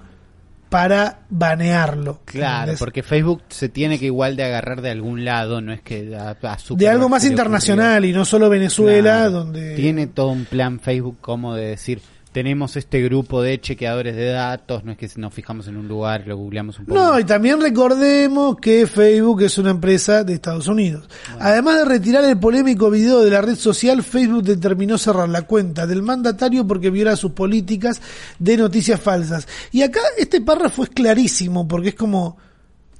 para 0.68 1.20
banearlo. 1.30 2.20
Claro, 2.24 2.60
¿entendés? 2.60 2.78
porque 2.78 3.02
Facebook 3.02 3.42
se 3.48 3.68
tiene 3.68 3.98
que 3.98 4.06
igual 4.06 4.36
de 4.36 4.44
agarrar 4.44 4.80
de 4.82 4.90
algún 4.90 5.24
lado, 5.24 5.60
no 5.60 5.72
es 5.72 5.80
que 5.80 6.14
a, 6.14 6.30
a 6.30 6.58
de 6.70 6.88
algo 6.88 7.08
más 7.08 7.24
internacional 7.24 8.04
y 8.04 8.12
no 8.12 8.24
solo 8.24 8.48
Venezuela, 8.48 9.12
Claro. 9.20 9.30
donde 9.30 9.76
Tiene 9.76 10.06
todo 10.06 10.28
un 10.28 10.44
plan 10.44 10.78
Facebook 10.78 11.18
como 11.20 11.54
de 11.54 11.66
decir, 11.68 12.00
tenemos 12.30 12.76
este 12.76 13.02
grupo 13.02 13.42
de 13.42 13.60
chequeadores 13.60 14.14
de 14.14 14.26
datos, 14.26 14.84
no 14.84 14.92
es 14.92 14.98
que 14.98 15.08
nos 15.16 15.32
fijamos 15.32 15.66
en 15.68 15.76
un 15.76 15.88
lugar, 15.88 16.24
lo 16.26 16.36
googleamos 16.36 16.78
un 16.78 16.86
poco. 16.86 16.98
No, 16.98 17.18
y 17.18 17.24
también 17.24 17.60
recordemos 17.60 18.56
que 18.60 18.86
Facebook 18.86 19.42
es 19.42 19.58
una 19.58 19.70
empresa 19.70 20.24
de 20.24 20.34
Estados 20.34 20.68
Unidos. 20.68 21.08
Además 21.40 21.78
de 21.78 21.84
retirar 21.86 22.24
el 22.24 22.38
polémico 22.38 22.90
video 22.90 23.20
de 23.20 23.30
la 23.30 23.40
red 23.40 23.56
social, 23.56 24.02
Facebook 24.02 24.42
determinó 24.42 24.98
cerrar 24.98 25.28
la 25.28 25.42
cuenta 25.42 25.86
del 25.86 26.02
mandatario 26.02 26.66
porque 26.66 26.90
viola 26.90 27.16
sus 27.16 27.32
políticas 27.32 28.00
de 28.38 28.56
noticias 28.56 29.00
falsas. 29.00 29.48
Y 29.72 29.82
acá 29.82 30.00
este 30.16 30.40
párrafo 30.40 30.84
es 30.84 30.90
clarísimo 30.90 31.66
porque 31.66 31.90
es 31.90 31.94
como, 31.94 32.36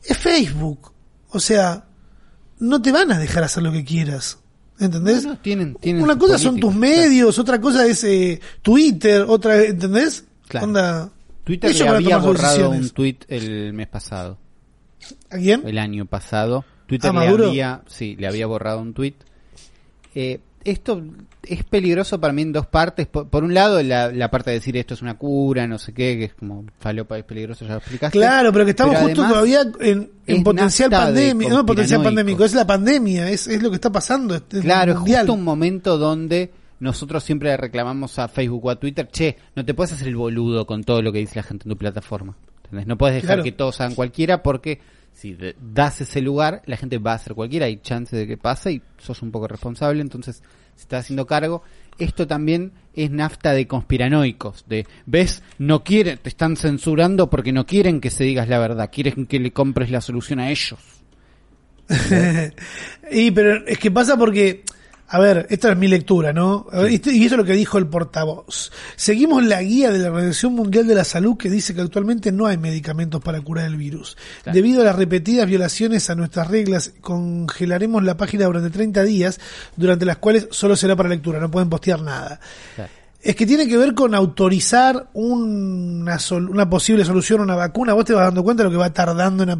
es 0.04 0.16
Facebook. 0.16 0.92
O 1.30 1.40
sea, 1.40 1.84
no 2.58 2.80
te 2.80 2.92
van 2.92 3.12
a 3.12 3.18
dejar 3.18 3.44
hacer 3.44 3.62
lo 3.62 3.72
que 3.72 3.84
quieras. 3.84 4.38
¿Entendés? 4.80 5.24
No, 5.24 5.30
no, 5.30 5.38
tienen, 5.38 5.74
tienen 5.76 6.02
Una 6.02 6.16
cosa 6.16 6.38
son 6.38 6.58
tus 6.60 6.74
medios, 6.74 7.38
otra 7.38 7.60
cosa 7.60 7.86
es 7.86 8.04
eh, 8.04 8.40
Twitter, 8.62 9.24
otra, 9.26 9.62
¿entendés? 9.64 10.24
Claro. 10.46 10.66
Onda, 10.66 11.10
Twitter 11.44 11.74
le 11.74 11.88
había 11.88 12.18
borrado 12.18 12.48
decisiones. 12.70 12.82
un 12.82 12.90
tweet 12.90 13.16
el 13.28 13.72
mes 13.72 13.88
pasado, 13.88 14.38
¿A 15.30 15.36
quién? 15.36 15.66
el 15.66 15.78
año 15.78 16.06
pasado. 16.06 16.64
Twitter 16.86 17.10
¿A 17.10 17.12
le 17.12 17.18
Maduro? 17.18 17.48
había, 17.48 17.82
sí, 17.88 18.16
le 18.18 18.26
había 18.28 18.46
borrado 18.46 18.80
un 18.80 18.94
tweet. 18.94 19.14
Eh, 20.14 20.40
esto 20.64 21.02
es 21.48 21.64
peligroso 21.64 22.20
para 22.20 22.32
mí 22.32 22.42
en 22.42 22.52
dos 22.52 22.66
partes. 22.66 23.06
Por, 23.06 23.28
por 23.28 23.44
un 23.44 23.54
lado, 23.54 23.82
la, 23.82 24.10
la 24.12 24.30
parte 24.30 24.50
de 24.50 24.56
decir 24.58 24.76
esto 24.76 24.94
es 24.94 25.02
una 25.02 25.16
cura, 25.18 25.66
no 25.66 25.78
sé 25.78 25.92
qué, 25.92 26.16
que 26.18 26.24
es 26.24 26.34
como 26.34 26.64
falopa, 26.78 27.18
es 27.18 27.24
peligroso, 27.24 27.64
ya 27.64 27.72
lo 27.72 27.78
explicaste. 27.78 28.18
Claro, 28.18 28.52
pero 28.52 28.64
que 28.64 28.70
estamos 28.70 28.94
Pero 28.94 29.06
justo 29.08 29.26
todavía 29.28 29.62
en, 29.80 30.10
potencial 30.44 30.90
pandemia, 30.90 31.48
no 31.48 31.64
potencial 31.66 32.02
pandémico, 32.02 32.44
es 32.44 32.54
la 32.54 32.66
pandemia, 32.66 33.30
es, 33.30 33.46
es 33.48 33.62
lo 33.62 33.70
que 33.70 33.76
está 33.76 33.90
pasando. 33.90 34.34
es- 34.34 34.42
Claro, 34.62 34.92
es 34.92 34.98
justo 34.98 35.32
un 35.32 35.42
momento 35.44 35.98
donde 35.98 36.52
nosotros 36.80 37.24
siempre 37.24 37.48
le 37.50 37.56
reclamamos 37.56 38.18
a 38.18 38.28
Facebook 38.28 38.64
o 38.66 38.70
a 38.70 38.76
Twitter, 38.78 39.08
che, 39.08 39.36
no 39.56 39.64
te 39.64 39.74
puedes 39.74 39.92
hacer 39.92 40.08
el 40.08 40.16
boludo 40.16 40.64
con 40.66 40.84
todo 40.84 41.02
lo 41.02 41.12
que 41.12 41.18
dice 41.18 41.36
la 41.36 41.42
gente 41.42 41.64
en 41.64 41.70
tu 41.70 41.76
plataforma. 41.76 42.36
¿Entendés? 42.64 42.86
No 42.86 42.96
puedes 42.98 43.14
dejar 43.16 43.28
Claro. 43.38 43.42
que 43.44 43.52
todos 43.52 43.80
hagan 43.80 43.94
cualquiera 43.94 44.42
porque 44.42 44.80
si 45.12 45.36
das 45.60 46.00
ese 46.00 46.20
lugar, 46.20 46.62
la 46.66 46.76
gente 46.76 46.98
va 46.98 47.12
a 47.12 47.14
hacer 47.16 47.34
cualquiera, 47.34 47.66
hay 47.66 47.78
chance 47.78 48.14
de 48.14 48.26
que 48.28 48.36
pase 48.36 48.72
y 48.72 48.82
sos 48.98 49.20
un 49.22 49.32
poco 49.32 49.48
responsable, 49.48 50.00
entonces 50.02 50.42
se 50.78 50.82
está 50.82 50.98
haciendo 50.98 51.26
cargo. 51.26 51.62
Esto 51.98 52.28
también 52.28 52.70
es 52.94 53.10
nafta 53.10 53.52
de 53.52 53.66
conspiranoicos, 53.66 54.64
de, 54.68 54.86
ves, 55.06 55.42
no 55.58 55.82
quieren, 55.82 56.18
te 56.18 56.28
están 56.28 56.56
censurando 56.56 57.28
porque 57.28 57.52
no 57.52 57.66
quieren 57.66 58.00
que 58.00 58.10
se 58.10 58.22
digas 58.22 58.48
la 58.48 58.60
verdad, 58.60 58.90
quieren 58.92 59.26
que 59.26 59.40
le 59.40 59.52
compres 59.52 59.90
la 59.90 60.00
solución 60.00 60.38
a 60.38 60.50
ellos. 60.50 60.78
y 63.10 63.32
pero 63.32 63.66
es 63.66 63.78
que 63.78 63.90
pasa 63.90 64.16
porque, 64.16 64.62
a 65.10 65.18
ver, 65.18 65.46
esta 65.48 65.72
es 65.72 65.78
mi 65.78 65.88
lectura, 65.88 66.32
¿no? 66.32 66.66
A 66.70 66.80
ver, 66.80 66.92
este- 66.92 67.12
y 67.12 67.24
eso 67.24 67.34
es 67.34 67.38
lo 67.38 67.44
que 67.44 67.54
dijo 67.54 67.78
el 67.78 67.86
portavoz. 67.86 68.70
Seguimos 68.94 69.42
la 69.42 69.62
guía 69.62 69.90
de 69.90 69.98
la 70.00 70.10
Organización 70.10 70.52
Mundial 70.54 70.86
de 70.86 70.94
la 70.94 71.04
Salud 71.04 71.36
que 71.36 71.48
dice 71.48 71.74
que 71.74 71.80
actualmente 71.80 72.30
no 72.30 72.46
hay 72.46 72.58
medicamentos 72.58 73.22
para 73.22 73.40
curar 73.40 73.66
el 73.66 73.76
virus. 73.76 74.16
Claro. 74.42 74.54
Debido 74.54 74.82
a 74.82 74.84
las 74.84 74.96
repetidas 74.96 75.46
violaciones 75.46 76.10
a 76.10 76.14
nuestras 76.14 76.48
reglas, 76.48 76.92
congelaremos 77.00 78.04
la 78.04 78.16
página 78.16 78.44
durante 78.44 78.70
30 78.70 79.02
días, 79.02 79.40
durante 79.76 80.04
las 80.04 80.18
cuales 80.18 80.48
solo 80.50 80.76
será 80.76 80.94
para 80.94 81.08
lectura, 81.08 81.40
no 81.40 81.50
pueden 81.50 81.70
postear 81.70 82.02
nada. 82.02 82.40
Claro. 82.74 82.92
Es 83.28 83.36
que 83.36 83.44
tiene 83.44 83.68
que 83.68 83.76
ver 83.76 83.92
con 83.94 84.14
autorizar 84.14 85.10
una, 85.12 86.18
sol- 86.18 86.48
una 86.48 86.70
posible 86.70 87.04
solución, 87.04 87.42
una 87.42 87.56
vacuna. 87.56 87.92
Vos 87.92 88.06
te 88.06 88.14
vas 88.14 88.24
dando 88.24 88.42
cuenta 88.42 88.62
de 88.62 88.68
lo 88.68 88.70
que 88.72 88.78
va 88.78 88.90
tardando 88.92 89.42
en 89.42 89.50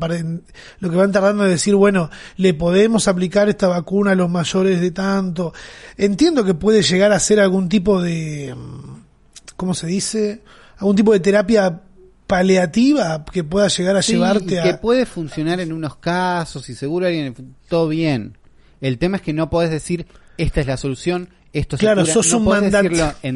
lo 0.81 0.91
que 0.91 0.97
van 0.97 1.12
tardando 1.12 1.45
en 1.45 1.51
decir, 1.51 1.75
bueno, 1.75 2.09
le 2.39 2.55
podemos 2.55 3.09
aplicar 3.09 3.51
esta 3.51 3.69
vacuna 3.69 4.12
a 4.12 4.14
los 4.14 4.31
mayores 4.31 4.81
de 4.81 4.91
tanto. 4.91 5.53
Entiendo 5.99 6.45
que 6.47 6.55
puede 6.55 6.81
llegar 6.83 7.12
a 7.12 7.21
ser 7.21 7.41
algún 7.41 7.69
tipo 7.69 8.01
de, 8.01 8.55
mm, 8.57 9.01
¿cómo 9.57 9.75
se 9.75 9.87
dice? 9.87 10.41
Algún 10.79 10.97
tipo 10.97 11.12
de 11.12 11.21
terapia 11.21 11.83
paliativa 12.27 13.25
que 13.31 13.45
pueda 13.45 13.69
llegar 13.69 13.97
a 13.97 14.03
Sí, 14.03 14.12
llevarte 14.12 14.55
y 14.55 14.59
a... 14.59 14.62
que 14.62 14.75
puede 14.75 15.05
funcionar 15.05 15.61
en 15.61 15.75
unos 15.75 15.97
casos 15.97 16.69
y 16.71 16.75
seguro 16.75 17.07
alguien 17.07 17.35
todo 17.69 17.89
bien. 17.89 18.39
El 18.81 18.97
tema 18.97 19.16
es 19.16 19.23
que 19.23 19.33
no 19.35 19.51
podés 19.51 19.71
decir 19.71 20.07
esta 20.39 20.61
es 20.62 20.66
la 20.66 20.76
solución, 20.78 21.28
esto 21.53 21.76
se 21.76 21.80
Claro, 21.82 22.03
cura". 22.03 22.12
sos 22.14 22.30
no 22.32 22.39
un 22.39 22.45
mandante. 22.47 22.91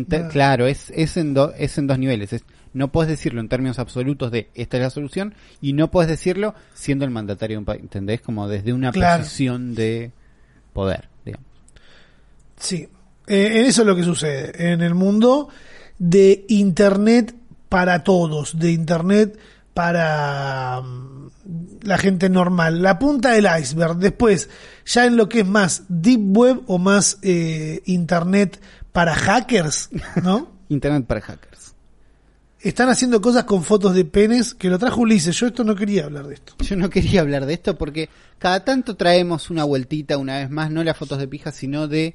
te- 0.08 0.16
Ah. 0.16 0.28
claro, 0.30 0.66
es 0.66 0.90
es 0.94 1.16
en 1.18 1.34
do- 1.34 1.52
es 1.58 1.76
en 1.78 1.86
dos 1.86 1.98
niveles, 1.98 2.32
es 2.32 2.44
no 2.74 2.90
puedes 2.90 3.10
decirlo 3.10 3.40
en 3.42 3.48
términos 3.50 3.78
absolutos 3.78 4.30
de 4.30 4.48
esta 4.54 4.78
es 4.78 4.82
la 4.82 4.88
solución 4.90 5.34
y 5.60 5.74
no 5.74 5.90
puedes 5.90 6.08
decirlo 6.08 6.54
siendo 6.72 7.04
el 7.04 7.10
mandatario 7.10 7.56
de 7.56 7.58
un 7.58 7.64
país, 7.66 7.82
¿entendés? 7.82 8.22
Como 8.22 8.48
desde 8.48 8.72
una 8.72 8.92
Claro. 8.92 9.22
posición 9.24 9.74
de 9.74 10.10
poder, 10.72 11.08
digamos. 11.24 11.46
Sí, 12.58 12.88
Eh, 13.28 13.60
en 13.60 13.66
eso 13.66 13.82
es 13.82 13.86
lo 13.86 13.94
que 13.94 14.02
sucede. 14.02 14.72
En 14.72 14.80
el 14.80 14.94
mundo 14.96 15.48
de 15.96 16.44
Internet 16.48 17.32
para 17.68 18.02
todos, 18.02 18.58
de 18.58 18.72
Internet 18.72 19.38
para 19.74 20.80
mm, 20.80 21.30
la 21.82 21.98
gente 21.98 22.28
normal. 22.28 22.82
La 22.82 22.98
punta 22.98 23.30
del 23.32 23.48
iceberg. 23.60 23.96
Después, 23.96 24.48
ya 24.84 25.06
en 25.06 25.16
lo 25.16 25.28
que 25.28 25.40
es 25.40 25.46
más 25.46 25.84
Deep 25.88 26.36
Web 26.36 26.62
o 26.66 26.78
más 26.78 27.18
eh, 27.22 27.82
Internet 27.86 28.60
para 28.92 29.14
hackers, 29.14 29.90
¿no? 30.22 30.50
Internet 30.68 31.06
para 31.06 31.20
hackers. 31.20 31.74
Están 32.60 32.88
haciendo 32.90 33.20
cosas 33.20 33.42
con 33.42 33.64
fotos 33.64 33.92
de 33.94 34.04
penes 34.04 34.54
que 34.54 34.70
lo 34.70 34.78
trajo 34.78 35.00
Ulises. 35.00 35.36
Yo 35.36 35.48
esto 35.48 35.64
no 35.64 35.74
quería 35.74 36.04
hablar 36.04 36.28
de 36.28 36.34
esto. 36.34 36.54
Yo 36.60 36.76
no 36.76 36.90
quería 36.90 37.20
hablar 37.20 37.44
de 37.44 37.54
esto 37.54 37.76
porque 37.76 38.08
cada 38.38 38.64
tanto 38.64 38.94
traemos 38.94 39.50
una 39.50 39.64
vueltita 39.64 40.16
una 40.16 40.38
vez 40.38 40.50
más, 40.50 40.70
no 40.70 40.84
las 40.84 40.96
fotos 40.96 41.18
de 41.18 41.26
pija, 41.26 41.50
sino 41.50 41.88
de 41.88 42.14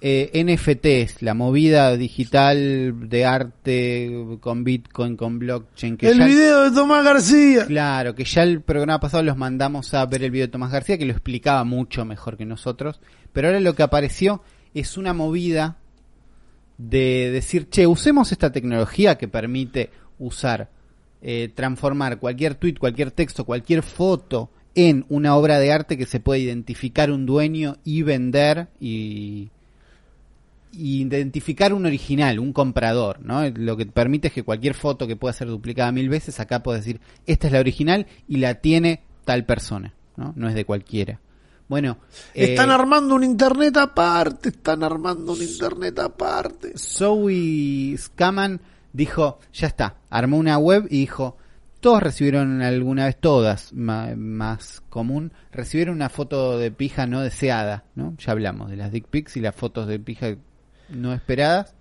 eh, 0.00 0.44
NFTs, 0.44 1.22
la 1.22 1.34
movida 1.34 1.96
digital 1.96 3.08
de 3.08 3.24
arte 3.24 4.38
con 4.40 4.62
Bitcoin, 4.62 5.16
con 5.16 5.38
blockchain. 5.38 5.96
Que 5.96 6.10
El 6.10 6.18
ya, 6.18 6.26
video 6.26 6.64
de 6.64 6.76
Tomás 6.76 7.04
García. 7.04 7.66
Claro, 7.66 8.14
que 8.14 8.24
ya 8.24 8.44
el 8.44 8.60
programa 8.62 9.00
pasado 9.00 9.22
los 9.24 9.36
mandamos 9.36 9.94
a 9.94 10.06
ver 10.06 10.22
el 10.22 10.30
video 10.30 10.46
de 10.46 10.52
Tomás 10.52 10.70
García, 10.70 10.98
que 10.98 11.04
lo 11.04 11.12
explicaba 11.12 11.64
mucho 11.64 12.04
mejor 12.04 12.36
que 12.36 12.44
nosotros. 12.44 13.00
Pero 13.32 13.48
ahora 13.48 13.60
lo 13.60 13.74
que 13.74 13.82
apareció 13.82 14.42
es 14.72 14.96
una 14.96 15.14
movida 15.14 15.78
de 16.76 17.30
decir, 17.32 17.68
che, 17.68 17.86
usemos 17.86 18.30
esta 18.30 18.52
tecnología 18.52 19.18
que 19.18 19.26
permite 19.26 19.90
usar, 20.18 20.70
eh, 21.22 21.50
transformar 21.52 22.20
cualquier 22.20 22.54
tweet, 22.54 22.74
cualquier 22.78 23.10
texto, 23.10 23.44
cualquier 23.44 23.82
foto 23.82 24.50
en 24.76 25.04
una 25.08 25.34
obra 25.34 25.58
de 25.58 25.72
arte 25.72 25.98
que 25.98 26.06
se 26.06 26.20
puede 26.20 26.40
identificar 26.40 27.10
un 27.10 27.26
dueño 27.26 27.78
y 27.82 28.02
vender 28.02 28.68
y 28.78 29.50
identificar 30.72 31.72
un 31.72 31.86
original, 31.86 32.38
un 32.38 32.52
comprador, 32.52 33.20
¿no? 33.24 33.48
Lo 33.50 33.76
que 33.76 33.86
permite 33.86 34.28
es 34.28 34.34
que 34.34 34.42
cualquier 34.42 34.74
foto 34.74 35.06
que 35.06 35.16
pueda 35.16 35.32
ser 35.32 35.48
duplicada 35.48 35.92
mil 35.92 36.08
veces, 36.08 36.40
acá 36.40 36.62
puedes 36.62 36.84
decir, 36.84 37.00
esta 37.26 37.46
es 37.46 37.52
la 37.52 37.60
original 37.60 38.06
y 38.26 38.36
la 38.38 38.54
tiene 38.56 39.02
tal 39.24 39.44
persona, 39.44 39.94
¿no? 40.16 40.32
No 40.36 40.48
es 40.48 40.54
de 40.54 40.64
cualquiera. 40.64 41.20
Bueno, 41.68 41.98
Están 42.32 42.70
eh, 42.70 42.72
armando 42.72 43.14
un 43.14 43.24
internet 43.24 43.76
aparte, 43.76 44.48
están 44.48 44.82
armando 44.82 45.32
un 45.34 45.42
internet 45.42 45.98
aparte. 45.98 46.72
Zoe 46.78 47.94
Scaman 47.98 48.60
dijo, 48.92 49.38
ya 49.52 49.66
está, 49.66 49.96
armó 50.08 50.38
una 50.38 50.56
web 50.56 50.86
y 50.90 51.00
dijo, 51.00 51.36
todos 51.80 52.02
recibieron 52.02 52.62
alguna 52.62 53.04
vez, 53.04 53.18
todas, 53.20 53.72
ma- 53.74 54.14
más 54.16 54.82
común, 54.88 55.32
recibieron 55.52 55.94
una 55.96 56.08
foto 56.08 56.58
de 56.58 56.70
pija 56.72 57.06
no 57.06 57.20
deseada, 57.20 57.84
¿no? 57.94 58.14
Ya 58.18 58.32
hablamos 58.32 58.70
de 58.70 58.76
las 58.76 58.90
dick 58.90 59.06
pics 59.06 59.36
y 59.36 59.40
las 59.40 59.54
fotos 59.54 59.86
de 59.86 59.98
pija 60.00 60.36
no 60.88 61.12
esperadas. 61.12 61.74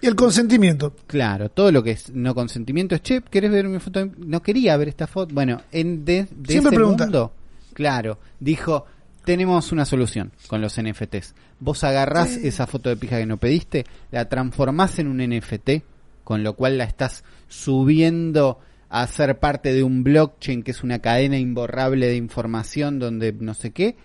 Y 0.00 0.06
el 0.06 0.14
consentimiento. 0.14 0.96
Claro, 1.06 1.50
todo 1.50 1.70
lo 1.72 1.82
que 1.82 1.90
es 1.92 2.10
no 2.14 2.34
consentimiento 2.34 2.94
es, 2.94 3.02
che, 3.02 3.22
¿querés 3.22 3.50
ver 3.50 3.68
mi 3.68 3.78
foto? 3.80 4.08
No 4.18 4.42
quería 4.42 4.76
ver 4.76 4.88
esta 4.88 5.06
foto. 5.06 5.34
Bueno, 5.34 5.60
en 5.72 6.04
de, 6.04 6.26
de 6.30 6.52
Siempre 6.52 6.70
ese 6.70 6.76
pregunta. 6.76 7.04
mundo, 7.04 7.34
claro, 7.74 8.18
dijo, 8.38 8.86
tenemos 9.24 9.72
una 9.72 9.84
solución 9.84 10.32
con 10.46 10.60
los 10.60 10.80
NFTs. 10.80 11.34
Vos 11.58 11.84
agarrás 11.84 12.36
esa 12.36 12.66
foto 12.66 12.88
de 12.88 12.96
pija 12.96 13.18
que 13.18 13.26
no 13.26 13.36
pediste, 13.36 13.84
la 14.10 14.28
transformás 14.28 14.98
en 14.98 15.08
un 15.08 15.18
NFT, 15.18 15.82
con 16.24 16.42
lo 16.42 16.54
cual 16.54 16.78
la 16.78 16.84
estás 16.84 17.22
subiendo 17.48 18.58
a 18.88 19.06
ser 19.06 19.38
parte 19.38 19.72
de 19.72 19.82
un 19.82 20.02
blockchain 20.02 20.62
que 20.62 20.72
es 20.72 20.82
una 20.82 20.98
cadena 20.98 21.38
imborrable 21.38 22.08
de 22.08 22.16
información 22.16 22.98
donde 22.98 23.32
no 23.32 23.54
sé 23.54 23.70
qué, 23.70 23.96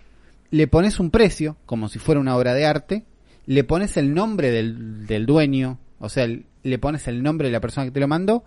le 0.50 0.68
pones 0.68 1.00
un 1.00 1.10
precio, 1.10 1.56
como 1.66 1.88
si 1.88 1.98
fuera 1.98 2.20
una 2.20 2.36
obra 2.36 2.54
de 2.54 2.66
arte, 2.66 3.04
le 3.46 3.64
pones 3.64 3.96
el 3.96 4.14
nombre 4.14 4.50
del, 4.50 5.06
del 5.06 5.26
dueño, 5.26 5.78
o 5.98 6.08
sea, 6.08 6.26
le 6.62 6.78
pones 6.78 7.08
el 7.08 7.22
nombre 7.22 7.48
de 7.48 7.52
la 7.52 7.60
persona 7.60 7.86
que 7.86 7.92
te 7.92 8.00
lo 8.00 8.08
mandó, 8.08 8.44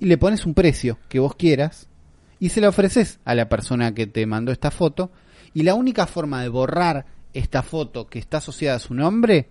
y 0.00 0.06
le 0.06 0.18
pones 0.18 0.46
un 0.46 0.54
precio 0.54 0.98
que 1.08 1.18
vos 1.18 1.34
quieras, 1.34 1.88
y 2.40 2.50
se 2.50 2.60
lo 2.60 2.68
ofreces 2.68 3.20
a 3.24 3.34
la 3.34 3.48
persona 3.48 3.94
que 3.94 4.06
te 4.06 4.24
mandó 4.26 4.52
esta 4.52 4.70
foto, 4.70 5.10
y 5.54 5.62
la 5.62 5.74
única 5.74 6.06
forma 6.06 6.42
de 6.42 6.48
borrar 6.48 7.06
esta 7.34 7.62
foto 7.62 8.06
que 8.06 8.18
está 8.18 8.38
asociada 8.38 8.76
a 8.76 8.80
su 8.80 8.94
nombre 8.94 9.48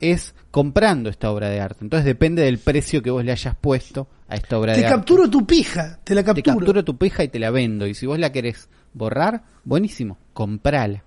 es 0.00 0.34
comprando 0.50 1.08
esta 1.08 1.30
obra 1.30 1.48
de 1.48 1.60
arte. 1.60 1.78
Entonces 1.82 2.04
depende 2.04 2.42
del 2.42 2.58
precio 2.58 3.02
que 3.02 3.10
vos 3.10 3.24
le 3.24 3.32
hayas 3.32 3.56
puesto 3.56 4.08
a 4.28 4.36
esta 4.36 4.58
obra 4.58 4.74
Te 4.74 4.80
de 4.80 4.86
arte 4.86 4.96
capturo 4.96 5.30
tu 5.30 5.46
pija, 5.46 5.98
te 6.04 6.14
la 6.14 6.22
te 6.22 6.26
capturo. 6.26 6.58
capturo 6.58 6.84
tu 6.84 6.96
pija 6.96 7.24
y 7.24 7.28
te 7.28 7.38
la 7.38 7.50
vendo. 7.50 7.86
Y 7.86 7.94
si 7.94 8.06
vos 8.06 8.18
la 8.18 8.32
querés 8.32 8.68
borrar, 8.92 9.44
buenísimo, 9.64 10.18
comprala. 10.32 11.04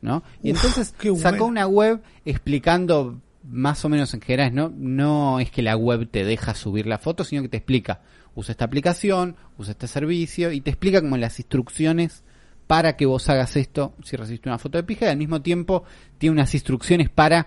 ¿No? 0.00 0.22
Y 0.42 0.52
Uf, 0.52 0.64
entonces 0.64 0.94
sacó 1.20 1.46
una 1.46 1.66
web 1.66 2.00
explicando 2.24 3.20
más 3.50 3.84
o 3.84 3.88
menos 3.88 4.12
en 4.14 4.20
general, 4.20 4.54
¿no? 4.54 4.72
No 4.76 5.40
es 5.40 5.50
que 5.50 5.62
la 5.62 5.76
web 5.76 6.08
te 6.10 6.24
deja 6.24 6.54
subir 6.54 6.86
la 6.86 6.98
foto, 6.98 7.24
sino 7.24 7.42
que 7.42 7.48
te 7.48 7.56
explica, 7.56 8.00
usa 8.34 8.52
esta 8.52 8.64
aplicación, 8.64 9.36
usa 9.56 9.72
este 9.72 9.88
servicio, 9.88 10.52
y 10.52 10.60
te 10.60 10.70
explica 10.70 11.00
como 11.00 11.16
las 11.16 11.38
instrucciones 11.38 12.22
para 12.66 12.96
que 12.96 13.06
vos 13.06 13.28
hagas 13.30 13.56
esto 13.56 13.94
si 14.04 14.16
recibiste 14.16 14.48
una 14.48 14.58
foto 14.58 14.78
de 14.78 14.84
pija, 14.84 15.06
y 15.06 15.08
al 15.08 15.16
mismo 15.16 15.40
tiempo 15.40 15.84
tiene 16.18 16.32
unas 16.34 16.52
instrucciones 16.54 17.08
para 17.08 17.46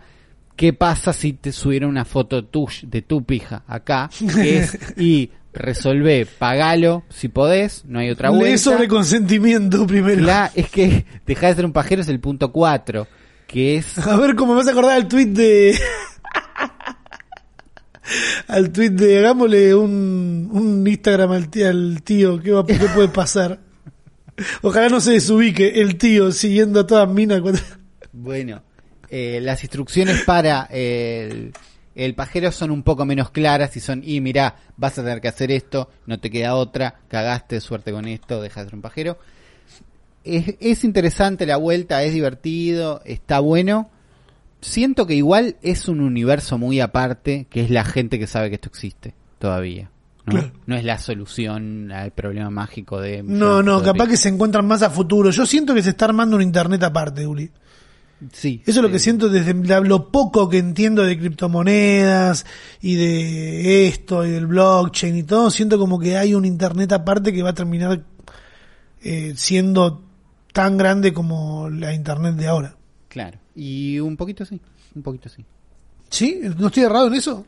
qué 0.55 0.73
pasa 0.73 1.13
si 1.13 1.33
te 1.33 1.51
subieron 1.51 1.89
una 1.89 2.05
foto 2.05 2.45
tuya, 2.45 2.87
de 2.87 3.01
tu 3.01 3.23
pija 3.23 3.63
acá, 3.67 4.09
que 4.33 4.57
es, 4.57 4.77
y 4.97 5.31
resolvé, 5.53 6.25
pagalo 6.25 7.03
si 7.09 7.27
podés, 7.27 7.83
no 7.85 7.99
hay 7.99 8.09
otra 8.09 8.29
Lee 8.29 8.37
vuelta. 8.37 8.57
sobre 8.57 8.87
consentimiento 8.87 9.85
primero. 9.87 10.21
La- 10.23 10.51
es 10.55 10.69
que 10.69 11.05
dejar 11.25 11.49
de 11.51 11.55
ser 11.57 11.65
un 11.65 11.73
pajero 11.73 12.01
es 12.01 12.07
el 12.07 12.19
punto 12.19 12.51
4, 12.51 13.07
que 13.47 13.75
es 13.77 13.97
A 14.07 14.17
ver 14.17 14.35
cómo 14.35 14.53
me 14.53 14.59
vas 14.59 14.67
a 14.67 14.71
acordar 14.71 14.93
al 14.95 15.07
tweet 15.07 15.27
de. 15.27 15.77
al 18.47 18.71
tweet 18.71 18.91
de. 18.91 19.19
Hagámosle 19.19 19.75
un, 19.75 20.49
un 20.51 20.87
Instagram 20.87 21.31
al 21.31 21.49
tío, 21.49 21.69
al 21.69 22.01
tío. 22.03 22.39
¿Qué, 22.41 22.51
va, 22.51 22.65
¿Qué 22.65 22.75
puede 22.75 23.07
pasar? 23.09 23.59
Ojalá 24.61 24.89
no 24.89 24.99
se 25.01 25.11
desubique 25.11 25.81
el 25.81 25.97
tío 25.97 26.31
siguiendo 26.31 26.79
a 26.79 26.87
todas 26.87 27.07
minas. 27.09 27.41
cuando- 27.41 27.59
Bueno, 28.11 28.63
eh, 29.09 29.39
las 29.41 29.63
instrucciones 29.63 30.23
para 30.23 30.63
el, 30.71 31.53
el 31.95 32.15
pajero 32.15 32.51
son 32.51 32.71
un 32.71 32.83
poco 32.83 33.05
menos 33.05 33.31
claras 33.31 33.75
y 33.75 33.79
son, 33.79 34.01
y 34.03 34.21
mira, 34.21 34.55
vas 34.77 34.97
a 34.97 35.03
tener 35.03 35.21
que 35.21 35.27
hacer 35.27 35.51
esto, 35.51 35.89
no 36.05 36.19
te 36.19 36.29
queda 36.29 36.55
otra, 36.55 36.95
cagaste, 37.07 37.59
suerte 37.59 37.91
con 37.91 38.07
esto, 38.07 38.41
deja 38.41 38.61
de 38.61 38.67
ser 38.67 38.75
un 38.75 38.81
pajero. 38.81 39.17
Es, 40.23 40.55
es 40.59 40.83
interesante 40.83 41.45
la 41.45 41.57
vuelta, 41.57 42.03
es 42.03 42.13
divertido, 42.13 43.01
está 43.05 43.39
bueno. 43.39 43.89
Siento 44.61 45.07
que 45.07 45.15
igual 45.15 45.57
es 45.63 45.87
un 45.87 46.01
universo 46.01 46.57
muy 46.57 46.79
aparte, 46.79 47.47
que 47.49 47.61
es 47.61 47.69
la 47.71 47.83
gente 47.83 48.19
que 48.19 48.27
sabe 48.27 48.49
que 48.49 48.55
esto 48.55 48.69
existe 48.69 49.15
todavía. 49.39 49.89
¿no? 50.25 50.33
Claro. 50.33 50.51
No 50.67 50.75
es 50.75 50.83
la 50.83 50.99
solución 50.99 51.91
al 51.91 52.11
problema 52.11 52.51
mágico 52.51 53.01
de... 53.01 53.23
No, 53.23 53.63
no, 53.63 53.81
capaz 53.81 54.07
que 54.07 54.17
se 54.17 54.29
encuentran 54.29 54.67
más 54.67 54.83
a 54.83 54.91
futuro. 54.91 55.31
Yo 55.31 55.47
siento 55.47 55.73
que 55.73 55.81
se 55.81 55.89
está 55.89 56.05
armando 56.05 56.35
un 56.35 56.43
internet 56.43 56.83
aparte, 56.83 57.25
Uli. 57.25 57.49
Sí. 58.31 58.61
Eso 58.65 58.79
es 58.79 58.83
lo 58.83 58.91
que 58.91 58.99
siento 58.99 59.29
desde 59.29 59.53
lo 59.81 60.11
poco 60.11 60.47
que 60.47 60.59
entiendo 60.59 61.03
de 61.03 61.17
criptomonedas 61.17 62.45
y 62.81 62.95
de 62.95 63.87
esto 63.87 64.25
y 64.25 64.31
del 64.31 64.47
blockchain 64.47 65.15
y 65.17 65.23
todo. 65.23 65.49
Siento 65.49 65.79
como 65.79 65.99
que 65.99 66.17
hay 66.17 66.35
un 66.35 66.45
internet 66.45 66.91
aparte 66.91 67.33
que 67.33 67.41
va 67.41 67.49
a 67.49 67.55
terminar 67.55 68.03
eh, 69.01 69.33
siendo 69.35 70.03
tan 70.53 70.77
grande 70.77 71.13
como 71.13 71.69
la 71.69 71.93
internet 71.93 72.35
de 72.35 72.47
ahora. 72.47 72.75
Claro. 73.07 73.39
Y 73.55 73.99
un 73.99 74.15
poquito 74.15 74.45
sí, 74.45 74.61
un 74.95 75.01
poquito 75.01 75.29
sí. 75.29 75.43
¿Sí? 76.09 76.41
¿No 76.57 76.67
estoy 76.67 76.83
errado 76.83 77.07
en 77.07 77.15
eso? 77.15 77.45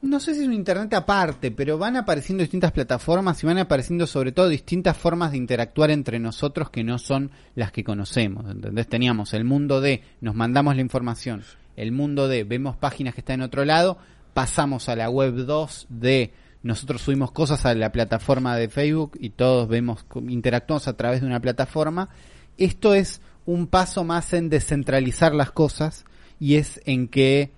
No 0.00 0.20
sé 0.20 0.34
si 0.34 0.42
es 0.42 0.46
un 0.46 0.52
internet 0.52 0.94
aparte, 0.94 1.50
pero 1.50 1.76
van 1.76 1.96
apareciendo 1.96 2.42
distintas 2.42 2.70
plataformas 2.70 3.42
y 3.42 3.46
van 3.46 3.58
apareciendo 3.58 4.06
sobre 4.06 4.30
todo 4.30 4.48
distintas 4.48 4.96
formas 4.96 5.32
de 5.32 5.38
interactuar 5.38 5.90
entre 5.90 6.20
nosotros 6.20 6.70
que 6.70 6.84
no 6.84 6.98
son 6.98 7.32
las 7.56 7.72
que 7.72 7.82
conocemos. 7.82 8.48
¿Entendés? 8.48 8.86
Teníamos 8.86 9.34
el 9.34 9.44
mundo 9.44 9.80
de 9.80 10.02
nos 10.20 10.36
mandamos 10.36 10.76
la 10.76 10.82
información, 10.82 11.42
el 11.76 11.90
mundo 11.90 12.28
de 12.28 12.44
vemos 12.44 12.76
páginas 12.76 13.14
que 13.14 13.22
están 13.22 13.40
en 13.40 13.46
otro 13.46 13.64
lado, 13.64 13.98
pasamos 14.34 14.88
a 14.88 14.94
la 14.94 15.10
web 15.10 15.34
2 15.34 15.86
de 15.90 16.32
nosotros 16.62 17.02
subimos 17.02 17.30
cosas 17.30 17.64
a 17.66 17.74
la 17.74 17.92
plataforma 17.92 18.56
de 18.56 18.68
Facebook 18.68 19.16
y 19.20 19.30
todos 19.30 19.68
vemos, 19.68 20.04
interactuamos 20.28 20.88
a 20.88 20.96
través 20.96 21.20
de 21.20 21.26
una 21.26 21.40
plataforma. 21.40 22.08
Esto 22.56 22.94
es 22.94 23.20
un 23.46 23.68
paso 23.68 24.04
más 24.04 24.32
en 24.32 24.48
descentralizar 24.48 25.34
las 25.34 25.52
cosas 25.52 26.04
y 26.40 26.56
es 26.56 26.80
en 26.84 27.08
que 27.08 27.52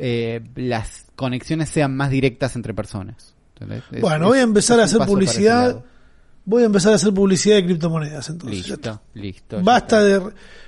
eh, 0.00 0.40
las 0.56 1.04
conexiones 1.16 1.68
sean 1.68 1.96
más 1.96 2.10
directas 2.10 2.56
entre 2.56 2.74
personas. 2.74 3.34
bueno, 4.00 4.24
es- 4.26 4.28
voy 4.30 4.38
a 4.38 4.42
empezar 4.42 4.80
a 4.80 4.84
hacer 4.84 4.98
publicidad. 5.06 5.84
Voy 6.46 6.62
a 6.62 6.66
empezar 6.66 6.92
a 6.92 6.96
hacer 6.96 7.12
publicidad 7.12 7.56
de 7.56 7.64
criptomonedas 7.66 8.30
entonces. 8.30 8.66
Listo, 8.68 9.02
listo. 9.14 9.62
Basta 9.62 10.02
de. 10.02 10.22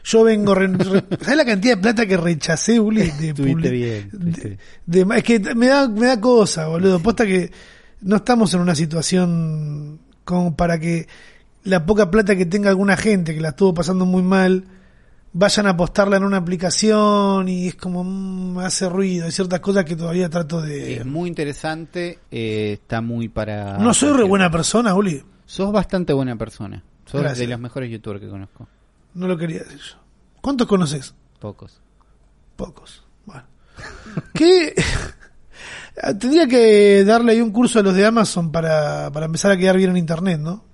Yo 0.05 0.23
vengo. 0.23 0.55
re- 0.55 0.67
re- 0.69 1.05
¿Sabes 1.23 1.37
la 1.37 1.45
cantidad 1.47 1.77
de 1.77 1.83
plata 1.83 2.07
que 2.07 2.17
rechacé, 2.19 2.79
Uli? 2.79 3.01
De 3.11 3.29
Estuviste 3.31 3.43
publi- 3.43 3.71
bien, 3.71 4.11
de- 4.13 4.59
de- 5.05 5.17
es 5.17 5.25
que 5.25 5.41
me 5.55 5.67
da, 5.69 5.89
me 5.89 6.07
da 6.07 6.21
cosa, 6.21 6.67
boludo. 6.67 7.01
Posta 7.01 7.25
que 7.25 7.51
no 8.03 8.17
estamos 8.17 8.53
en 8.53 8.61
una 8.61 8.75
situación 8.75 9.99
como 10.25 10.55
para 10.55 10.79
que 10.79 11.09
la 11.65 11.87
poca 11.87 12.11
plata 12.11 12.37
que 12.37 12.45
tenga 12.47 12.69
alguna 12.69 12.97
gente 12.97 13.35
que 13.35 13.41
la 13.41 13.49
estuvo 13.51 13.73
pasando 13.73 14.05
muy 14.05 14.23
mal 14.23 14.65
vayan 15.33 15.67
a 15.67 15.71
apostarla 15.71 16.17
en 16.17 16.25
una 16.25 16.39
aplicación 16.39 17.49
y 17.49 17.69
es 17.69 17.75
como 17.77 18.05
mm, 18.05 18.57
me 18.57 18.65
hace 18.65 18.89
ruido. 18.89 19.27
Hay 19.27 19.33
ciertas 19.33 19.61
cosas 19.61 19.85
que 19.85 19.97
todavía 19.97 20.29
trato 20.29 20.61
de. 20.61 20.97
Es 20.97 21.07
muy 21.07 21.29
interesante, 21.29 22.19
eh, 22.31 22.73
está 22.75 23.01
muy 23.01 23.29
para... 23.29 23.79
no 23.79 23.95
soy 23.95 24.13
re 24.13 24.25
buena 24.25 24.51
persona, 24.51 24.95
Uli. 24.95 25.23
Sos 25.47 25.73
bastante 25.73 26.13
buena 26.13 26.37
persona. 26.37 26.83
Sos 27.05 27.21
Gracias. 27.21 27.41
de 27.41 27.49
los 27.49 27.61
mejores 27.61 27.91
youtubers 27.91 28.21
que 28.21 28.29
conozco. 28.29 28.69
No 29.15 29.27
lo 29.27 29.37
quería 29.37 29.59
decir 29.59 29.79
yo. 29.79 29.97
¿Cuántos 30.41 30.67
conoces? 30.67 31.15
Pocos. 31.39 31.81
Pocos. 32.57 33.05
Bueno. 33.27 33.45
¿Qué? 34.35 34.75
Tendría 36.19 36.47
que 36.47 37.05
darle 37.05 37.33
ahí 37.33 37.41
un 37.41 37.51
curso 37.53 37.79
a 37.79 37.83
los 37.83 37.95
de 37.95 38.07
Amazon 38.07 38.51
para, 38.51 39.11
para 39.13 39.27
empezar 39.27 39.51
a 39.51 39.57
quedar 39.59 39.77
bien 39.77 39.91
en 39.91 39.99
internet, 39.99 40.41
¿no? 40.41 40.65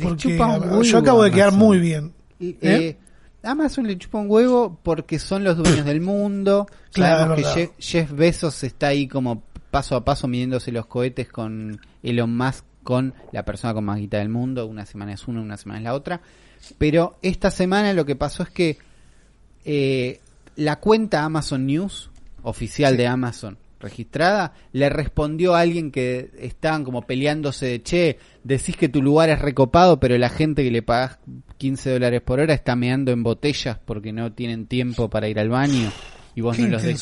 Porque 0.00 0.38
yo 0.82 0.98
acabo 0.98 1.22
de 1.22 1.30
quedar 1.30 1.48
Amazon. 1.48 1.66
muy 1.66 1.78
bien. 1.78 2.12
Eh, 2.40 2.56
¿Eh? 2.60 2.96
Amazon 3.42 3.86
le 3.86 3.98
chupa 3.98 4.18
un 4.18 4.30
huevo 4.30 4.78
porque 4.82 5.18
son 5.18 5.44
los 5.44 5.56
dueños 5.56 5.84
del 5.84 6.00
mundo. 6.00 6.66
Claro, 6.92 7.36
Sabemos 7.36 7.54
que. 7.54 7.60
Jeff, 7.60 7.70
Jeff 7.78 8.12
Bezos 8.12 8.64
está 8.64 8.88
ahí 8.88 9.08
como 9.08 9.42
paso 9.70 9.96
a 9.96 10.04
paso 10.04 10.28
midiéndose 10.28 10.70
los 10.72 10.84
cohetes 10.84 11.26
con 11.26 11.80
Elon 12.02 12.36
Musk, 12.36 12.66
con 12.82 13.14
la 13.32 13.46
persona 13.46 13.72
con 13.72 13.86
más 13.86 13.98
guita 13.98 14.18
del 14.18 14.28
mundo. 14.28 14.66
Una 14.66 14.84
semana 14.84 15.14
es 15.14 15.26
una, 15.26 15.40
una 15.40 15.56
semana 15.56 15.78
es 15.78 15.84
la 15.84 15.94
otra. 15.94 16.20
Pero 16.76 17.16
esta 17.22 17.50
semana 17.50 17.94
lo 17.94 18.04
que 18.04 18.14
pasó 18.14 18.42
es 18.42 18.50
que 18.50 18.78
eh, 19.64 20.20
la 20.56 20.76
cuenta 20.76 21.24
Amazon 21.24 21.66
News, 21.66 22.10
oficial 22.42 22.96
de 22.98 23.06
Amazon, 23.06 23.56
registrada, 23.82 24.54
le 24.72 24.88
respondió 24.88 25.54
a 25.54 25.60
alguien 25.60 25.90
que 25.90 26.30
estaban 26.38 26.84
como 26.84 27.02
peleándose 27.02 27.66
de, 27.66 27.82
che, 27.82 28.18
decís 28.44 28.76
que 28.76 28.88
tu 28.88 29.02
lugar 29.02 29.28
es 29.28 29.40
recopado, 29.40 30.00
pero 30.00 30.16
la 30.16 30.28
gente 30.30 30.64
que 30.64 30.70
le 30.70 30.82
pagás 30.82 31.18
15 31.58 31.90
dólares 31.92 32.22
por 32.22 32.40
hora 32.40 32.54
está 32.54 32.74
meando 32.76 33.12
en 33.12 33.22
botellas 33.22 33.78
porque 33.84 34.12
no 34.12 34.32
tienen 34.32 34.66
tiempo 34.66 35.10
para 35.10 35.28
ir 35.28 35.38
al 35.38 35.48
baño 35.50 35.92
y 36.34 36.40
vos, 36.40 36.56
no 36.58 36.68
los, 36.72 36.82
de- 36.82 36.92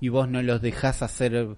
y 0.00 0.08
vos 0.08 0.28
no 0.28 0.42
los 0.42 0.60
dejás 0.60 1.02
hacer 1.02 1.48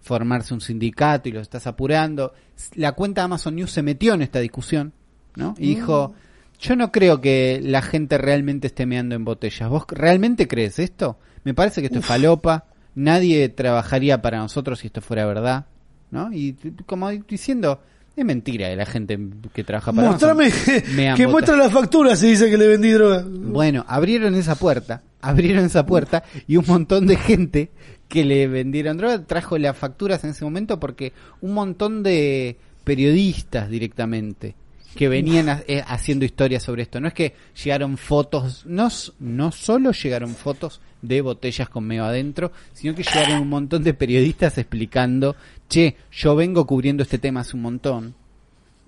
formarse 0.00 0.52
un 0.52 0.60
sindicato 0.60 1.28
y 1.28 1.32
los 1.32 1.42
estás 1.42 1.66
apurando. 1.66 2.34
La 2.74 2.92
cuenta 2.92 3.22
Amazon 3.24 3.54
News 3.56 3.70
se 3.70 3.82
metió 3.82 4.14
en 4.14 4.22
esta 4.22 4.40
discusión, 4.40 4.92
¿no? 5.36 5.54
Y 5.58 5.68
dijo, 5.76 6.14
yo 6.60 6.76
no 6.76 6.90
creo 6.92 7.20
que 7.20 7.60
la 7.62 7.82
gente 7.82 8.18
realmente 8.18 8.66
esté 8.66 8.84
meando 8.86 9.14
en 9.14 9.24
botellas. 9.24 9.68
¿Vos 9.68 9.84
realmente 9.88 10.46
crees 10.48 10.78
esto? 10.78 11.18
Me 11.44 11.54
parece 11.54 11.80
que 11.80 11.86
esto 11.86 11.98
es 12.00 12.04
falopa. 12.06 12.66
Nadie 12.94 13.48
trabajaría 13.48 14.20
para 14.22 14.38
nosotros 14.38 14.78
si 14.80 14.86
esto 14.88 15.00
fuera 15.00 15.24
verdad, 15.26 15.66
¿no? 16.10 16.32
Y 16.32 16.54
como 16.86 17.10
diciendo, 17.10 17.80
Es 18.14 18.24
mentira 18.24 18.68
de 18.68 18.76
la 18.76 18.84
gente 18.84 19.18
que 19.54 19.64
trabaja 19.64 19.92
para 19.92 20.10
Mostrame 20.10 20.44
Amazon. 20.52 20.82
que, 21.16 21.26
Me 21.26 21.26
muestra 21.28 21.56
la 21.56 21.70
factura 21.70 22.14
si 22.16 22.28
dice 22.28 22.50
que 22.50 22.58
le 22.58 22.66
vendí 22.68 22.90
droga. 22.90 23.24
Bueno, 23.26 23.84
abrieron 23.88 24.34
esa 24.34 24.54
puerta, 24.56 25.02
abrieron 25.22 25.64
esa 25.64 25.86
puerta 25.86 26.22
y 26.46 26.56
un 26.56 26.64
montón 26.66 27.06
de 27.06 27.16
gente 27.16 27.70
que 28.08 28.24
le 28.26 28.46
vendieron 28.48 28.98
droga 28.98 29.24
trajo 29.24 29.56
las 29.56 29.74
facturas 29.74 30.22
en 30.24 30.30
ese 30.30 30.44
momento 30.44 30.78
porque 30.78 31.14
un 31.40 31.54
montón 31.54 32.02
de 32.02 32.58
periodistas 32.84 33.70
directamente 33.70 34.54
que 34.94 35.08
venían 35.08 35.48
ha- 35.48 35.62
eh, 35.66 35.82
haciendo 35.86 36.26
historias 36.26 36.62
sobre 36.62 36.82
esto. 36.82 37.00
No 37.00 37.08
es 37.08 37.14
que 37.14 37.34
llegaron 37.64 37.96
fotos, 37.96 38.64
no, 38.66 38.88
no 39.20 39.50
solo 39.50 39.92
llegaron 39.92 40.34
fotos 40.34 40.82
de 41.02 41.20
botellas 41.20 41.68
con 41.68 41.84
meo 41.84 42.04
adentro, 42.04 42.52
sino 42.72 42.94
que 42.94 43.02
llegaron 43.02 43.42
un 43.42 43.48
montón 43.48 43.82
de 43.82 43.92
periodistas 43.94 44.56
explicando, 44.58 45.36
che, 45.68 45.96
yo 46.12 46.34
vengo 46.36 46.66
cubriendo 46.66 47.02
este 47.02 47.18
tema 47.18 47.40
hace 47.40 47.56
un 47.56 47.62
montón. 47.62 48.14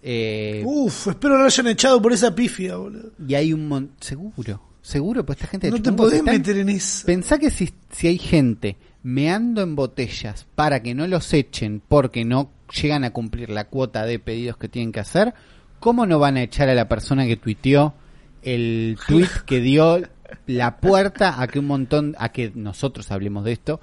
Eh, 0.03 0.62
Uf, 0.65 1.09
espero 1.09 1.39
lo 1.39 1.45
hayan 1.47 1.67
echado 1.69 2.01
por 2.01 2.12
esa 2.12 2.35
pifia, 2.35 2.77
boludo. 2.77 3.11
y 3.27 3.35
hay 3.35 3.53
un 3.53 3.67
montón, 3.69 3.97
seguro, 4.01 4.61
seguro, 4.83 5.25
pues 5.25 5.39
esta 5.39 5.49
gente 5.49 5.69
de 5.69 5.71
No 5.73 5.83
te 5.83 5.93
podés 5.93 6.19
están- 6.19 6.35
meter 6.37 6.59
en 6.59 6.69
eso. 6.69 7.07
Pensá 7.07 7.39
que 7.39 7.51
si, 7.51 7.73
si 7.91 8.09
hay 8.09 8.19
gente 8.19 8.77
meando 9.03 9.62
en 9.62 9.75
botellas 9.77 10.47
para 10.55 10.83
que 10.83 10.95
no 10.95 11.07
los 11.07 11.33
echen 11.33 11.81
porque 11.89 12.25
no 12.25 12.51
llegan 12.81 13.05
a 13.05 13.11
cumplir 13.12 13.49
la 13.51 13.65
cuota 13.69 14.05
de 14.05 14.19
pedidos 14.19 14.57
que 14.59 14.69
tienen 14.69 14.93
que 14.93 15.01
hacer, 15.01 15.33
¿cómo 15.81 16.05
no 16.07 16.19
van 16.19 16.37
a 16.37 16.43
echar 16.43 16.69
a 16.69 16.75
la 16.75 16.89
persona 16.89 17.27
que 17.27 17.37
tuiteó 17.37 17.95
el 18.43 18.99
tweet 19.09 19.29
que 19.47 19.61
dio 19.61 20.03
la 20.47 20.79
puerta 20.79 21.41
a 21.41 21.47
que 21.47 21.59
un 21.59 21.66
montón, 21.66 22.14
a 22.18 22.31
que 22.31 22.53
nosotros 22.55 23.11
hablemos 23.11 23.45
de 23.45 23.53
esto, 23.53 23.81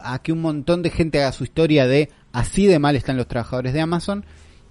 a 0.00 0.20
que 0.20 0.32
un 0.32 0.40
montón 0.40 0.82
de 0.82 0.90
gente 0.90 1.20
haga 1.20 1.32
su 1.32 1.44
historia 1.44 1.86
de 1.86 2.10
así 2.32 2.66
de 2.66 2.78
mal 2.78 2.96
están 2.96 3.16
los 3.16 3.28
trabajadores 3.28 3.72
de 3.72 3.80
Amazon? 3.80 4.24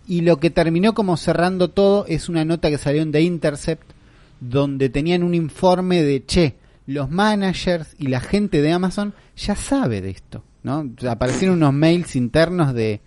Y 0.08 0.22
lo 0.22 0.40
que 0.40 0.50
terminó 0.50 0.94
como 0.94 1.18
cerrando 1.18 1.70
todo 1.70 2.06
es 2.08 2.30
una 2.30 2.44
nota 2.46 2.70
que 2.70 2.78
salió 2.78 3.02
en 3.02 3.12
The 3.12 3.22
Intercept 3.22 3.92
donde 4.40 4.90
tenían 4.90 5.24
un 5.24 5.36
informe 5.36 6.02
de, 6.02 6.26
che, 6.26 6.56
los 6.88 7.10
managers 7.10 7.96
y 8.00 8.08
la 8.08 8.20
gente 8.20 8.62
de 8.62 8.72
Amazon 8.72 9.14
ya 9.38 9.56
sabe 9.56 10.02
de 10.02 10.10
esto, 10.10 10.44
¿no? 10.64 10.92
Aparecieron 11.08 11.58
unos 11.58 11.74
mails 11.74 12.16
internos 12.16 12.74
de, 12.74 13.02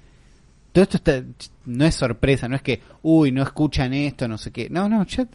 todo 0.73 0.85
esto 0.85 0.97
está, 0.97 1.23
no 1.67 1.85
es 1.85 1.95
sorpresa, 1.95 2.49
no 2.49 2.57
es 2.57 2.63
que, 2.63 2.81
uy, 3.03 3.33
no 3.33 3.43
escuchan 3.43 3.93
esto, 3.93 4.29
no 4.29 4.39
sé 4.39 4.53
qué, 4.53 4.71
no, 4.71 4.89
no, 4.89 5.05
ya 5.07 5.27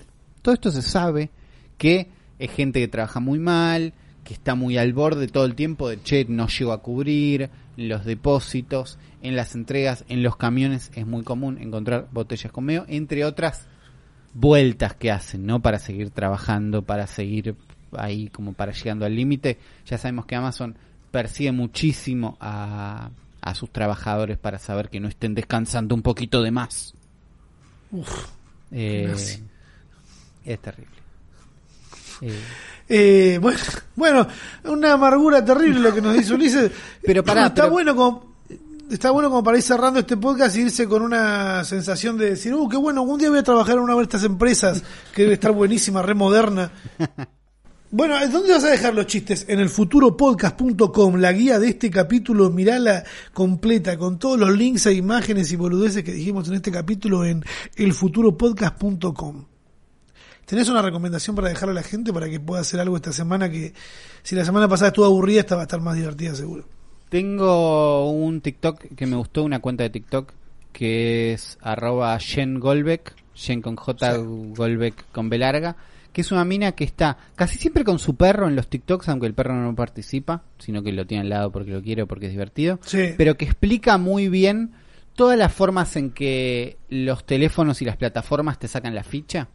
todo 0.42 0.54
esto 0.54 0.72
se 0.72 0.82
sabe 0.82 1.30
que 1.78 2.08
es 2.40 2.52
gente 2.52 2.80
que 2.80 2.88
trabaja 2.88 3.20
muy 3.20 3.38
mal, 3.40 3.94
que 4.24 4.34
está 4.34 4.56
muy 4.56 4.78
al 4.78 4.94
borde 4.94 5.28
todo 5.28 5.46
el 5.46 5.56
tiempo 5.56 5.90
de, 5.90 6.02
che, 6.02 6.26
no 6.28 6.48
llego 6.48 6.72
a 6.72 6.82
cubrir 6.82 7.50
los 7.78 8.06
depósitos, 8.06 8.98
en 9.22 9.36
las 9.36 9.56
entregas, 9.56 10.06
en 10.08 10.24
los 10.24 10.38
camiones 10.38 10.92
es 10.96 11.06
muy 11.06 11.24
común 11.24 11.58
encontrar 11.60 12.08
botellas 12.12 12.52
con 12.52 12.66
meo, 12.66 12.86
entre 12.88 13.26
otras 13.26 13.68
vueltas 14.34 14.94
que 14.96 15.12
hacen, 15.12 15.46
¿no? 15.46 15.62
Para 15.62 15.80
seguir 15.80 16.10
trabajando, 16.12 16.84
para 16.84 17.08
seguir 17.08 17.56
ahí 17.98 18.30
como 18.30 18.54
para 18.54 18.72
llegando 18.72 19.06
al 19.06 19.16
límite. 19.16 19.58
Ya 19.86 19.98
sabemos 19.98 20.26
que 20.26 20.36
Amazon 20.36 20.78
persigue 21.12 21.52
muchísimo 21.52 22.38
a, 22.40 23.10
a 23.42 23.56
sus 23.56 23.72
trabajadores 23.72 24.38
para 24.38 24.60
saber 24.60 24.90
que 24.90 25.00
no 25.00 25.08
estén 25.08 25.36
descansando 25.36 25.96
un 25.96 26.02
poquito 26.02 26.42
de 26.42 26.52
más. 26.52 26.94
Eh, 28.72 29.08
nazi. 29.10 29.44
es 30.46 30.60
terrible. 30.60 30.99
Eh, 32.22 32.40
Eh, 32.92 33.38
bueno, 33.40 33.60
bueno, 33.96 34.28
una 34.64 34.94
amargura 34.94 35.46
terrible 35.46 35.80
lo 35.80 35.94
que 35.94 36.02
nos 36.02 36.16
dice 36.16 36.34
Ulises. 36.34 36.72
Pero 37.04 37.24
pará, 37.24 37.48
está 37.48 37.64
pero- 37.64 37.74
bueno 37.74 37.96
como 37.96 38.30
está 38.90 39.12
bueno 39.12 39.30
como 39.30 39.44
para 39.44 39.58
ir 39.58 39.64
cerrando 39.64 40.00
este 40.00 40.18
podcast 40.18 40.56
y 40.58 40.62
irse 40.62 40.88
con 40.88 41.04
una 41.04 41.64
sensación 41.64 42.18
de 42.18 42.32
decir, 42.32 42.56
uh, 42.56 42.68
qué 42.68 42.78
bueno, 42.78 43.02
algún 43.02 43.20
día 43.20 43.30
voy 43.30 43.38
a 43.38 43.44
trabajar 43.44 43.76
en 43.76 43.84
una 43.84 43.96
de 43.96 44.02
estas 44.02 44.24
empresas 44.24 44.82
que 45.14 45.22
debe 45.22 45.36
estar 45.36 45.52
buenísima, 45.52 46.02
re 46.02 46.16
moderna. 46.16 46.72
Bueno, 47.92 48.14
¿dónde 48.32 48.54
vas 48.54 48.64
a 48.66 48.70
dejar 48.70 48.94
los 48.94 49.08
chistes? 49.08 49.46
En 49.48 49.60
el 49.60 49.68
futuropodcast.com, 49.68 51.16
la 51.16 51.32
guía 51.34 51.58
de 51.58 51.70
este 51.70 51.90
capítulo, 51.90 52.52
mirala 52.52 53.04
completa, 53.34 53.98
con 53.98 54.20
todos 54.20 54.38
los 54.40 54.56
links 54.56 54.86
e 54.86 54.94
imágenes 54.94 55.52
y 55.52 55.56
boludeces 55.56 56.04
que 56.04 56.12
dijimos 56.12 56.48
en 56.50 56.54
este 56.54 56.72
capítulo 56.72 57.26
en 57.26 57.44
elfuturopodcast.com. 57.78 59.46
¿Tenés 60.50 60.68
una 60.68 60.82
recomendación 60.82 61.36
para 61.36 61.50
dejar 61.50 61.70
a 61.70 61.74
la 61.74 61.84
gente 61.84 62.12
para 62.12 62.28
que 62.28 62.40
pueda 62.40 62.62
hacer 62.62 62.80
algo 62.80 62.96
esta 62.96 63.14
semana 63.14 63.52
que, 63.52 63.72
si 64.24 64.36
la 64.36 64.44
semana 64.44 64.68
pasada 64.68 64.88
estuvo 64.88 65.06
aburrida, 65.06 65.42
esta 65.42 65.54
va 65.56 65.62
a 65.62 65.66
estar 65.66 65.80
más 65.80 65.96
divertida 65.96 66.34
seguro? 66.34 66.64
Tengo 67.10 68.10
un 68.10 68.42
TikTok 68.42 68.96
que 68.96 69.06
me 69.06 69.16
gustó, 69.16 69.44
una 69.44 69.60
cuenta 69.60 69.84
de 69.84 69.92
TikTok 69.92 70.32
que 70.72 71.34
es 71.34 71.60
arroba 71.62 72.18
Jen 72.20 72.60
Golbeck, 72.60 73.14
Jen 73.36 73.62
con 73.62 73.76
J, 73.76 74.18
Golbeck 74.18 75.12
con 75.12 75.30
B 75.30 75.38
larga, 75.38 75.76
que 76.12 76.22
es 76.22 76.32
una 76.32 76.44
mina 76.46 76.72
que 76.72 76.84
está 76.84 77.18
casi 77.36 77.60
siempre 77.60 77.84
con 77.84 78.00
su 78.00 78.16
perro 78.16 78.48
en 78.48 78.56
los 78.56 78.68
TikToks, 78.70 79.08
aunque 79.10 79.28
el 79.28 79.36
perro 79.36 79.54
no 79.54 79.76
participa, 79.76 80.42
sino 80.58 80.82
que 80.82 80.92
lo 80.92 81.06
tiene 81.06 81.22
al 81.22 81.30
lado 81.30 81.52
porque 81.52 81.72
lo 81.72 81.82
quiere 81.84 82.02
o 82.04 82.08
porque 82.08 82.26
es 82.26 82.32
divertido, 82.32 82.80
Sí. 82.84 83.14
pero 83.18 83.38
que 83.38 83.46
explica 83.46 84.00
muy 84.00 84.30
bien 84.30 84.72
todas 85.16 85.38
las 85.38 85.54
formas 85.54 85.96
en 85.96 86.10
que 86.10 86.78
los 86.90 87.24
teléfonos 87.26 87.84
y 87.84 87.86
las 87.86 87.98
plataformas 87.98 88.58
te 88.58 88.68
sacan 88.68 88.96
la 88.96 89.04
ficha. 89.04 89.48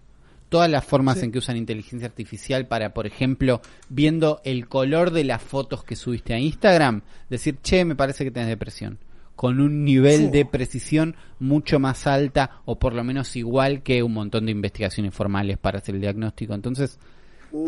Todas 0.55 0.71
las 0.71 0.85
formas 0.85 1.19
Sí. 1.19 1.25
en 1.25 1.33
que 1.33 1.39
usan 1.39 1.57
inteligencia 1.57 2.07
artificial 2.07 2.69
para, 2.69 2.95
por 2.95 3.09
ejemplo, 3.09 3.61
viendo 3.89 4.41
el 4.45 4.69
color 4.69 5.11
de 5.11 5.25
las 5.25 5.43
fotos 5.43 5.83
que 5.83 5.97
subiste 5.97 6.33
a 6.33 6.39
Instagram, 6.39 7.03
decir, 7.29 7.59
che, 7.61 7.85
me 7.85 7.97
parece 7.97 8.23
que 8.23 8.31
tenés 8.31 8.51
depresión. 8.51 9.01
Con 9.35 9.61
un 9.61 9.85
nivel 9.85 10.31
de 10.31 10.45
precisión 10.45 11.17
mucho 11.41 11.81
más 11.81 12.07
alta 12.07 12.61
o 12.67 12.79
por 12.79 12.93
lo 12.95 13.03
menos 13.03 13.35
igual 13.35 13.83
que 13.83 14.05
un 14.05 14.13
montón 14.13 14.47
de 14.47 14.53
investigaciones 14.53 15.13
formales 15.13 15.59
para 15.59 15.79
hacer 15.79 15.97
el 15.97 16.03
diagnóstico. 16.03 16.55
Entonces, 16.55 17.01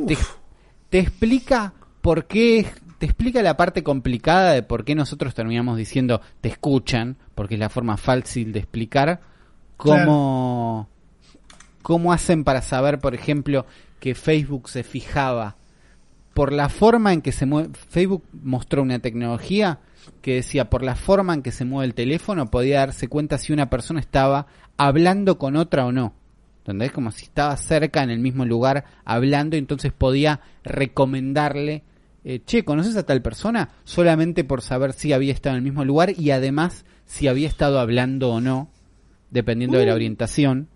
te, 0.07 0.17
te 0.89 1.01
explica 1.01 1.75
por 2.01 2.27
qué, 2.27 2.67
te 2.99 3.07
explica 3.07 3.43
la 3.43 3.57
parte 3.57 3.83
complicada 3.83 4.53
de 4.53 4.63
por 4.63 4.85
qué 4.85 4.95
nosotros 4.95 5.35
terminamos 5.35 5.77
diciendo 5.77 6.21
te 6.41 6.51
escuchan, 6.51 7.17
porque 7.35 7.55
es 7.55 7.61
la 7.61 7.69
forma 7.69 7.97
fácil 7.97 8.53
de 8.53 8.61
explicar 8.61 9.21
cómo, 9.77 10.89
cómo 11.87 12.13
hacen 12.13 12.43
para 12.43 12.63
saber, 12.63 12.99
por 12.99 13.15
ejemplo, 13.15 13.65
que 14.01 14.17
Facebook 14.17 14.69
se 14.69 14.83
fijaba 14.83 15.55
por 16.35 16.53
la 16.53 16.69
forma 16.69 17.13
en 17.13 17.23
que 17.23 17.31
se 17.31 17.47
mueve. 17.47 17.69
Facebook 17.91 18.25
mostró 18.43 18.83
una 18.83 18.99
tecnología 18.99 19.79
que 20.21 20.35
decía 20.35 20.69
por 20.69 20.83
la 20.83 20.97
forma 20.97 21.33
en 21.33 21.43
que 21.43 21.53
se 21.53 21.65
mueve 21.65 21.87
el 21.87 21.95
teléfono 21.95 22.51
podía 22.51 22.81
darse 22.81 23.07
cuenta 23.07 23.39
si 23.39 23.53
una 23.53 23.71
persona 23.71 24.01
estaba 24.01 24.49
hablando 24.77 25.39
con 25.39 25.55
otra 25.55 25.87
o 25.87 25.93
no. 25.93 26.13
¿Entendés? 26.65 26.91
Como 26.91 27.13
si 27.13 27.27
estaba 27.27 27.57
cerca 27.57 28.03
en 28.03 28.11
el 28.11 28.19
mismo 28.19 28.45
lugar 28.45 28.87
hablando, 29.05 29.55
y 29.55 29.61
entonces 29.61 29.93
podía 29.93 30.41
recomendarle, 30.65 31.85
eh, 32.25 32.41
che, 32.45 32.65
¿conoces 32.65 32.97
a 32.97 33.07
tal 33.07 33.23
persona? 33.23 33.69
Solamente 33.85 34.43
por 34.43 34.61
saber 34.61 34.93
si 34.93 35.13
había 35.13 35.33
estado 35.33 35.55
en 35.55 35.59
el 35.59 35.71
mismo 35.71 35.85
lugar 35.85 36.19
y 36.19 36.33
además 36.33 36.85
si 37.05 37.29
había 37.29 37.47
estado 37.47 37.79
hablando 37.79 38.33
o 38.33 38.41
no, 38.41 38.71
dependiendo 39.31 39.79
de 39.79 39.87
la 39.87 39.95
orientación. 39.95 40.67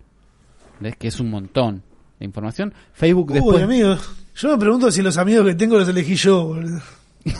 ¿Ves? 0.81 0.95
Que 0.97 1.07
es 1.07 1.19
un 1.19 1.29
montón 1.29 1.81
de 2.19 2.25
información. 2.25 2.73
Facebook 2.93 3.31
después... 3.33 3.57
Uy, 3.57 3.63
amigo, 3.63 3.95
yo 4.35 4.49
me 4.51 4.57
pregunto 4.57 4.91
si 4.91 5.01
los 5.01 5.17
amigos 5.17 5.45
que 5.45 5.55
tengo 5.55 5.77
los 5.79 5.87
elegí 5.87 6.15
yo, 6.15 6.45
boludo. 6.47 6.81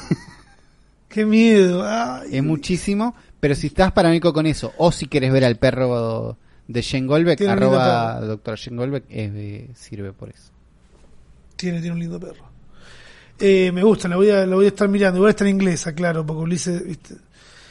Qué 1.09 1.25
miedo. 1.25 1.83
Ay. 1.85 2.37
Es 2.37 2.43
muchísimo, 2.43 3.15
pero 3.39 3.55
si 3.55 3.67
estás 3.67 3.91
paranoico 3.91 4.31
con 4.33 4.45
eso, 4.45 4.73
o 4.77 4.91
si 4.91 5.07
quieres 5.07 5.31
ver 5.33 5.43
al 5.43 5.57
perro 5.57 6.37
de 6.67 6.81
Jen 6.81 7.07
lindo 7.07 7.51
arroba 7.51 8.21
doctor 8.21 8.57
Jen 8.57 8.77
Goldbeck, 8.77 9.03
eh, 9.09 9.69
sirve 9.75 10.13
por 10.13 10.29
eso. 10.29 10.51
Tiene, 11.55 11.79
tiene 11.81 11.93
un 11.95 11.99
lindo 11.99 12.19
perro. 12.19 12.49
Eh, 13.39 13.71
me 13.73 13.83
gusta, 13.83 14.07
la 14.07 14.15
voy, 14.15 14.29
a, 14.29 14.45
la 14.45 14.55
voy 14.55 14.65
a 14.65 14.69
estar 14.69 14.87
mirando. 14.87 15.17
Igual 15.17 15.31
está 15.31 15.43
en 15.43 15.49
inglés, 15.55 15.85
claro, 15.95 16.25
porque 16.25 16.43
Ulises, 16.43 16.85
viste. 16.85 17.15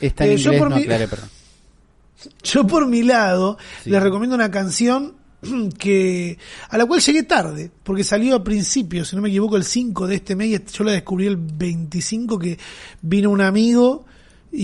Está 0.00 0.26
en 0.26 0.32
Eh, 0.32 0.36
yo 0.36 0.50
inglés, 0.52 0.58
por 0.60 0.70
no 0.70 0.76
mi- 0.76 0.82
aclaré, 0.82 1.08
perdón. 1.08 1.28
Yo 2.42 2.66
por 2.66 2.86
mi 2.86 3.02
lado 3.02 3.56
Sí. 3.82 3.88
les 3.88 4.02
recomiendo 4.02 4.34
una 4.36 4.50
canción 4.50 5.14
que 5.78 6.38
a 6.68 6.76
la 6.78 6.86
cual 6.86 7.00
llegué 7.00 7.22
tarde, 7.22 7.70
porque 7.82 8.04
salió 8.04 8.34
a 8.36 8.44
principios, 8.44 9.08
si 9.08 9.16
no 9.16 9.22
me 9.22 9.28
equivoco, 9.28 9.56
el 9.56 9.64
5 9.64 10.06
de 10.06 10.14
este 10.16 10.36
mes, 10.36 10.48
y 10.60 10.72
yo 10.72 10.84
la 10.84 10.92
descubrí 10.92 11.26
el 11.26 11.36
25 11.36 12.38
que 12.38 12.58
vino 13.02 13.30
un 13.30 13.40
amigo 13.40 14.04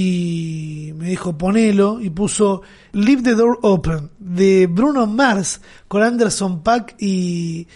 y 0.01 0.93
me 0.97 1.09
dijo 1.11 1.39
ponelo 1.39 2.01
y 2.01 2.11
puso 2.11 2.63
Leave 2.93 3.23
the 3.23 3.35
Door 3.35 3.61
Open 3.63 4.11
de 4.19 4.67
Bruno 4.67 5.07
Mars 5.07 5.61
con 5.89 6.03
Anderson 6.03 6.63
Pack 6.63 6.97
y 6.99 7.67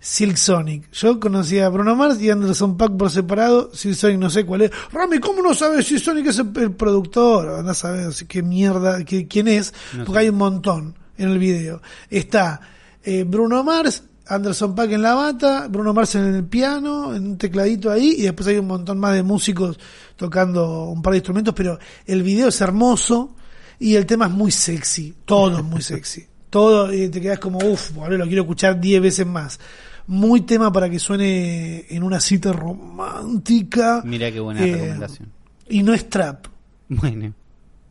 Silk 0.00 0.36
Sonic. 0.36 0.90
Yo 0.92 1.20
conocía 1.20 1.66
a 1.66 1.68
Bruno 1.68 1.94
Mars 1.94 2.20
y 2.20 2.28
Anderson 2.30 2.76
Pack 2.76 2.96
por 2.96 3.10
separado, 3.10 3.70
Silk 3.72 3.94
Sonic 3.94 4.18
no 4.18 4.30
sé 4.30 4.44
cuál 4.44 4.62
es. 4.62 4.70
Rami, 4.92 5.18
¿cómo 5.18 5.42
no 5.42 5.54
sabes 5.54 5.86
si 5.86 5.98
Sonic 5.98 6.26
es 6.26 6.38
el, 6.40 6.72
productor? 6.72 7.48
Andá 7.60 7.72
a 7.72 7.74
saber 7.74 8.08
qué 8.26 8.42
mierda, 8.42 9.04
qué- 9.04 9.28
quién 9.28 9.46
es, 9.46 9.72
No 9.96 10.04
porque 10.04 10.18
sé. 10.20 10.24
hay 10.24 10.28
un 10.30 10.38
montón 10.38 10.94
en 11.22 11.30
el 11.30 11.38
video. 11.38 11.80
Está 12.08 12.60
eh, 13.04 13.24
Bruno 13.24 13.62
Mars, 13.62 14.02
Anderson 14.26 14.74
Pack 14.74 14.92
en 14.92 15.02
la 15.02 15.14
bata, 15.14 15.68
Bruno 15.68 15.92
Mars 15.92 16.14
en 16.14 16.34
el 16.34 16.44
piano, 16.44 17.14
en 17.14 17.26
un 17.26 17.38
tecladito 17.38 17.90
ahí, 17.90 18.14
y 18.18 18.22
después 18.22 18.46
hay 18.48 18.56
un 18.58 18.66
montón 18.66 18.98
más 18.98 19.14
de 19.14 19.22
músicos 19.22 19.78
tocando 20.16 20.84
un 20.84 21.02
par 21.02 21.12
de 21.12 21.18
instrumentos, 21.18 21.54
pero 21.54 21.78
el 22.06 22.22
video 22.22 22.48
es 22.48 22.60
hermoso. 22.60 23.36
Y 23.78 23.94
el 23.96 24.04
tema 24.04 24.26
es 24.26 24.32
muy 24.32 24.50
sexy, 24.50 25.14
todo 25.24 25.58
es 25.58 25.64
muy 25.64 25.80
sexy. 25.80 26.26
Todo, 26.50 26.92
y 26.92 27.08
te 27.08 27.20
quedas 27.20 27.38
como, 27.38 27.58
uff, 27.58 27.92
lo 27.96 28.26
quiero 28.26 28.42
escuchar 28.42 28.80
10 28.80 29.00
veces 29.00 29.24
más. 29.24 29.60
Muy 30.08 30.40
tema 30.40 30.72
para 30.72 30.90
que 30.90 30.98
suene 30.98 31.86
en 31.88 32.02
una 32.02 32.18
cita 32.18 32.52
romántica. 32.52 34.02
Mira 34.04 34.32
qué 34.32 34.40
buena 34.40 34.60
Eh, 34.66 34.72
recomendación. 34.72 35.28
Y 35.68 35.82
no 35.84 35.94
es 35.94 36.10
trap, 36.10 36.46
Bueno, 36.88 37.32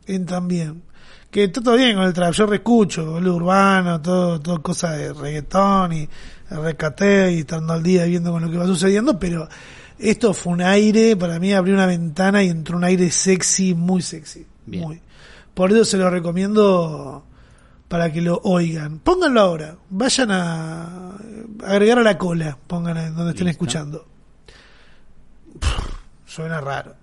entran 0.06 0.46
bien. 0.46 0.82
Que 1.30 1.46
todo 1.48 1.76
bien 1.76 1.94
con 1.94 2.04
el 2.04 2.12
trap, 2.12 2.32
yo 2.32 2.46
reescucho, 2.46 3.06
boludo 3.06 3.36
urbano, 3.36 4.02
todo, 4.02 4.40
todo 4.40 4.60
cosa 4.60 4.90
de 4.92 5.12
reggaetón 5.12 5.92
y 5.92 6.08
recate 6.50 7.32
y 7.32 7.38
estando 7.40 7.72
al 7.72 7.82
día 7.82 8.04
viendo 8.04 8.32
con 8.32 8.42
lo 8.42 8.50
que 8.50 8.56
va 8.56 8.66
sucediendo, 8.66 9.16
pero 9.18 9.48
esto 9.96 10.34
fue 10.34 10.54
un 10.54 10.62
aire, 10.62 11.16
para 11.16 11.38
mí 11.38 11.52
abrió 11.52 11.74
una 11.74 11.86
ventana 11.86 12.42
y 12.42 12.48
entró 12.48 12.76
un 12.76 12.84
aire 12.84 13.10
sexy, 13.10 13.74
muy 13.74 14.02
sexy. 14.02 14.44
Bien. 14.66 14.82
Muy. 14.82 15.00
Por 15.54 15.70
eso 15.70 15.84
se 15.84 15.98
lo 15.98 16.10
recomiendo 16.10 17.24
para 17.86 18.12
que 18.12 18.20
lo 18.20 18.40
oigan. 18.42 18.98
Pónganlo 18.98 19.40
ahora, 19.40 19.76
vayan 19.88 20.30
a 20.32 21.16
agregar 21.64 22.00
a 22.00 22.02
la 22.02 22.18
cola, 22.18 22.58
pongan 22.66 22.96
en 22.96 23.14
donde 23.14 23.32
estén 23.32 23.46
Listo. 23.46 23.64
escuchando. 23.64 24.06
Pff, 25.60 25.94
suena 26.26 26.60
raro. 26.60 26.94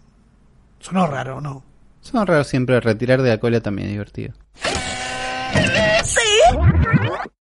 Sonó 0.79 1.07
raro, 1.07 1.39
¿no? 1.39 1.63
Son 2.07 2.25
raros 2.25 2.47
siempre 2.47 2.79
retirar 2.79 3.21
de 3.21 3.29
la 3.29 3.39
cola 3.39 3.59
también 3.61 3.89
es 3.89 3.93
divertido. 3.93 4.33